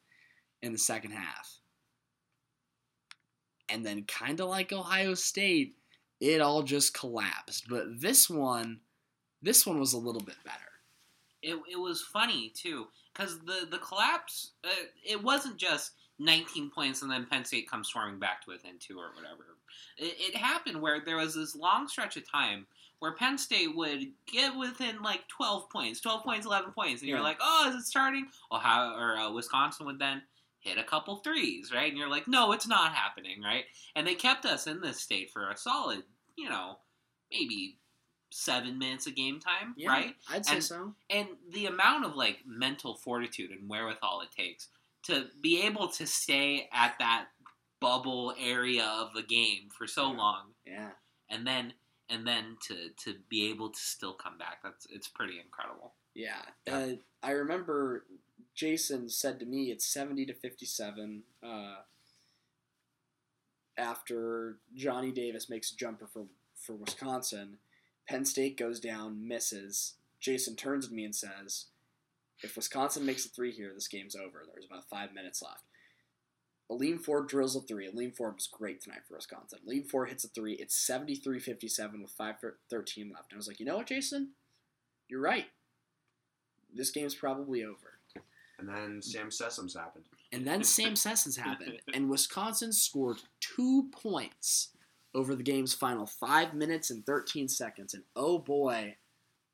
in 0.62 0.72
the 0.72 0.78
second 0.78 1.12
half. 1.12 1.60
And 3.68 3.84
then, 3.84 4.04
kind 4.04 4.40
of 4.40 4.50
like 4.50 4.72
Ohio 4.72 5.16
State, 5.16 5.78
it 6.22 6.42
all 6.42 6.62
just 6.62 6.94
collapsed. 6.94 7.66
But 7.68 8.00
this 8.00 8.30
one, 8.30 8.82
this 9.42 9.66
one 9.66 9.80
was 9.80 9.94
a 9.94 9.98
little 9.98 10.22
bit 10.22 10.38
better. 10.44 10.60
It, 11.42 11.60
it 11.72 11.80
was 11.80 12.02
funny 12.02 12.52
too 12.56 12.88
because 13.14 13.40
the 13.40 13.68
the 13.70 13.78
collapse 13.78 14.52
uh, 14.64 14.86
it 15.08 15.22
wasn't 15.22 15.58
just 15.58 15.92
19 16.18 16.72
points 16.72 17.02
and 17.04 17.12
then 17.12 17.28
Penn 17.30 17.46
State 17.46 17.70
comes 17.70 17.88
swarming 17.88 18.20
back 18.20 18.44
to 18.44 18.52
within 18.52 18.80
two 18.80 18.98
or 18.98 19.12
whatever. 19.16 19.58
It, 19.98 20.16
it 20.18 20.36
happened 20.36 20.82
where 20.82 21.02
there 21.04 21.18
was 21.18 21.36
this 21.36 21.56
long 21.56 21.88
stretch 21.88 22.18
of 22.18 22.30
time 22.30 22.66
where 23.00 23.14
Penn 23.16 23.38
State 23.38 23.76
would 23.76 24.12
get 24.26 24.56
within 24.58 25.02
like 25.02 25.28
12 25.28 25.70
points, 25.70 26.00
12 26.02 26.24
points, 26.24 26.46
11 26.46 26.72
points, 26.72 27.02
and 27.02 27.10
you're 27.10 27.18
Yeah. 27.20 27.24
like, 27.24 27.38
oh, 27.42 27.70
is 27.70 27.76
it 27.76 27.86
starting? 27.86 28.28
Ohio 28.52 28.96
or 28.98 29.18
uh, 29.18 29.32
Wisconsin 29.32 29.86
would 29.86 30.00
then 30.00 30.22
hit 30.60 30.78
a 30.78 30.84
couple 30.84 31.18
threes, 31.18 31.72
right? 31.72 31.90
And 31.90 31.98
you're 31.98 32.10
like, 32.10 32.28
no, 32.28 32.52
it's 32.52 32.68
not 32.68 32.94
happening, 32.94 33.42
right? 33.42 33.66
And 33.96 34.08
they 34.08 34.16
kept 34.16 34.46
us 34.46 34.66
in 34.66 34.82
this 34.82 35.00
state 35.00 35.30
for 35.32 35.50
a 35.50 35.58
solid, 35.58 36.04
you 36.38 36.50
know, 36.50 36.80
maybe 37.32 37.78
seven 38.32 38.78
minutes 38.80 39.06
of 39.08 39.16
game 39.16 39.40
time, 39.40 39.76
right? 39.86 40.16
I'd 40.30 40.46
say 40.46 40.56
And- 40.56 40.64
so. 40.64 40.96
and 41.10 41.28
the 41.50 41.68
amount 41.68 42.06
of 42.06 42.16
like 42.16 42.40
mental 42.46 42.96
fortitude 42.96 43.52
and 43.52 43.70
wherewithal 43.70 44.22
it 44.22 44.32
takes 44.32 44.70
to 45.04 45.30
be 45.40 45.62
able 45.62 45.88
to 45.90 46.08
stay 46.08 46.68
at 46.74 46.98
that 47.00 47.28
bubble 47.80 48.34
area 48.40 48.84
of 48.86 49.14
the 49.14 49.22
game 49.22 49.70
for 49.70 49.86
so 49.86 50.12
Yeah. 50.12 50.18
long, 50.18 50.56
Yeah. 50.66 50.92
and 51.30 51.46
then 51.46 51.74
and 52.10 52.26
then 52.26 52.58
to 52.68 52.90
to 53.04 53.16
be 53.30 53.50
able 53.50 53.70
to 53.70 53.80
still 53.80 54.14
come 54.14 54.38
back, 54.38 54.60
that's 54.64 54.88
it's 54.90 55.08
pretty 55.08 55.40
incredible. 55.40 55.94
Yeah. 56.14 56.42
Yeah. 56.68 56.78
Uh, 56.78 56.88
I 57.22 57.32
remember 57.32 58.06
Jason 58.56 59.10
said 59.10 59.40
to 59.40 59.46
me 59.46 59.66
it's 59.66 59.86
70 59.86 60.26
to 60.28 60.34
57 60.34 61.24
uh, 61.44 61.76
after 63.78 64.58
Johnny 64.74 65.12
Davis 65.12 65.50
makes 65.50 65.72
a 65.72 65.76
jumper 65.76 66.08
for, 66.08 66.26
for 66.56 66.74
Wisconsin. 66.74 67.58
Penn 68.08 68.26
State 68.26 68.58
goes 68.58 68.80
down, 68.80 69.28
misses. 69.28 69.96
Jason 70.20 70.56
turns 70.56 70.88
to 70.88 70.94
me 70.94 71.04
and 71.04 71.16
says, 71.16 71.66
if 72.42 72.56
Wisconsin 72.56 73.06
makes 73.06 73.26
a 73.26 73.30
three 73.30 73.52
here, 73.52 73.72
this 73.74 73.88
game's 73.88 74.16
over. 74.16 74.44
There's 74.46 74.66
about 74.66 74.90
five 74.90 75.14
minutes 75.14 75.42
left. 75.42 75.64
Aleem 76.72 77.00
Ford 77.00 77.28
drills 77.28 77.56
a 77.56 77.62
three. 77.62 77.88
Aleem 77.88 78.16
Ford 78.16 78.36
was 78.36 78.48
great 78.48 78.82
tonight 78.82 79.02
for 79.08 79.16
Wisconsin. 79.16 79.60
Aleem 79.68 79.88
Ford 79.90 80.10
hits 80.10 80.24
a 80.24 80.28
three. 80.28 80.54
It's 80.54 80.76
73 80.76 81.40
57 81.40 82.02
with 82.02 82.12
5 82.12 82.36
13 82.70 83.12
left. 83.14 83.32
And 83.32 83.38
I 83.38 83.40
was 83.40 83.48
like, 83.48 83.60
you 83.60 83.66
know 83.66 83.78
what, 83.78 83.88
Jason? 83.88 84.32
You're 85.08 85.22
right. 85.22 85.46
This 86.74 86.92
game's 86.92 87.16
probably 87.16 87.64
over. 87.64 88.00
And 88.58 88.70
then 88.70 89.02
Sam 89.02 89.30
Sessoms 89.30 89.78
happened. 89.78 90.06
And 90.32 90.46
then 90.46 90.64
Sam 90.64 90.94
Sessoms 90.96 91.38
happened, 91.38 91.80
and 91.94 92.10
Wisconsin 92.10 92.72
scored 92.72 93.18
two 93.40 93.90
points 93.92 94.70
over 95.14 95.36
the 95.36 95.44
game's 95.44 95.74
final 95.74 96.06
five 96.06 96.54
minutes 96.54 96.90
and 96.90 97.06
13 97.06 97.48
seconds. 97.48 97.94
And 97.94 98.04
oh 98.16 98.40
boy, 98.40 98.96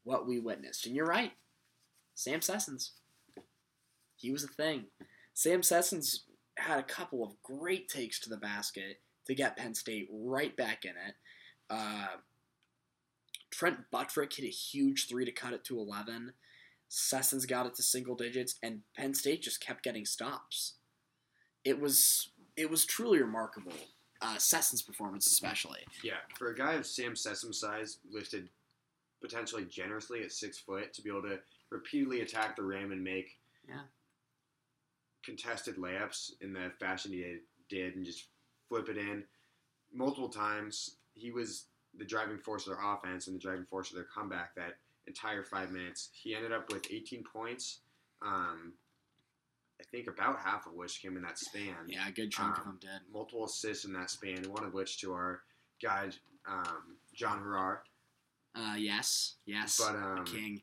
what 0.03 0.28
we 0.28 0.39
witnessed. 0.39 0.86
And 0.86 0.95
you're 0.95 1.05
right, 1.05 1.34
Sam 2.16 2.39
Sessoms. 2.39 2.91
He 4.16 4.32
was 4.32 4.43
a 4.43 4.47
thing. 4.47 4.86
Sam 5.34 5.62
Sessoms 5.62 6.20
had 6.58 6.80
a 6.80 6.84
couple 6.84 7.24
of 7.24 7.41
great 7.43 7.88
takes 7.89 8.20
to 8.22 8.30
the 8.30 8.38
basket 8.38 8.99
to 9.28 9.36
get 9.36 9.58
Penn 9.58 9.74
State 9.74 10.10
right 10.12 10.56
back 10.56 10.86
in 10.86 10.91
it. 10.91 11.16
Uh, 11.70 12.08
Trent 13.49 13.78
Buttrick 13.91 14.34
hit 14.34 14.45
a 14.45 14.49
huge 14.49 15.08
three 15.08 15.26
to 15.26 15.32
cut 15.32 15.54
it 15.54 15.64
to 15.66 15.80
11. 15.80 16.34
Sessoms 16.89 17.47
got 17.47 17.66
it 17.66 17.76
to 17.76 17.84
single 17.84 18.16
digits, 18.16 18.56
and 18.62 18.82
Penn 18.97 19.14
State 19.14 19.41
just 19.41 19.66
kept 19.66 19.84
getting 19.84 20.06
stops. 20.06 20.74
It 21.64 21.80
was 21.80 22.30
it 22.58 22.70
was 22.70 22.86
truly 22.86 23.22
remarkable. 23.22 23.74
Uh, 24.22 24.36
Sessoms' 24.36 24.86
performance, 24.86 25.26
especially. 25.26 25.80
Yeah, 26.04 26.18
for 26.38 26.49
a 26.52 26.56
guy 26.56 26.74
of 26.74 26.86
Sam 26.86 27.14
Sessom 27.14 27.56
size, 27.56 27.97
lifted 28.12 28.49
potentially 29.22 29.66
generously 29.66 30.22
at 30.24 30.32
six 30.32 30.60
foot, 30.60 30.93
to 30.93 31.02
be 31.02 31.10
able 31.10 31.24
to 31.24 31.39
repeatedly 31.70 32.22
attack 32.22 32.56
the 32.56 32.64
rim 32.64 32.91
and 32.91 33.04
make 33.04 33.38
Yeah. 33.68 33.84
Contested 35.24 35.78
layups 35.78 36.32
in 36.42 36.54
the 36.54 36.72
fashion 36.80 37.12
he 37.12 37.38
did, 37.70 37.96
and 37.96 38.06
just 38.06 38.28
flip 38.70 38.90
it 38.90 38.98
in 38.98 39.24
multiple 39.94 40.30
times. 40.30 40.96
He 41.14 41.32
was 41.32 41.66
the 41.98 42.06
driving 42.06 42.38
force 42.40 42.66
of 42.68 42.74
their 42.76 42.94
offense 42.94 43.28
and 43.28 43.36
the 43.36 43.40
driving 43.40 43.66
force 43.66 43.90
of 43.90 43.96
their 43.96 44.06
comeback 44.16 44.56
that 44.56 44.78
entire 45.08 45.44
five 45.44 45.72
minutes. 45.72 46.10
He 46.14 46.34
ended 46.36 46.52
up 46.54 46.72
with 46.72 46.88
18 46.90 47.24
points. 47.24 47.80
Um, 48.22 48.74
I 49.80 49.84
think 49.92 50.08
about 50.08 50.40
half 50.40 50.68
of 50.68 50.74
which 50.74 51.02
came 51.02 51.18
in 51.18 51.24
that 51.24 51.38
span. 51.40 51.74
Yeah, 51.88 52.08
a 52.08 52.12
good 52.12 52.32
chunk 52.32 52.58
of 52.58 52.64
Um, 52.66 52.70
them 52.70 52.80
did. 52.82 53.14
multiple 53.14 53.46
assists 53.46 53.84
in 53.86 53.94
that 53.94 54.10
span, 54.10 54.44
one 54.50 54.64
of 54.64 54.74
which 54.74 55.00
to 55.02 55.12
our 55.12 55.42
guy 55.82 56.10
um, 56.48 56.98
John 57.14 57.40
Harrar. 57.44 57.80
Uh, 58.56 58.76
yes, 58.78 59.36
yes, 59.46 59.80
But 59.84 59.94
the 59.94 60.04
um, 60.20 60.26
king. 60.26 60.62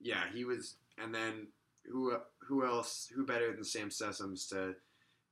yeah, 0.00 0.24
he 0.32 0.44
was. 0.44 0.76
And 0.96 1.14
then 1.14 1.48
who 1.86 2.16
who 2.48 2.64
else? 2.66 3.08
Who 3.14 3.24
better 3.24 3.52
than 3.54 3.64
Sam 3.64 3.88
Sessoms 3.90 4.48
to 4.50 4.74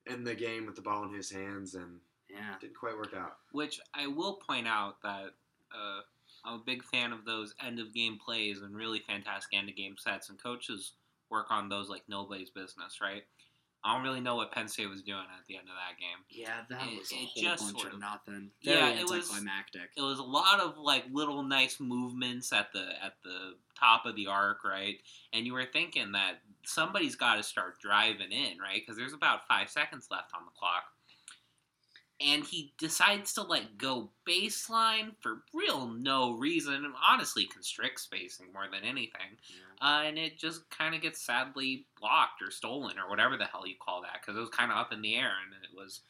end 0.09 0.27
the 0.27 0.35
game 0.35 0.67
with 0.67 0.77
the 0.77 0.83
ball 0.83 1.05
in 1.05 1.13
his 1.15 1.31
hands? 1.31 1.75
And 1.75 2.01
Yeah, 2.31 2.55
didn't 2.61 2.77
quite 2.77 2.97
work 2.97 3.15
out. 3.17 3.37
Which 3.53 3.81
I 3.95 4.07
will 4.07 4.35
point 4.47 4.69
out 4.69 5.01
that 5.03 5.31
uh, 5.75 6.01
I'm 6.45 6.61
a 6.61 6.65
big 6.65 6.83
fan 6.85 7.13
of 7.13 7.25
those 7.25 7.55
end 7.65 7.79
of 7.81 7.93
game 7.95 8.19
plays 8.25 8.63
and 8.63 8.75
really 8.77 9.01
fantastic 9.07 9.59
end 9.59 9.69
of 9.69 9.77
game 9.77 9.97
sets, 9.99 10.29
and 10.31 10.43
coaches 10.43 10.93
work 11.31 11.47
on 11.51 11.69
those 11.69 11.89
like 11.89 12.03
nobody's 12.09 12.51
business, 12.51 13.01
right? 13.03 13.23
I 13.85 13.95
don't 13.95 14.03
really 14.03 14.21
know 14.21 14.35
what 14.35 14.51
Penn 14.51 14.67
State 14.67 14.89
was 14.89 15.03
doing 15.03 15.21
at 15.21 15.47
the 15.47 15.55
end 15.57 15.69
of 15.69 15.75
that 15.77 15.99
game. 16.01 16.19
yeah, 16.31 16.65
that 16.69 16.89
It- 16.93 16.99
was 16.99 17.13
a 17.13 17.15
it 17.15 17.19
whole 17.29 17.43
just 17.43 17.65
bunch 17.65 17.77
sort 17.79 17.89
of 17.89 17.95
of- 17.95 18.01
nothing. 18.01 18.51
Yeah, 18.61 18.75
Very 18.89 18.99
it 19.01 19.03
was- 19.05 19.13
anticlimactic. 19.31 19.91
It 19.97 20.03
was 20.03 20.19
a 20.19 20.23
lot 20.25 20.59
of 20.61 20.79
like 20.79 21.05
little 21.13 21.43
nice 21.45 21.79
movements 21.79 22.53
at 22.53 22.73
the 22.73 23.03
at 23.05 23.23
the 23.23 23.57
top 23.79 24.07
of 24.07 24.17
the 24.17 24.27
arc, 24.27 24.65
right? 24.65 24.97
And 25.33 25.47
you 25.47 25.53
were 25.53 25.67
thinking 25.67 26.13
that 26.13 26.41
somebody's 26.65 27.17
got 27.17 27.37
to 27.37 27.43
start 27.43 27.81
driving 27.81 28.33
in, 28.33 28.59
right? 28.59 28.81
Because 28.81 28.97
there's 28.97 29.13
about 29.13 29.47
five 29.49 29.69
seconds 29.71 30.09
left 30.11 30.33
on 30.35 30.45
the 30.45 30.59
clock. 30.59 30.85
And 32.21 32.45
he 32.45 32.73
decides 32.79 33.33
to 33.35 33.43
like 33.43 33.79
go 33.79 34.11
baseline 34.29 35.13
for 35.21 35.43
real 35.55 35.87
no 35.87 36.37
reason. 36.37 36.93
Honestly, 37.07 37.45
constrict 37.45 38.01
spacing 38.01 38.53
more 38.53 38.67
than 38.71 38.83
anything. 38.83 39.39
Uh, 39.81 40.03
and 40.05 40.19
it 40.19 40.37
just 40.37 40.69
kind 40.71 40.97
of 40.97 41.01
gets 41.01 41.25
sadly 41.25 41.87
blocked 42.01 42.43
or 42.43 42.51
stolen 42.51 42.99
or 42.99 43.09
whatever 43.09 43.37
the 43.37 43.45
hell 43.45 43.67
you 43.67 43.77
call 43.81 44.03
that 44.03 44.21
because 44.21 44.37
it 44.37 44.41
was 44.41 44.51
kind 44.51 44.73
of 44.73 44.79
up 44.79 44.93
in 44.93 45.01
the 45.01 45.15
air 45.15 45.31
and 45.45 45.55
it 45.63 45.77
was 45.77 46.01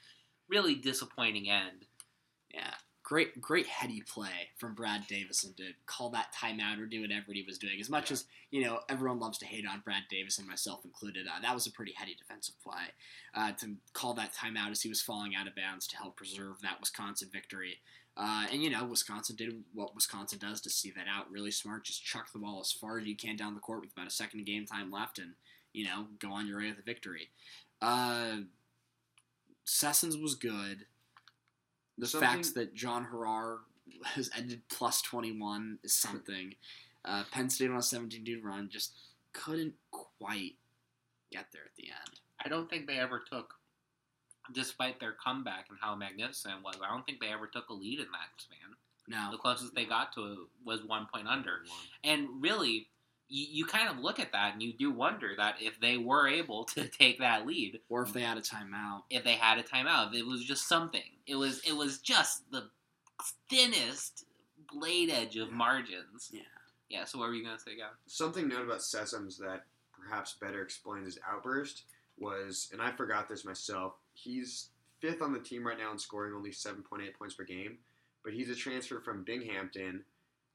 really 0.48 0.74
disappointing 0.74 1.50
end. 1.50 1.84
Yeah, 2.52 2.72
great, 3.08 3.40
great 3.40 3.66
heady 3.66 4.02
play 4.02 4.50
from 4.58 4.74
Brad 4.74 5.06
Davison 5.08 5.54
to 5.54 5.70
call 5.86 6.10
that 6.10 6.34
timeout 6.34 6.78
or 6.78 6.84
do 6.84 7.00
whatever 7.00 7.32
he 7.32 7.42
was 7.42 7.56
doing. 7.56 7.80
As 7.80 7.88
much 7.88 8.10
Yeah. 8.10 8.14
as 8.16 8.24
you 8.50 8.62
know, 8.62 8.82
everyone 8.90 9.18
loves 9.18 9.38
to 9.38 9.46
hate 9.46 9.66
on 9.66 9.80
Brad 9.80 10.02
Davison, 10.10 10.46
myself 10.46 10.84
included. 10.84 11.26
Uh, 11.26 11.40
that 11.40 11.54
was 11.54 11.66
a 11.66 11.70
pretty 11.70 11.92
heady 11.92 12.14
defensive 12.14 12.60
play 12.62 12.92
uh, 13.32 13.52
to 13.52 13.76
call 13.94 14.12
that 14.12 14.34
timeout 14.34 14.70
as 14.70 14.82
he 14.82 14.90
was 14.90 15.00
falling 15.00 15.34
out 15.34 15.46
of 15.46 15.54
bounds 15.54 15.86
to 15.86 15.96
help 15.96 16.16
preserve 16.16 16.60
that 16.60 16.80
Wisconsin 16.80 17.30
victory. 17.32 17.80
Uh, 18.14 18.46
and 18.52 18.62
you 18.62 18.68
know, 18.68 18.84
Wisconsin 18.84 19.36
did 19.36 19.64
what 19.72 19.94
Wisconsin 19.94 20.38
does 20.38 20.60
to 20.60 20.68
see 20.68 20.90
that 20.90 21.06
out. 21.08 21.30
Really 21.30 21.50
smart. 21.50 21.84
Just 21.84 22.04
chuck 22.04 22.30
the 22.30 22.38
ball 22.38 22.60
as 22.60 22.72
far 22.72 22.98
as 22.98 23.06
you 23.06 23.16
can 23.16 23.36
down 23.36 23.54
the 23.54 23.60
court 23.60 23.80
with 23.80 23.92
about 23.92 24.06
a 24.08 24.10
second 24.10 24.40
of 24.40 24.44
game 24.46 24.66
time 24.66 24.90
left, 24.90 25.18
and 25.18 25.32
you 25.72 25.84
know, 25.86 26.08
go 26.18 26.30
on 26.30 26.46
your 26.46 26.58
way 26.58 26.68
with 26.68 26.78
a 26.78 26.82
victory. 26.82 27.30
Uh, 27.80 28.40
Sessoms 29.66 30.20
was 30.20 30.34
good. 30.34 30.86
The 31.98 32.06
Something- 32.06 32.28
fact 32.44 32.54
that 32.54 32.74
John 32.74 33.06
Harrar 33.12 33.58
has 34.04 34.30
ended 34.36 34.62
plus 34.68 35.02
21 35.02 35.78
is 35.82 35.94
something. 35.94 36.54
Uh, 37.04 37.24
Penn 37.30 37.48
State 37.50 37.70
on 37.70 37.76
a 37.76 37.82
17 37.82 38.24
2 38.24 38.40
run 38.42 38.68
just 38.70 38.92
couldn't 39.32 39.74
quite 39.90 40.56
get 41.30 41.46
there 41.52 41.62
at 41.64 41.74
the 41.76 41.88
end. 41.88 42.20
I 42.44 42.48
don't 42.48 42.68
think 42.70 42.86
they 42.86 42.98
ever 42.98 43.22
took, 43.30 43.54
despite 44.52 45.00
their 45.00 45.12
comeback 45.12 45.66
and 45.70 45.78
how 45.80 45.94
magnificent 45.94 46.54
it 46.58 46.64
was, 46.64 46.76
I 46.84 46.88
don't 46.92 47.04
think 47.04 47.20
they 47.20 47.28
ever 47.32 47.46
took 47.46 47.68
a 47.68 47.74
lead 47.74 47.98
in 48.00 48.06
that 48.12 48.28
span. 48.38 48.58
No. 49.08 49.30
The 49.30 49.38
closest 49.38 49.74
they 49.74 49.84
got 49.86 50.12
to 50.14 50.32
it 50.32 50.38
was 50.64 50.82
one 50.84 51.06
point 51.12 51.26
under. 51.26 51.60
And 52.04 52.28
really, 52.40 52.88
you, 53.28 53.46
you 53.50 53.66
kind 53.66 53.88
of 53.88 53.98
look 53.98 54.18
at 54.20 54.32
that 54.32 54.54
and 54.54 54.62
you 54.62 54.72
do 54.72 54.90
wonder 54.90 55.30
that 55.36 55.56
if 55.60 55.78
they 55.80 55.96
were 55.98 56.26
able 56.28 56.64
to 56.64 56.88
take 56.98 57.18
that 57.18 57.46
lead, 57.46 57.80
Or 57.88 58.02
if 58.02 58.12
they 58.12 58.22
had 58.22 58.38
a 58.38 58.40
timeout. 58.42 59.02
if 59.10 59.24
they 59.24 59.34
had 59.34 59.58
a 59.58 59.62
timeout, 59.62 60.14
it 60.14 60.26
was 60.26 60.44
just 60.44 60.68
something. 60.68 61.02
It 61.26 61.34
was 61.36 61.60
it 61.66 61.76
was 61.76 61.98
just 61.98 62.50
the 62.50 62.68
thinnest 63.50 64.24
blade 64.72 65.10
edge 65.10 65.36
of 65.36 65.48
Yeah. 65.48 65.54
margins. 65.54 66.30
Yeah. 66.32 66.40
Yeah. 66.88 67.04
So 67.04 67.18
what 67.18 67.28
were 67.28 67.34
you 67.34 67.44
gonna 67.44 67.58
say, 67.58 67.76
Gavin? 67.76 67.96
Something 68.06 68.48
note 68.48 68.64
about 68.64 68.78
Sessoms 68.80 69.38
that 69.38 69.64
perhaps 69.92 70.34
better 70.40 70.62
explains 70.62 71.06
his 71.06 71.18
outburst 71.28 71.82
was, 72.18 72.68
and 72.72 72.80
I 72.82 72.92
forgot 72.92 73.28
this 73.28 73.44
myself, 73.44 73.94
he's 74.14 74.68
fifth 75.00 75.22
on 75.22 75.32
the 75.32 75.38
team 75.38 75.66
right 75.66 75.78
now 75.78 75.92
in 75.92 75.98
scoring 75.98 76.34
only 76.34 76.50
7.8 76.50 77.14
points 77.14 77.34
per 77.34 77.44
game, 77.44 77.78
but 78.24 78.32
he's 78.32 78.50
a 78.50 78.54
transfer 78.54 79.00
from 79.00 79.22
Binghamton, 79.22 80.02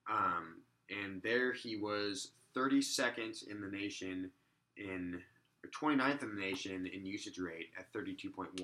um, 0.10 0.58
and 0.90 1.22
there 1.22 1.54
he 1.54 1.78
was 1.78 2.32
32nd 2.56 3.47
in 3.49 3.62
the 3.62 3.68
nation 3.68 4.32
in, 4.78 5.22
or 5.64 5.70
29th 5.70 6.24
in 6.24 6.36
the 6.36 6.41
nation 6.41 6.88
in 6.88 7.06
usage 7.06 7.39
rate 7.39 7.70
at 7.78 7.91
32.1%, 7.93 8.60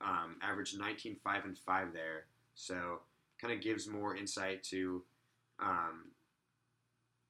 um, 0.00 0.36
averaged 0.42 0.78
19, 0.78 1.16
5, 1.22 1.44
and 1.44 1.58
5 1.58 1.92
there, 1.92 2.24
so 2.54 3.00
kind 3.40 3.52
of 3.52 3.60
gives 3.60 3.86
more 3.86 4.16
insight 4.16 4.62
to 4.64 5.02
um, 5.60 6.10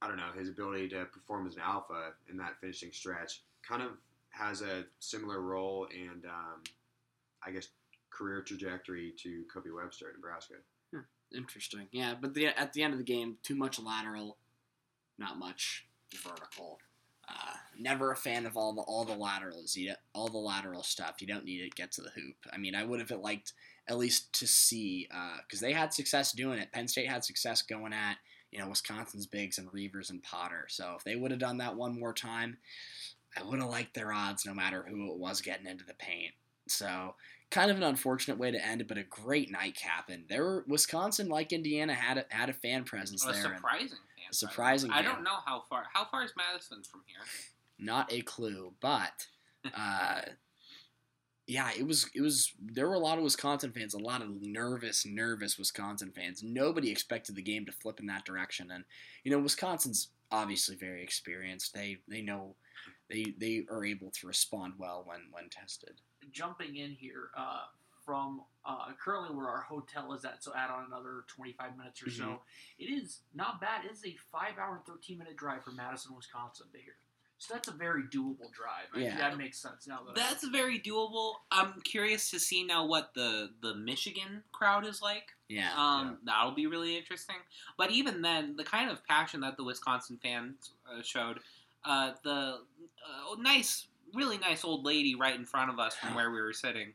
I 0.05 0.09
don't 0.09 0.19
know, 0.19 0.33
his 0.39 0.51
ability 0.51 0.89
to 0.91 1.07
perform 1.07 1.47
as 1.47 1.55
an 1.55 1.63
alpha 1.65 2.13
in 2.29 2.37
that 2.37 2.61
finishing 2.61 2.93
stretch. 2.93 3.41
Kind 3.67 3.83
of 3.83 3.93
has 4.29 4.61
a 4.61 4.85
similar 5.01 5.41
role 5.41 5.89
and 5.93 6.27
um, 6.27 6.63
I 7.45 7.51
guess 7.51 7.69
career 8.11 8.43
trajectory 8.43 9.15
to 9.23 9.45
Kobe 9.53 9.71
Webster 9.71 10.09
at 10.09 10.17
Nebraska. 10.17 10.55
Interesting. 11.35 11.89
Yeah, 11.91 12.15
but 12.21 12.35
the, 12.35 12.49
at 12.49 12.75
the 12.75 12.83
end 12.83 12.93
of 12.93 12.99
the 12.99 13.05
game, 13.05 13.39
too 13.43 13.55
much 13.55 13.81
lateral, 13.81 14.37
not 15.19 15.39
much 15.39 15.87
vertical. 16.23 16.79
Uh, 17.29 17.55
never 17.79 18.13
a 18.13 18.17
fan 18.17 18.45
of 18.45 18.57
all 18.57 18.75
the 18.75 18.83
all 18.83 19.05
the 19.05 19.15
laterals. 19.15 19.77
You 19.77 19.95
all 20.13 20.29
the 20.29 20.39
lateral 20.39 20.83
stuff. 20.83 21.17
You 21.21 21.27
don't 21.27 21.45
need 21.45 21.63
it. 21.63 21.75
Get 21.75 21.93
to 21.93 22.03
the 22.03 22.11
hoop. 22.11 22.37
I 22.53 22.59
mean, 22.59 22.75
I 22.75 22.85
would 22.85 23.01
have 23.01 23.11
liked 23.11 23.53
at 23.89 23.99
least 23.99 24.33
to 24.41 24.47
see 24.47 25.09
because 25.47 25.61
they 25.61 25.73
had 25.73 25.95
success 25.95 26.33
doing 26.33 26.59
it. 26.59 26.73
Penn 26.73 26.89
State 26.89 27.09
had 27.09 27.25
success 27.25 27.63
going 27.63 27.93
at 27.93 28.17
you 28.51 28.59
know 28.59 28.69
Wisconsin's 28.69 29.27
bigs 29.27 29.59
and 29.59 29.73
Reuvers 29.73 30.11
and 30.11 30.23
Potter. 30.23 30.67
So 30.69 30.95
if 30.99 31.05
they 31.05 31.17
would 31.17 31.31
have 31.31 31.41
done 31.41 31.59
that 31.59 31.77
one 31.77 31.99
more 31.99 32.13
time, 32.13 32.59
I 33.37 33.43
would 33.43 33.61
have 33.61 33.71
liked 33.71 33.95
their 33.95 34.13
odds 34.13 34.45
no 34.45 34.55
matter 34.55 34.85
who 34.89 35.11
it 35.11 35.19
was 35.19 35.41
getting 35.41 35.67
into 35.67 35.85
the 35.85 35.95
paint. 35.95 36.35
So 36.69 37.15
kind 37.51 37.71
of 37.71 37.77
an 37.77 37.83
unfortunate 37.83 38.39
way 38.39 38.51
to 38.51 38.67
end 38.67 38.81
it, 38.81 38.89
but 38.89 38.99
a 38.99 39.05
great 39.05 39.51
nightcap. 39.51 40.09
And 40.09 40.25
there, 40.29 40.43
were, 40.43 40.65
Wisconsin, 40.67 41.29
like 41.29 41.53
Indiana, 41.53 41.95
had 41.95 42.19
a, 42.19 42.25
had 42.29 42.49
a 42.49 42.55
fan 42.55 42.85
presence 42.85 43.25
there. 43.25 43.35
surprising 43.35 43.99
fan. 44.14 44.14
A 44.35 44.37
surprising 44.37 44.91
I 44.91 45.03
don't 45.03 45.23
know 45.23 45.39
how 45.47 45.63
far. 45.69 45.85
How 45.93 46.05
far 46.05 46.25
is 46.25 46.33
Madison 46.37 46.83
from 46.83 47.03
here? 47.07 47.21
not 47.79 48.13
a 48.13 48.21
clue, 48.23 48.73
but 48.81 49.27
uh, 49.77 50.23
yeah, 51.47 51.71
it 51.77 51.87
was 51.87 52.11
it 52.15 52.21
was 52.21 52.53
there 52.61 52.89
were 52.89 52.95
a 52.95 52.99
lot 52.99 53.19
of 53.19 53.25
Wisconsin 53.25 53.73
fans, 53.73 53.95
a 53.95 53.99
lot 53.99 54.23
of 54.23 54.43
nervous, 54.43 55.05
nervous 55.07 55.59
Wisconsin 55.59 56.13
fans. 56.15 56.43
Nobody 56.43 56.91
expected 56.91 57.37
the 57.37 57.43
game 57.43 57.67
to 57.67 57.73
flip 57.73 58.01
in 58.01 58.07
that 58.07 58.25
direction, 58.25 58.71
and 58.71 58.85
you 59.23 59.31
know 59.31 59.39
Wisconsin's 59.39 60.09
obviously 60.31 60.77
very 60.77 61.03
experienced. 61.03 61.75
They 61.75 61.99
they 62.09 62.23
know 62.23 62.57
they 63.11 63.35
they 63.39 63.65
are 63.71 63.85
able 63.85 64.11
to 64.11 64.27
respond 64.27 64.75
well 64.79 65.03
when 65.07 65.21
when 65.33 65.51
tested. 65.51 66.01
Jumping 66.33 66.77
in 66.77 66.93
here 66.93 67.31
uh, 67.37 67.65
from 68.05 68.43
uh, 68.67 68.87
currently 69.03 69.35
where 69.35 69.49
our 69.49 69.61
hotel 69.63 70.13
is 70.15 70.25
at, 70.25 70.43
so 70.43 70.53
add 70.57 70.71
on 70.71 70.85
another 70.87 71.25
25 71.29 71.77
minutes 71.77 72.03
or 72.03 72.11
so. 72.11 72.41
It 72.79 72.87
is 72.87 73.19
not 73.35 73.61
bad. 73.61 73.85
It 73.85 73.93
is 73.93 74.05
a 74.05 74.17
five 74.33 74.59
hour 74.59 74.77
and 74.77 74.85
13 74.87 75.19
minute 75.19 75.37
drive 75.37 75.63
from 75.65 75.77
Madison, 75.77 76.15
Wisconsin 76.17 76.67
to 76.73 76.79
here. 76.79 76.95
So 77.39 77.53
that's 77.53 77.69
a 77.69 77.73
very 77.73 78.05
doable 78.05 78.51
drive. 78.53 78.87
I 78.95 79.01
Yeah. 79.01 79.19
that 79.19 79.37
makes 79.37 79.59
sense 79.59 79.87
now. 79.87 80.03
That 80.05 80.13
I- 80.13 80.29
That's 80.31 80.45
very 80.49 80.81
doable. 80.81 81.35
I'm 81.51 81.81
curious 81.83 82.31
to 82.31 82.39
see 82.41 82.65
now 82.65 82.87
what 82.87 83.13
the 83.15 83.53
the 83.61 83.75
Michigan 83.75 84.45
crowd 84.53 84.87
is 84.87 85.03
like. 85.03 85.35
Yeah, 85.49 85.75
Um, 85.77 86.19
that'll 86.25 86.53
be 86.53 86.67
really 86.67 86.97
interesting. 86.97 87.37
But 87.77 87.91
even 87.91 88.23
then, 88.23 88.57
the 88.57 88.65
kind 88.65 88.91
of 88.91 89.05
passion 89.05 89.41
that 89.41 89.59
the 89.59 89.65
Wisconsin 89.65 90.17
fans 90.23 90.71
uh, 90.91 91.03
showed, 91.03 91.41
uh, 91.85 92.15
the 92.23 92.63
uh, 93.07 93.35
nice, 93.39 93.89
really 94.15 94.39
nice 94.39 94.65
old 94.65 94.85
lady 94.87 95.15
right 95.15 95.35
in 95.35 95.45
front 95.45 95.71
of 95.71 95.79
us 95.79 95.95
from 95.97 96.15
where 96.15 96.31
we 96.31 96.41
were 96.41 96.55
sitting, 96.55 96.95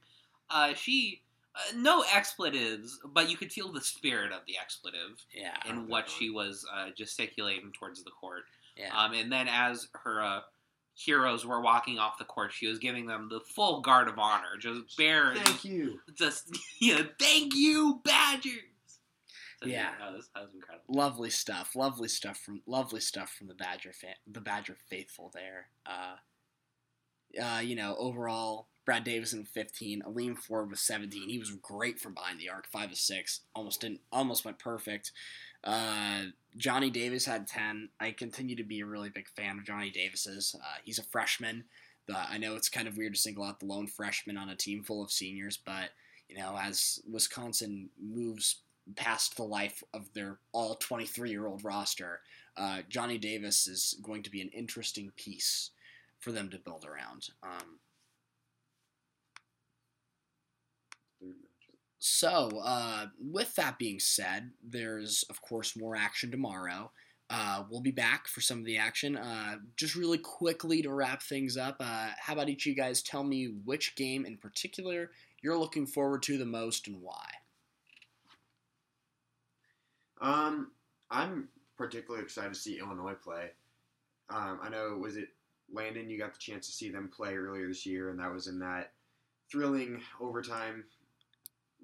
uh, 0.50 0.74
she. 0.74 1.22
Uh, 1.60 1.76
no 1.76 2.04
expletives, 2.16 3.00
but 3.14 3.30
you 3.30 3.36
could 3.36 3.52
feel 3.52 3.72
the 3.72 3.82
spirit 3.82 4.32
of 4.32 4.42
the 4.48 4.58
expletive 4.58 5.24
yeah, 5.36 5.58
in 5.70 5.88
what 5.90 6.10
she 6.10 6.30
was 6.30 6.66
uh, 6.74 6.88
gesticulating 6.96 7.72
towards 7.78 8.04
the 8.04 8.12
court. 8.12 8.44
yeah. 8.78 8.96
Um, 8.98 9.14
and 9.14 9.30
then 9.32 9.48
as 9.50 9.88
her 10.04 10.22
uh, 10.24 10.40
heroes 10.96 11.46
were 11.46 11.60
walking 11.62 12.00
off 12.00 12.18
the 12.18 12.24
court, 12.26 12.54
she 12.54 12.68
was 12.68 12.80
giving 12.80 13.06
them 13.08 13.28
the 13.30 13.42
full 13.42 13.82
guard 13.82 14.08
of 14.08 14.18
honor, 14.18 14.58
just 14.60 14.98
bare, 14.98 15.36
Thank 15.36 15.66
you. 15.66 16.00
just 16.18 16.50
yeah, 16.82 17.02
thank 17.20 17.54
you, 17.56 18.00
Badgers. 18.06 18.54
So, 19.62 19.68
Yeah. 19.68 19.90
that 20.00 20.14
was, 20.14 20.30
that 20.34 20.44
was 20.44 20.54
incredible. 20.54 20.86
lovely 20.88 21.30
stuff. 21.30 21.76
Lovely 21.76 22.08
stuff 22.08 22.38
from 22.38 22.62
lovely 22.66 23.02
stuff 23.02 23.30
from 23.38 23.48
the 23.48 23.54
Badger 23.56 23.92
fan, 23.92 24.14
the 24.26 24.40
Badger 24.40 24.78
faithful 24.90 25.30
there. 25.34 25.68
Uh, 25.86 26.16
uh, 27.44 27.60
you 27.60 27.76
know, 27.76 27.96
overall, 28.00 28.68
Brad 28.90 29.04
Davison 29.04 29.42
with 29.42 29.50
15, 29.50 30.02
Aleem 30.02 30.36
Ford 30.36 30.72
was 30.72 30.80
17. 30.80 31.30
He 31.30 31.38
was 31.38 31.52
great 31.52 32.00
from 32.00 32.16
behind 32.16 32.40
the 32.40 32.50
arc, 32.50 32.66
five 32.66 32.90
of 32.90 32.98
six, 32.98 33.42
almost 33.54 33.82
didn't, 33.82 34.00
almost 34.12 34.44
went 34.44 34.58
perfect. 34.58 35.12
Uh, 35.64 36.22
Johnny 36.58 36.90
Davis 36.90 37.24
had 37.24 37.46
10. 37.46 37.90
I 38.00 38.10
continue 38.10 38.56
to 38.56 38.64
be 38.64 38.80
a 38.80 38.88
really 38.88 39.12
big 39.12 39.30
fan 39.30 39.60
of 39.60 39.64
Johnny 39.64 39.92
Davis's. 39.92 40.56
Uh, 40.60 40.80
he's 40.84 40.98
a 40.98 41.04
freshman. 41.04 41.66
I 42.12 42.40
know 42.40 42.56
it's 42.56 42.68
kind 42.68 42.88
of 42.88 42.98
weird 42.98 43.14
to 43.14 43.20
single 43.20 43.44
out 43.44 43.60
the 43.60 43.68
lone 43.68 43.86
freshman 43.86 44.40
on 44.40 44.50
a 44.50 44.56
team 44.56 44.82
full 44.82 45.04
of 45.04 45.12
seniors, 45.12 45.56
but 45.56 45.92
you 46.28 46.36
know, 46.40 46.58
as 46.60 47.00
Wisconsin 47.08 47.92
moves 48.04 48.62
past 48.96 49.38
the 49.38 49.44
life 49.44 49.84
of 49.94 50.12
their 50.16 50.40
all 50.52 50.74
23 50.74 51.30
year 51.30 51.46
old 51.46 51.64
roster, 51.64 52.22
uh, 52.58 52.80
Johnny 52.90 53.20
Davis 53.20 53.68
is 53.68 54.00
going 54.02 54.24
to 54.24 54.32
be 54.32 54.42
an 54.42 54.50
interesting 54.50 55.12
piece 55.16 55.70
for 56.20 56.32
them 56.32 56.50
to 56.50 56.58
build 56.58 56.86
around. 56.86 57.30
Um, 57.44 57.78
Third 61.22 61.36
matchup. 61.36 61.76
So, 62.00 62.62
uh, 62.64 63.08
with 63.20 63.56
that 63.56 63.78
being 63.78 64.00
said, 64.00 64.52
there's 64.64 65.24
of 65.30 65.42
course 65.42 65.78
more 65.78 65.98
action 65.98 66.32
tomorrow. 66.32 66.92
Uh, 67.30 67.64
we'll 67.70 67.82
be 67.82 67.92
back 67.92 68.28
for 68.28 68.42
some 68.42 68.58
of 68.58 68.66
the 68.66 68.78
action. 68.78 69.16
Uh, 69.16 69.58
just 69.76 69.96
really 69.96 70.18
quickly 70.18 70.82
to 70.82 70.92
wrap 70.92 71.22
things 71.22 71.58
up, 71.58 71.76
uh, 71.80 72.10
how 72.18 72.34
about 72.34 72.50
each 72.50 72.66
of 72.66 72.70
you 72.72 72.76
guys 72.76 73.04
tell 73.04 73.24
me 73.24 73.54
which 73.66 73.96
game 73.96 74.26
in 74.26 74.38
particular 74.38 75.12
you're 75.42 75.58
looking 75.58 75.86
forward 75.86 76.24
to 76.24 76.38
the 76.38 76.46
most 76.46 76.88
and 76.88 77.02
why? 77.02 77.26
Um, 80.22 80.72
I'm 81.12 81.50
particularly 81.78 82.24
excited 82.24 82.54
to 82.54 82.60
see 82.60 82.80
Illinois 82.80 83.14
play. 83.14 83.52
Um, 84.30 84.60
I 84.64 84.70
know 84.70 84.98
was 85.00 85.18
it 85.18 85.30
Landon? 85.72 86.10
You 86.10 86.18
got 86.18 86.34
the 86.34 86.40
chance 86.40 86.66
to 86.68 86.74
see 86.74 86.90
them 86.90 87.10
play 87.14 87.36
earlier 87.36 87.68
this 87.68 87.86
year, 87.86 88.10
and 88.10 88.20
that 88.20 88.34
was 88.34 88.48
in 88.48 88.60
that 88.60 88.94
thrilling 89.52 90.02
overtime 90.20 90.84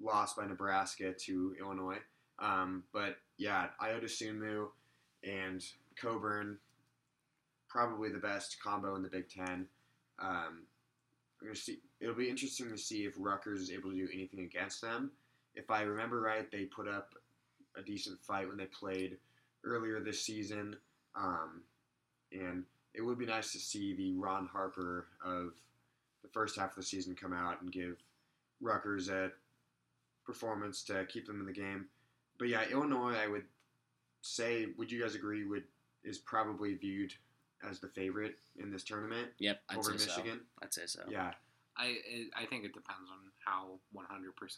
loss 0.02 0.34
by 0.34 0.46
Nebraska 0.46 1.12
to 1.12 1.54
Illinois. 1.60 1.98
Um, 2.38 2.84
but 2.92 3.16
yeah, 3.38 3.68
Iota 3.82 4.08
and 5.24 5.64
Cockburn, 6.00 6.58
probably 7.68 8.10
the 8.10 8.18
best 8.18 8.58
combo 8.62 8.94
in 8.96 9.02
the 9.02 9.08
Big 9.08 9.28
Ten. 9.28 9.66
Um, 10.18 10.62
see. 11.54 11.78
It'll 12.00 12.14
be 12.14 12.28
interesting 12.28 12.70
to 12.70 12.78
see 12.78 13.04
if 13.04 13.14
Rutgers 13.18 13.62
is 13.62 13.70
able 13.70 13.90
to 13.90 13.96
do 13.96 14.08
anything 14.12 14.40
against 14.40 14.82
them. 14.82 15.10
If 15.54 15.70
I 15.70 15.82
remember 15.82 16.20
right, 16.20 16.50
they 16.50 16.64
put 16.64 16.88
up 16.88 17.14
a 17.76 17.82
decent 17.82 18.20
fight 18.20 18.48
when 18.48 18.56
they 18.56 18.66
played 18.66 19.16
earlier 19.64 20.00
this 20.00 20.22
season. 20.22 20.76
Um, 21.14 21.62
and 22.32 22.64
it 22.94 23.02
would 23.02 23.18
be 23.18 23.26
nice 23.26 23.52
to 23.52 23.58
see 23.58 23.94
the 23.94 24.14
Ron 24.14 24.46
Harper 24.46 25.06
of 25.24 25.54
the 26.22 26.28
first 26.28 26.58
half 26.58 26.70
of 26.70 26.76
the 26.76 26.82
season 26.82 27.14
come 27.14 27.32
out 27.32 27.62
and 27.62 27.72
give 27.72 27.96
Rutgers 28.60 29.08
a 29.08 29.30
performance 30.26 30.82
to 30.84 31.06
keep 31.06 31.26
them 31.26 31.40
in 31.40 31.46
the 31.46 31.52
game. 31.52 31.86
But 32.38 32.48
yeah, 32.48 32.64
Illinois, 32.70 33.14
I 33.16 33.28
would 33.28 33.44
say, 34.22 34.66
would 34.76 34.90
you 34.92 35.00
guys 35.00 35.14
agree, 35.14 35.44
would 35.46 35.64
is 36.04 36.18
probably 36.18 36.74
viewed 36.74 37.12
as 37.68 37.80
the 37.80 37.88
favorite 37.88 38.36
in 38.60 38.70
this 38.70 38.84
tournament 38.84 39.28
Yep, 39.38 39.60
I'd 39.70 39.78
over 39.78 39.98
say 39.98 40.06
Michigan? 40.06 40.40
so. 40.40 40.62
I'd 40.62 40.74
say 40.74 40.82
so. 40.86 41.00
Yeah, 41.08 41.32
I 41.76 41.96
I 42.36 42.44
think 42.46 42.64
it 42.64 42.72
depends 42.74 43.08
on 43.10 43.18
how 43.44 43.78
100% 43.94 44.02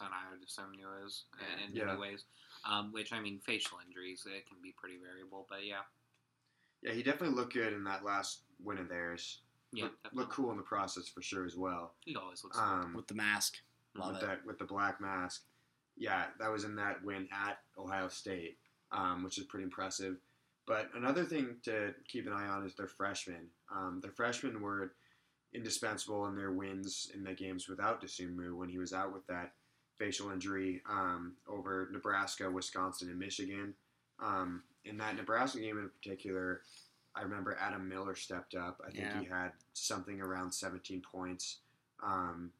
I 0.01 0.31
would 0.31 0.43
assume 0.45 0.73
you 0.77 0.87
is 1.05 1.23
in, 1.39 1.69
in 1.69 1.75
Yeah. 1.75 1.85
many 1.85 1.99
ways. 1.99 2.25
Um, 2.69 2.91
which 2.91 3.13
I 3.13 3.19
mean, 3.21 3.39
facial 3.45 3.77
injuries 3.87 4.25
it 4.27 4.47
can 4.47 4.57
be 4.61 4.73
pretty 4.77 4.97
variable, 4.97 5.47
but 5.49 5.65
yeah, 5.65 5.81
yeah, 6.81 6.91
he 6.91 7.01
definitely 7.03 7.35
looked 7.35 7.53
good 7.53 7.73
in 7.73 7.83
that 7.85 8.03
last 8.03 8.41
win 8.63 8.77
of 8.79 8.89
theirs. 8.89 9.39
yeah, 9.71 9.85
Look, 9.85 10.03
definitely. 10.03 10.25
cool 10.31 10.51
in 10.51 10.57
the 10.57 10.63
process 10.63 11.07
for 11.07 11.21
sure 11.21 11.45
as 11.45 11.55
well. 11.55 11.93
He 12.05 12.15
always 12.15 12.43
looks. 12.43 12.57
Um, 12.57 12.93
With 12.95 13.07
the 13.07 13.13
mask, 13.15 13.57
love 13.95 14.13
with 14.13 14.23
it. 14.23 14.25
that 14.27 14.45
with 14.45 14.59
the 14.59 14.65
black 14.65 14.99
mask. 15.01 15.43
Yeah, 15.99 16.25
that 16.39 16.51
was 16.51 16.63
in 16.63 16.75
that 16.77 17.03
win 17.03 17.27
at 17.31 17.59
Ohio 17.77 18.07
State, 18.07 18.57
um, 18.91 19.23
which 19.23 19.37
is 19.37 19.43
pretty 19.43 19.65
impressive. 19.65 20.17
But 20.65 20.89
another 20.95 21.23
thing 21.25 21.57
to 21.65 21.93
keep 22.07 22.25
an 22.25 22.33
eye 22.33 22.47
on 22.47 22.65
is 22.65 22.73
their 22.75 22.87
freshmen. 22.87 23.47
Um, 23.71 23.99
their 24.01 24.11
freshmen 24.11 24.61
were 24.61 24.93
indispensable 25.53 26.25
in 26.27 26.35
their 26.37 26.51
wins 26.51 27.11
in 27.13 27.23
the 27.23 27.33
games 27.33 27.67
without 27.67 28.01
Dosunmu 28.01 28.55
when 28.55 28.69
he 28.69 28.77
was 28.77 28.93
out 28.93 29.11
with 29.13 29.25
that 29.27 29.53
facial 29.97 30.31
injury 30.31 30.81
um, 30.89 31.33
over 31.47 31.89
Nebraska, 31.91 32.49
Wisconsin, 32.49 33.09
and 33.09 33.19
Michigan. 33.19 33.73
Um, 34.23 34.63
in 34.85 34.97
that 34.97 35.15
Nebraska 35.17 35.59
game 35.59 35.77
in 35.79 35.89
particular, 35.89 36.61
I 37.15 37.23
remember 37.23 37.57
Adam 37.59 37.89
Miller 37.89 38.15
stepped 38.15 38.55
up. 38.55 38.79
I 38.87 38.91
think 38.91 39.03
Yeah. 39.03 39.19
he 39.19 39.25
had 39.25 39.51
something 39.73 40.21
around 40.21 40.51
17 40.53 41.01
points. 41.01 41.57
Um, 42.01 42.51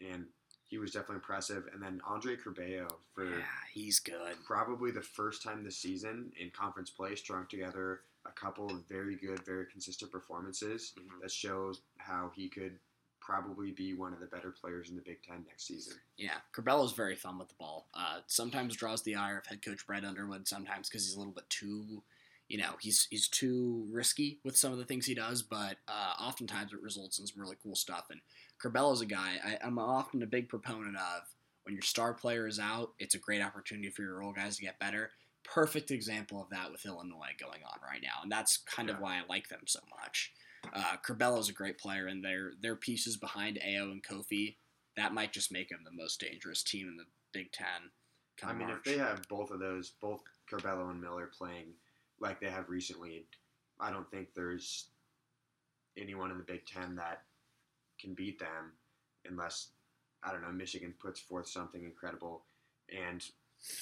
and 0.00 0.26
he 0.70 0.78
was 0.78 0.92
definitely 0.92 1.16
impressive. 1.16 1.68
And 1.72 1.82
then 1.82 2.00
Andre 2.06 2.36
Curbelo 2.36 2.88
for 3.12 3.24
Yeah, 3.38 3.44
he's 3.72 3.98
good. 3.98 4.36
probably 4.46 4.92
the 4.92 5.02
first 5.02 5.42
time 5.42 5.64
this 5.64 5.76
season 5.76 6.32
in 6.38 6.50
conference 6.50 6.90
play 6.90 7.16
strung 7.16 7.46
together 7.48 8.02
a 8.24 8.30
couple 8.32 8.70
of 8.70 8.86
very 8.86 9.16
good, 9.16 9.44
very 9.44 9.66
consistent 9.66 10.12
performances 10.12 10.92
Mhm. 10.96 11.20
that 11.22 11.32
shows 11.32 11.82
how 11.98 12.30
he 12.36 12.48
could 12.48 12.78
probably 13.18 13.72
be 13.72 13.94
one 13.94 14.12
of 14.12 14.20
the 14.20 14.26
better 14.26 14.50
players 14.52 14.90
in 14.90 14.96
the 14.96 15.02
Big 15.02 15.22
Ten 15.22 15.44
next 15.48 15.64
season. 15.66 15.98
Yeah, 16.16 16.40
Curbelo's 16.52 16.92
very 16.92 17.16
fun 17.16 17.38
with 17.38 17.48
the 17.48 17.54
ball. 17.54 17.88
Uh, 17.92 18.20
sometimes 18.28 18.76
draws 18.76 19.02
the 19.02 19.16
ire 19.16 19.38
of 19.38 19.46
head 19.46 19.62
coach 19.64 19.86
Brett 19.86 20.04
Underwood. 20.04 20.46
Sometimes 20.46 20.88
because 20.88 21.04
he's 21.04 21.14
a 21.14 21.18
little 21.18 21.32
bit 21.32 21.48
too, 21.50 22.02
you 22.48 22.58
know, 22.58 22.76
he's 22.80 23.06
he's 23.10 23.28
too 23.28 23.86
risky 23.90 24.40
with 24.44 24.56
some 24.56 24.72
of 24.72 24.78
the 24.78 24.84
things 24.84 25.06
he 25.06 25.14
does. 25.14 25.42
But 25.42 25.78
uh, 25.88 26.14
oftentimes 26.18 26.72
it 26.72 26.80
results 26.82 27.18
in 27.18 27.26
some 27.26 27.40
really 27.40 27.56
cool 27.62 27.76
stuff. 27.76 28.06
And 28.10 28.20
Curbelo's 28.62 29.00
a 29.00 29.06
guy 29.06 29.36
I, 29.44 29.58
I'm 29.64 29.78
often 29.78 30.22
a 30.22 30.26
big 30.26 30.48
proponent 30.48 30.96
of. 30.96 31.22
When 31.64 31.74
your 31.74 31.82
star 31.82 32.14
player 32.14 32.46
is 32.46 32.58
out, 32.58 32.92
it's 32.98 33.14
a 33.14 33.18
great 33.18 33.42
opportunity 33.42 33.90
for 33.90 34.02
your 34.02 34.18
role 34.18 34.32
guys 34.32 34.56
to 34.56 34.62
get 34.62 34.78
better. 34.78 35.10
Perfect 35.44 35.90
example 35.90 36.42
of 36.42 36.48
that 36.50 36.72
with 36.72 36.86
Illinois 36.86 37.36
going 37.38 37.60
on 37.64 37.78
right 37.86 38.00
now, 38.02 38.22
and 38.22 38.32
that's 38.32 38.56
kind 38.56 38.88
of 38.88 38.98
why 38.98 39.16
I 39.16 39.22
like 39.28 39.48
them 39.48 39.60
so 39.66 39.80
much. 40.00 40.32
Uh, 40.72 40.96
Curbelo's 41.06 41.48
a 41.48 41.54
great 41.54 41.78
player, 41.78 42.06
and 42.06 42.24
their 42.24 42.52
their 42.60 42.76
pieces 42.76 43.16
behind 43.16 43.58
Ayo 43.64 43.90
and 43.90 44.02
Kofi 44.02 44.56
that 44.96 45.14
might 45.14 45.32
just 45.32 45.52
make 45.52 45.68
them 45.68 45.80
the 45.84 45.90
most 45.90 46.20
dangerous 46.20 46.62
team 46.62 46.88
in 46.88 46.96
the 46.96 47.04
Big 47.32 47.52
Ten. 47.52 47.66
I 48.42 48.52
mean, 48.52 48.68
March. 48.68 48.78
if 48.78 48.92
they 48.92 48.98
have 48.98 49.26
both 49.28 49.50
of 49.50 49.60
those, 49.60 49.92
both 50.00 50.20
Curbelo 50.50 50.90
and 50.90 51.00
Miller 51.00 51.30
playing 51.36 51.74
like 52.20 52.40
they 52.40 52.50
have 52.50 52.68
recently, 52.68 53.26
I 53.78 53.90
don't 53.90 54.10
think 54.10 54.28
there's 54.34 54.88
anyone 55.98 56.30
in 56.30 56.38
the 56.38 56.44
Big 56.44 56.66
Ten 56.66 56.96
that 56.96 57.22
can 58.00 58.14
beat 58.14 58.38
them, 58.38 58.72
unless 59.28 59.68
I 60.22 60.32
don't 60.32 60.42
know 60.42 60.52
Michigan 60.52 60.94
puts 61.00 61.20
forth 61.20 61.48
something 61.48 61.84
incredible. 61.84 62.42
And 62.90 63.24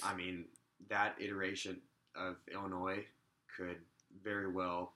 I 0.03 0.14
mean 0.14 0.47
that 0.89 1.16
iteration 1.19 1.81
of 2.16 2.37
Illinois 2.53 3.05
could 3.57 3.79
very 4.23 4.51
well 4.51 4.93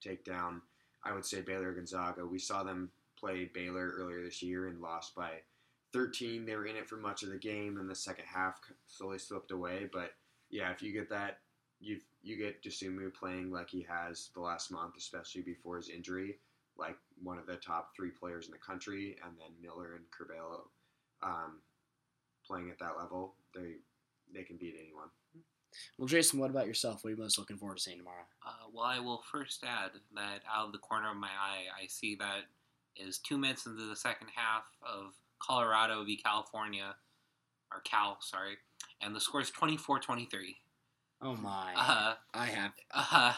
take 0.00 0.24
down. 0.24 0.62
I 1.04 1.12
would 1.12 1.24
say 1.24 1.40
Baylor 1.40 1.72
Gonzaga. 1.72 2.26
We 2.26 2.38
saw 2.38 2.62
them 2.62 2.90
play 3.18 3.50
Baylor 3.52 3.92
earlier 3.96 4.22
this 4.22 4.42
year 4.42 4.68
and 4.68 4.80
lost 4.80 5.14
by 5.14 5.30
13. 5.92 6.44
They 6.44 6.56
were 6.56 6.66
in 6.66 6.76
it 6.76 6.88
for 6.88 6.96
much 6.96 7.22
of 7.22 7.30
the 7.30 7.38
game, 7.38 7.78
and 7.78 7.88
the 7.88 7.94
second 7.94 8.24
half 8.26 8.60
slowly 8.86 9.18
slipped 9.18 9.50
away. 9.50 9.88
But 9.92 10.12
yeah, 10.50 10.70
if 10.70 10.82
you 10.82 10.92
get 10.92 11.10
that, 11.10 11.38
you 11.80 11.98
you 12.22 12.36
get 12.36 12.62
Dosunmu 12.62 13.12
playing 13.14 13.50
like 13.50 13.68
he 13.68 13.84
has 13.88 14.30
the 14.34 14.40
last 14.40 14.70
month, 14.70 14.94
especially 14.96 15.42
before 15.42 15.76
his 15.76 15.88
injury, 15.88 16.38
like 16.82 16.96
one 17.22 17.38
of 17.38 17.46
the 17.46 17.56
top 17.56 17.90
three 17.96 18.10
players 18.10 18.46
in 18.46 18.52
the 18.52 18.58
country, 18.58 19.16
and 19.24 19.34
then 19.38 19.50
Miller 19.62 19.94
and 19.94 20.04
Curbelo 20.10 20.62
um, 21.22 21.60
playing 22.44 22.70
at 22.70 22.78
that 22.80 22.98
level, 22.98 23.36
they 23.54 23.76
they 24.34 24.42
can 24.42 24.56
beat 24.56 24.74
anyone. 24.80 25.08
Well, 25.96 26.08
Jason, 26.08 26.38
what 26.38 26.50
about 26.50 26.66
yourself? 26.66 27.02
What 27.02 27.08
are 27.08 27.14
you 27.14 27.22
most 27.22 27.38
looking 27.38 27.56
forward 27.56 27.76
to 27.78 27.82
seeing 27.82 27.98
tomorrow? 27.98 28.24
Uh, 28.46 28.66
well, 28.74 28.84
I 28.84 28.98
will 28.98 29.22
first 29.30 29.64
add 29.66 29.92
that 30.14 30.40
out 30.52 30.66
of 30.66 30.72
the 30.72 30.78
corner 30.78 31.10
of 31.10 31.16
my 31.16 31.28
eye, 31.28 31.64
I 31.82 31.86
see 31.86 32.14
that 32.16 32.42
is 32.96 33.18
two 33.18 33.38
minutes 33.38 33.64
into 33.64 33.86
the 33.86 33.96
second 33.96 34.28
half 34.34 34.64
of 34.82 35.14
Colorado 35.40 36.04
v. 36.04 36.16
California, 36.16 36.94
or 37.72 37.80
Cal, 37.80 38.18
sorry, 38.20 38.56
and 39.00 39.14
the 39.16 39.20
score 39.20 39.40
is 39.40 39.50
24-23. 39.50 40.56
Oh 41.22 41.36
my! 41.36 41.72
Uh, 41.76 42.14
I 42.34 42.46
have. 42.46 42.72
uh, 42.92 43.32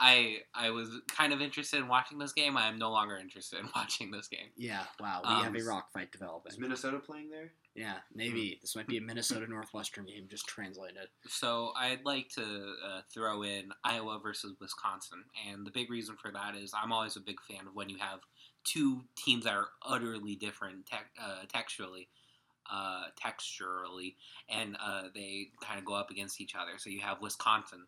I 0.00 0.38
I 0.54 0.70
was 0.70 0.88
kind 1.08 1.32
of 1.32 1.40
interested 1.40 1.78
in 1.80 1.88
watching 1.88 2.18
this 2.18 2.32
game. 2.32 2.56
I 2.56 2.68
am 2.68 2.78
no 2.78 2.90
longer 2.90 3.16
interested 3.16 3.58
in 3.58 3.68
watching 3.76 4.10
this 4.10 4.28
game. 4.28 4.48
Yeah. 4.56 4.84
Wow. 5.00 5.20
We 5.24 5.30
Um, 5.30 5.44
have 5.44 5.56
a 5.56 5.64
rock 5.64 5.92
fight 5.92 6.12
developing. 6.12 6.52
Is 6.52 6.58
Minnesota 6.58 6.98
playing 6.98 7.30
there? 7.30 7.52
Yeah. 7.74 7.96
Maybe 8.14 8.58
this 8.60 8.74
might 8.76 8.86
be 8.86 8.96
a 8.98 9.00
Minnesota 9.00 9.46
Northwestern 9.48 10.06
game, 10.06 10.26
just 10.28 10.46
translated. 10.46 11.08
So 11.28 11.72
I'd 11.76 12.04
like 12.04 12.28
to 12.30 12.42
uh, 12.86 13.00
throw 13.12 13.42
in 13.42 13.70
Iowa 13.84 14.18
versus 14.22 14.54
Wisconsin, 14.60 15.24
and 15.48 15.66
the 15.66 15.70
big 15.70 15.90
reason 15.90 16.16
for 16.20 16.30
that 16.32 16.54
is 16.56 16.72
I'm 16.74 16.92
always 16.92 17.16
a 17.16 17.20
big 17.20 17.40
fan 17.40 17.66
of 17.66 17.74
when 17.74 17.88
you 17.88 17.98
have 17.98 18.20
two 18.64 19.02
teams 19.16 19.44
that 19.44 19.54
are 19.54 19.68
utterly 19.86 20.34
different 20.36 20.86
tec- 20.86 21.10
uh, 21.22 21.44
textually, 21.48 22.08
uh, 22.70 23.04
texturally, 23.20 24.14
and 24.48 24.76
uh, 24.84 25.04
they 25.14 25.48
kind 25.62 25.78
of 25.78 25.84
go 25.84 25.94
up 25.94 26.10
against 26.10 26.40
each 26.40 26.54
other. 26.54 26.72
So 26.78 26.90
you 26.90 27.00
have 27.00 27.20
Wisconsin, 27.20 27.86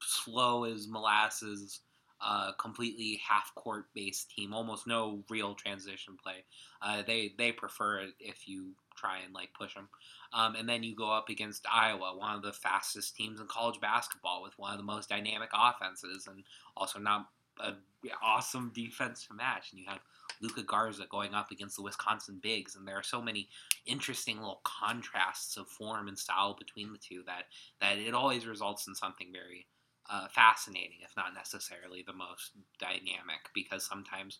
slow 0.00 0.64
as 0.64 0.88
molasses, 0.88 1.80
uh, 2.20 2.52
completely 2.52 3.20
half 3.26 3.54
court 3.54 3.86
based 3.94 4.30
team, 4.30 4.52
almost 4.52 4.86
no 4.86 5.22
real 5.28 5.54
transition 5.54 6.16
play. 6.22 6.44
Uh, 6.82 7.02
they 7.06 7.32
they 7.38 7.52
prefer 7.52 8.00
it 8.00 8.14
if 8.18 8.48
you 8.48 8.72
try 8.96 9.18
and 9.24 9.32
like 9.32 9.50
push 9.58 9.74
them. 9.74 9.88
Um, 10.32 10.56
and 10.56 10.68
then 10.68 10.82
you 10.82 10.94
go 10.94 11.10
up 11.10 11.28
against 11.28 11.64
Iowa, 11.72 12.16
one 12.16 12.34
of 12.34 12.42
the 12.42 12.52
fastest 12.52 13.16
teams 13.16 13.40
in 13.40 13.46
college 13.46 13.80
basketball, 13.80 14.42
with 14.42 14.58
one 14.58 14.72
of 14.72 14.78
the 14.78 14.84
most 14.84 15.08
dynamic 15.08 15.50
offenses, 15.54 16.26
and 16.26 16.42
also 16.76 16.98
not 16.98 17.28
an 17.60 17.76
awesome 18.22 18.72
defense 18.74 19.26
to 19.26 19.34
match. 19.34 19.70
And 19.70 19.80
you 19.80 19.86
have 19.88 20.00
Luka 20.40 20.62
Garza 20.62 21.06
going 21.08 21.34
up 21.34 21.50
against 21.50 21.76
the 21.76 21.82
Wisconsin 21.82 22.40
Bigs, 22.42 22.76
and 22.76 22.86
there 22.86 22.96
are 22.96 23.02
so 23.02 23.22
many 23.22 23.48
interesting 23.86 24.38
little 24.38 24.60
contrasts 24.64 25.56
of 25.56 25.68
form 25.68 26.08
and 26.08 26.18
style 26.18 26.56
between 26.58 26.92
the 26.92 26.98
two 26.98 27.22
that 27.26 27.44
that 27.80 27.98
it 27.98 28.14
always 28.14 28.46
results 28.46 28.86
in 28.88 28.94
something 28.94 29.28
very 29.32 29.66
uh, 30.08 30.28
fascinating, 30.28 30.98
if 31.02 31.16
not 31.16 31.34
necessarily 31.34 32.02
the 32.06 32.12
most 32.12 32.52
dynamic, 32.78 33.50
because 33.54 33.84
sometimes. 33.84 34.38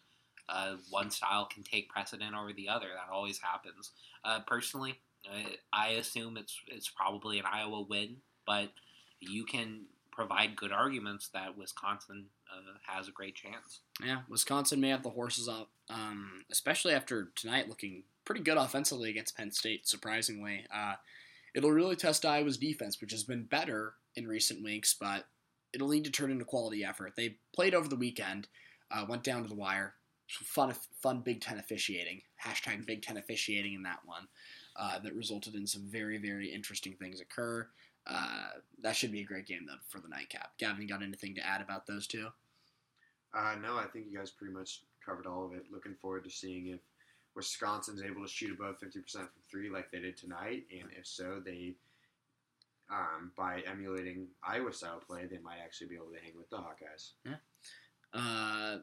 Uh, 0.50 0.76
one 0.88 1.10
style 1.10 1.44
can 1.44 1.62
take 1.62 1.90
precedent 1.90 2.34
over 2.34 2.54
the 2.54 2.70
other. 2.70 2.86
That 2.94 3.12
always 3.12 3.38
happens. 3.38 3.90
Uh, 4.24 4.40
personally, 4.46 4.98
I- 5.72 5.88
assume 5.98 6.36
it's 6.36 6.58
it's 6.68 6.88
probably 6.88 7.38
an 7.38 7.44
Iowa 7.44 7.82
win, 7.82 8.16
but 8.46 8.70
you 9.20 9.44
can 9.44 9.86
provide 10.12 10.56
good 10.56 10.72
arguments 10.72 11.28
that 11.28 11.56
Wisconsin 11.56 12.26
uh, 12.52 12.78
has 12.86 13.08
a 13.08 13.12
great 13.12 13.34
chance. 13.34 13.80
Yeah, 14.04 14.22
Wisconsin 14.28 14.80
may 14.80 14.88
have 14.88 15.02
the 15.02 15.10
horses 15.10 15.48
up, 15.48 15.70
um, 15.90 16.44
especially 16.50 16.94
after 16.94 17.30
tonight 17.36 17.68
looking 17.68 18.04
pretty 18.24 18.40
good 18.40 18.56
offensively 18.56 19.10
against 19.10 19.36
Penn 19.36 19.52
State, 19.52 19.86
surprisingly. 19.86 20.64
Uh, 20.74 20.94
it'll 21.54 21.72
really 21.72 21.96
test 21.96 22.24
Iowa's 22.24 22.56
defense, 22.58 23.00
which 23.00 23.12
has 23.12 23.22
been 23.22 23.44
better 23.44 23.94
in 24.16 24.26
recent 24.26 24.62
weeks, 24.62 24.94
but 24.98 25.26
it'll 25.72 25.88
need 25.88 26.04
to 26.04 26.10
turn 26.10 26.30
into 26.30 26.44
quality 26.44 26.84
effort. 26.84 27.14
They 27.16 27.36
played 27.54 27.74
over 27.74 27.88
the 27.88 27.96
weekend, 27.96 28.48
uh, 28.90 29.04
went 29.08 29.24
down 29.24 29.42
to 29.42 29.48
the 29.48 29.54
wire. 29.54 29.94
Fun, 30.28 30.74
fun 31.00 31.20
Big 31.20 31.40
Ten 31.40 31.58
officiating. 31.58 32.20
Hashtag 32.44 32.86
Big 32.86 33.02
Ten 33.02 33.16
officiating 33.16 33.74
in 33.74 33.82
that 33.84 34.00
one. 34.04 34.28
Uh, 34.76 34.98
that 35.00 35.14
resulted 35.14 35.56
in 35.56 35.66
some 35.66 35.82
very, 35.90 36.18
very 36.18 36.52
interesting 36.52 36.94
things 36.94 37.20
occur. 37.20 37.66
Uh, 38.06 38.48
that 38.80 38.94
should 38.94 39.10
be 39.10 39.20
a 39.20 39.24
great 39.24 39.46
game, 39.46 39.66
though, 39.66 39.74
for 39.88 40.00
the 40.00 40.08
nightcap. 40.08 40.50
Gavin, 40.58 40.86
got 40.86 41.02
anything 41.02 41.34
to 41.34 41.44
add 41.44 41.60
about 41.60 41.86
those 41.86 42.06
two? 42.06 42.28
Uh, 43.34 43.56
no, 43.60 43.76
I 43.76 43.86
think 43.86 44.06
you 44.08 44.16
guys 44.16 44.30
pretty 44.30 44.54
much 44.54 44.82
covered 45.04 45.26
all 45.26 45.44
of 45.44 45.52
it. 45.52 45.66
Looking 45.72 45.94
forward 45.94 46.24
to 46.24 46.30
seeing 46.30 46.68
if 46.68 46.80
Wisconsin's 47.34 48.02
able 48.02 48.22
to 48.22 48.28
shoot 48.28 48.52
above 48.52 48.76
50% 48.78 49.12
from 49.12 49.28
three 49.50 49.68
like 49.68 49.90
they 49.90 50.00
did 50.00 50.16
tonight, 50.16 50.64
and 50.70 50.90
if 50.96 51.06
so, 51.06 51.40
they 51.44 51.74
um, 52.90 53.32
by 53.36 53.62
emulating 53.70 54.28
Iowa 54.42 54.72
style 54.72 55.02
play, 55.06 55.26
they 55.26 55.38
might 55.38 55.58
actually 55.62 55.88
be 55.88 55.96
able 55.96 56.10
to 56.12 56.20
hang 56.22 56.32
with 56.36 56.48
the 56.50 56.56
Hawkeyes. 56.56 57.12
Uh, 58.14 58.78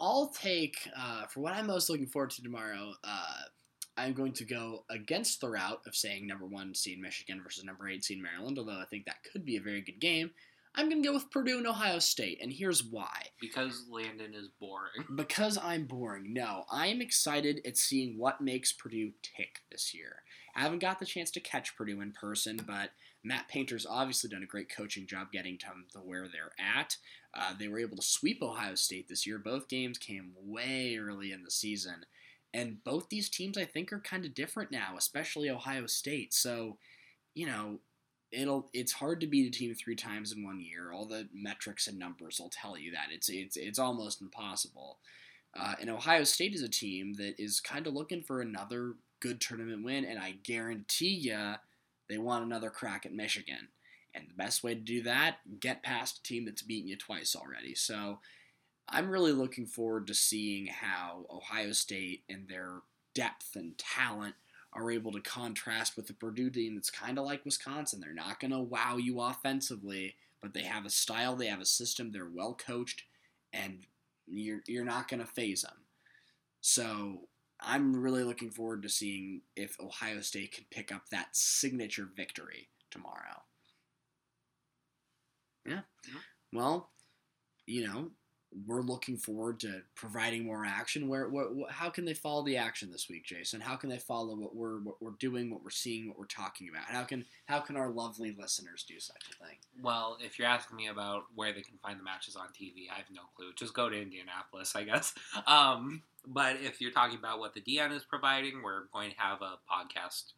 I'll 0.00 0.28
take 0.28 0.88
uh, 0.96 1.26
for 1.26 1.40
what 1.40 1.52
I'm 1.52 1.66
most 1.66 1.90
looking 1.90 2.06
forward 2.06 2.30
to 2.30 2.42
tomorrow. 2.42 2.92
Uh, 3.04 3.42
I'm 3.96 4.14
going 4.14 4.32
to 4.34 4.44
go 4.44 4.84
against 4.88 5.40
the 5.40 5.50
route 5.50 5.82
of 5.86 5.94
saying 5.94 6.26
number 6.26 6.46
one 6.46 6.74
seed 6.74 7.00
Michigan 7.00 7.42
versus 7.42 7.64
number 7.64 7.88
eight 7.88 8.04
seed 8.04 8.22
Maryland, 8.22 8.58
although 8.58 8.80
I 8.80 8.86
think 8.88 9.04
that 9.06 9.22
could 9.30 9.44
be 9.44 9.56
a 9.56 9.60
very 9.60 9.82
good 9.82 10.00
game. 10.00 10.30
I'm 10.74 10.88
going 10.88 11.02
to 11.02 11.08
go 11.08 11.14
with 11.14 11.30
Purdue 11.32 11.58
and 11.58 11.66
Ohio 11.66 11.98
State, 11.98 12.38
and 12.40 12.52
here's 12.52 12.84
why. 12.84 13.26
Because 13.40 13.86
Landon 13.90 14.34
is 14.34 14.48
boring. 14.60 15.04
Because 15.16 15.58
I'm 15.60 15.86
boring. 15.86 16.32
No, 16.32 16.64
I'm 16.70 17.00
excited 17.00 17.60
at 17.66 17.76
seeing 17.76 18.16
what 18.16 18.40
makes 18.40 18.72
Purdue 18.72 19.12
tick 19.20 19.62
this 19.72 19.92
year. 19.92 20.22
I 20.54 20.60
haven't 20.60 20.78
got 20.78 21.00
the 21.00 21.06
chance 21.06 21.30
to 21.32 21.40
catch 21.40 21.76
Purdue 21.76 22.00
in 22.00 22.12
person, 22.12 22.60
but 22.64 22.90
Matt 23.22 23.48
Painter's 23.48 23.86
obviously 23.88 24.30
done 24.30 24.42
a 24.42 24.46
great 24.46 24.74
coaching 24.74 25.06
job 25.06 25.30
getting 25.32 25.58
them 25.58 25.86
to 25.92 25.98
where 25.98 26.26
they're 26.28 26.52
at. 26.58 26.96
Uh, 27.34 27.52
they 27.58 27.68
were 27.68 27.78
able 27.78 27.96
to 27.96 28.02
sweep 28.02 28.42
Ohio 28.42 28.74
State 28.74 29.08
this 29.08 29.26
year. 29.26 29.38
Both 29.38 29.68
games 29.68 29.98
came 29.98 30.32
way 30.42 30.96
early 30.96 31.32
in 31.32 31.44
the 31.44 31.50
season. 31.50 32.06
And 32.52 32.82
both 32.82 33.08
these 33.08 33.28
teams, 33.28 33.56
I 33.56 33.64
think, 33.64 33.92
are 33.92 34.00
kind 34.00 34.24
of 34.24 34.34
different 34.34 34.72
now, 34.72 34.94
especially 34.96 35.50
Ohio 35.50 35.86
State. 35.86 36.34
So, 36.34 36.78
you 37.34 37.46
know, 37.46 37.80
it'll 38.32 38.70
it's 38.72 38.92
hard 38.92 39.20
to 39.20 39.26
beat 39.26 39.48
a 39.48 39.56
team 39.56 39.74
three 39.74 39.96
times 39.96 40.32
in 40.32 40.44
one 40.44 40.60
year. 40.60 40.92
All 40.92 41.06
the 41.06 41.28
metrics 41.32 41.86
and 41.86 41.98
numbers 41.98 42.40
will 42.40 42.50
tell 42.50 42.76
you 42.76 42.92
that 42.92 43.08
it's 43.12 43.28
it's 43.28 43.56
it's 43.56 43.78
almost 43.78 44.20
impossible. 44.20 44.98
Uh, 45.58 45.74
and 45.80 45.90
Ohio 45.90 46.24
State 46.24 46.54
is 46.54 46.62
a 46.62 46.68
team 46.68 47.14
that 47.14 47.34
is 47.38 47.60
kind 47.60 47.86
of 47.86 47.94
looking 47.94 48.22
for 48.22 48.40
another 48.40 48.94
good 49.20 49.40
tournament 49.40 49.84
win, 49.84 50.04
and 50.04 50.18
I 50.18 50.36
guarantee 50.42 51.08
you 51.08 51.54
they 52.10 52.18
want 52.18 52.44
another 52.44 52.70
crack 52.70 53.06
at 53.06 53.14
Michigan. 53.14 53.68
And 54.14 54.24
the 54.28 54.34
best 54.34 54.64
way 54.64 54.74
to 54.74 54.80
do 54.80 55.02
that, 55.04 55.36
get 55.60 55.84
past 55.84 56.18
a 56.18 56.22
team 56.24 56.44
that's 56.44 56.62
beaten 56.62 56.88
you 56.88 56.96
twice 56.96 57.36
already. 57.36 57.76
So 57.76 58.18
I'm 58.88 59.08
really 59.08 59.30
looking 59.30 59.66
forward 59.66 60.08
to 60.08 60.14
seeing 60.14 60.66
how 60.66 61.26
Ohio 61.30 61.70
State 61.70 62.24
and 62.28 62.48
their 62.48 62.80
depth 63.14 63.54
and 63.54 63.78
talent 63.78 64.34
are 64.72 64.90
able 64.90 65.12
to 65.12 65.20
contrast 65.20 65.96
with 65.96 66.08
the 66.08 66.12
Purdue 66.12 66.50
team 66.50 66.74
that's 66.74 66.90
kind 66.90 67.18
of 67.18 67.24
like 67.24 67.44
Wisconsin. 67.44 68.00
They're 68.00 68.12
not 68.12 68.40
going 68.40 68.50
to 68.50 68.58
wow 68.58 68.96
you 68.96 69.20
offensively, 69.20 70.16
but 70.42 70.54
they 70.54 70.62
have 70.62 70.84
a 70.84 70.90
style, 70.90 71.36
they 71.36 71.46
have 71.46 71.60
a 71.60 71.66
system, 71.66 72.10
they're 72.10 72.28
well 72.28 72.54
coached, 72.54 73.04
and 73.52 73.86
you're, 74.26 74.60
you're 74.66 74.84
not 74.84 75.08
going 75.08 75.20
to 75.20 75.26
phase 75.26 75.62
them. 75.62 75.76
So 76.60 77.28
I'm 77.62 77.96
really 78.00 78.24
looking 78.24 78.50
forward 78.50 78.82
to 78.82 78.88
seeing 78.88 79.42
if 79.56 79.78
Ohio 79.80 80.20
State 80.20 80.52
can 80.52 80.64
pick 80.70 80.92
up 80.92 81.08
that 81.10 81.28
signature 81.32 82.08
victory 82.16 82.68
tomorrow. 82.90 83.42
Yeah. 85.66 85.80
Yeah. 86.08 86.20
Well, 86.52 86.90
you 87.66 87.86
know, 87.86 88.10
we're 88.66 88.82
looking 88.82 89.16
forward 89.16 89.60
to 89.60 89.82
providing 89.94 90.44
more 90.44 90.64
action. 90.64 91.08
Where, 91.08 91.28
what, 91.28 91.54
what, 91.54 91.70
how 91.70 91.88
can 91.88 92.04
they 92.04 92.14
follow 92.14 92.44
the 92.44 92.56
action 92.56 92.90
this 92.90 93.08
week, 93.08 93.24
Jason? 93.24 93.60
How 93.60 93.76
can 93.76 93.88
they 93.88 93.98
follow 93.98 94.34
what 94.34 94.56
we're 94.56 94.80
what 94.80 95.00
we're 95.00 95.12
doing, 95.20 95.50
what 95.50 95.62
we're 95.62 95.70
seeing, 95.70 96.08
what 96.08 96.18
we're 96.18 96.24
talking 96.26 96.68
about? 96.68 96.84
How 96.84 97.04
can 97.04 97.24
how 97.46 97.60
can 97.60 97.76
our 97.76 97.90
lovely 97.90 98.34
listeners 98.36 98.84
do 98.88 98.98
such 98.98 99.22
a 99.30 99.44
thing? 99.44 99.56
Well, 99.80 100.18
if 100.20 100.38
you're 100.38 100.48
asking 100.48 100.76
me 100.76 100.88
about 100.88 101.24
where 101.34 101.52
they 101.52 101.62
can 101.62 101.78
find 101.80 101.98
the 101.98 102.04
matches 102.04 102.34
on 102.34 102.46
TV, 102.48 102.90
I 102.92 102.96
have 102.96 103.10
no 103.12 103.22
clue. 103.36 103.52
Just 103.54 103.74
go 103.74 103.88
to 103.88 104.00
Indianapolis, 104.00 104.74
I 104.74 104.84
guess. 104.84 105.14
Um, 105.46 106.02
but 106.26 106.56
if 106.60 106.80
you're 106.80 106.92
talking 106.92 107.18
about 107.18 107.38
what 107.38 107.54
the 107.54 107.60
DN 107.60 107.94
is 107.94 108.04
providing, 108.04 108.62
we're 108.62 108.84
going 108.92 109.10
to 109.10 109.16
have 109.18 109.42
a 109.42 109.58
podcast 109.70 110.32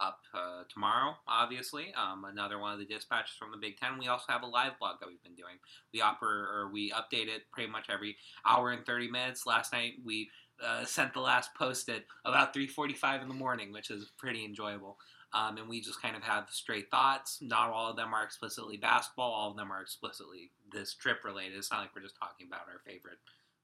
up 0.00 0.20
uh, 0.34 0.62
tomorrow, 0.72 1.14
obviously. 1.28 1.92
Um, 1.94 2.24
another 2.24 2.58
one 2.58 2.72
of 2.72 2.78
the 2.78 2.86
dispatches 2.86 3.36
from 3.38 3.50
the 3.52 3.58
Big 3.58 3.76
Ten. 3.76 3.98
We 3.98 4.08
also 4.08 4.24
have 4.28 4.42
a 4.42 4.46
live 4.46 4.78
blog 4.78 4.96
that 5.00 5.08
we've 5.08 5.22
been 5.22 5.34
doing. 5.34 5.56
We 5.92 6.00
oper- 6.00 6.22
or 6.22 6.70
we 6.72 6.90
update 6.90 7.28
it 7.28 7.42
pretty 7.52 7.70
much 7.70 7.86
every 7.90 8.16
hour 8.46 8.70
and 8.70 8.84
30 8.84 9.10
minutes. 9.10 9.46
Last 9.46 9.72
night 9.72 9.94
we 10.04 10.30
uh, 10.64 10.84
sent 10.84 11.12
the 11.12 11.20
last 11.20 11.54
post 11.54 11.88
at 11.88 12.04
about 12.24 12.54
3:45 12.54 13.22
in 13.22 13.28
the 13.28 13.34
morning, 13.34 13.72
which 13.72 13.90
is 13.90 14.10
pretty 14.18 14.44
enjoyable. 14.44 14.98
Um, 15.32 15.58
and 15.58 15.68
we 15.68 15.80
just 15.80 16.02
kind 16.02 16.16
of 16.16 16.24
have 16.24 16.48
straight 16.50 16.90
thoughts. 16.90 17.38
Not 17.40 17.70
all 17.70 17.90
of 17.90 17.96
them 17.96 18.12
are 18.12 18.24
explicitly 18.24 18.76
basketball. 18.76 19.30
All 19.30 19.50
of 19.50 19.56
them 19.56 19.70
are 19.70 19.80
explicitly 19.80 20.50
this 20.72 20.94
trip 20.94 21.24
related. 21.24 21.56
It's 21.56 21.70
not 21.70 21.82
like 21.82 21.90
we're 21.94 22.02
just 22.02 22.18
talking 22.18 22.48
about 22.48 22.66
our 22.66 22.80
favorite 22.84 23.18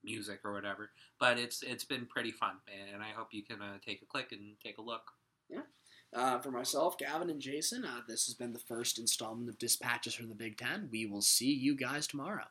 music 0.07 0.41
or 0.45 0.53
whatever. 0.55 0.91
But 1.21 1.39
it's 1.39 1.63
it's 1.63 1.85
been 1.85 2.07
pretty 2.07 2.31
fun, 2.31 2.57
and 2.93 3.03
I 3.03 3.11
hope 3.11 3.29
you 3.33 3.43
can 3.43 3.61
uh, 3.61 3.77
take 3.85 4.01
a 4.01 4.07
click 4.07 4.33
and 4.33 4.59
take 4.65 4.79
a 4.79 4.83
look. 4.83 5.13
Uh, 6.15 6.39
for 6.39 6.51
myself, 6.51 6.97
Gavin, 6.97 7.29
and 7.29 7.41
Jason, 7.41 7.85
uh, 7.85 8.01
this 8.09 8.25
has 8.25 8.35
been 8.35 8.53
the 8.53 8.59
first 8.59 8.99
installment 8.99 9.51
of 9.51 9.59
Dispatches 9.59 10.15
from 10.15 10.29
the 10.29 10.35
Big 10.35 10.57
Ten. 10.57 10.89
We 10.91 11.05
will 11.05 11.21
see 11.21 11.53
you 11.53 11.77
guys 11.77 12.07
tomorrow. 12.07 12.47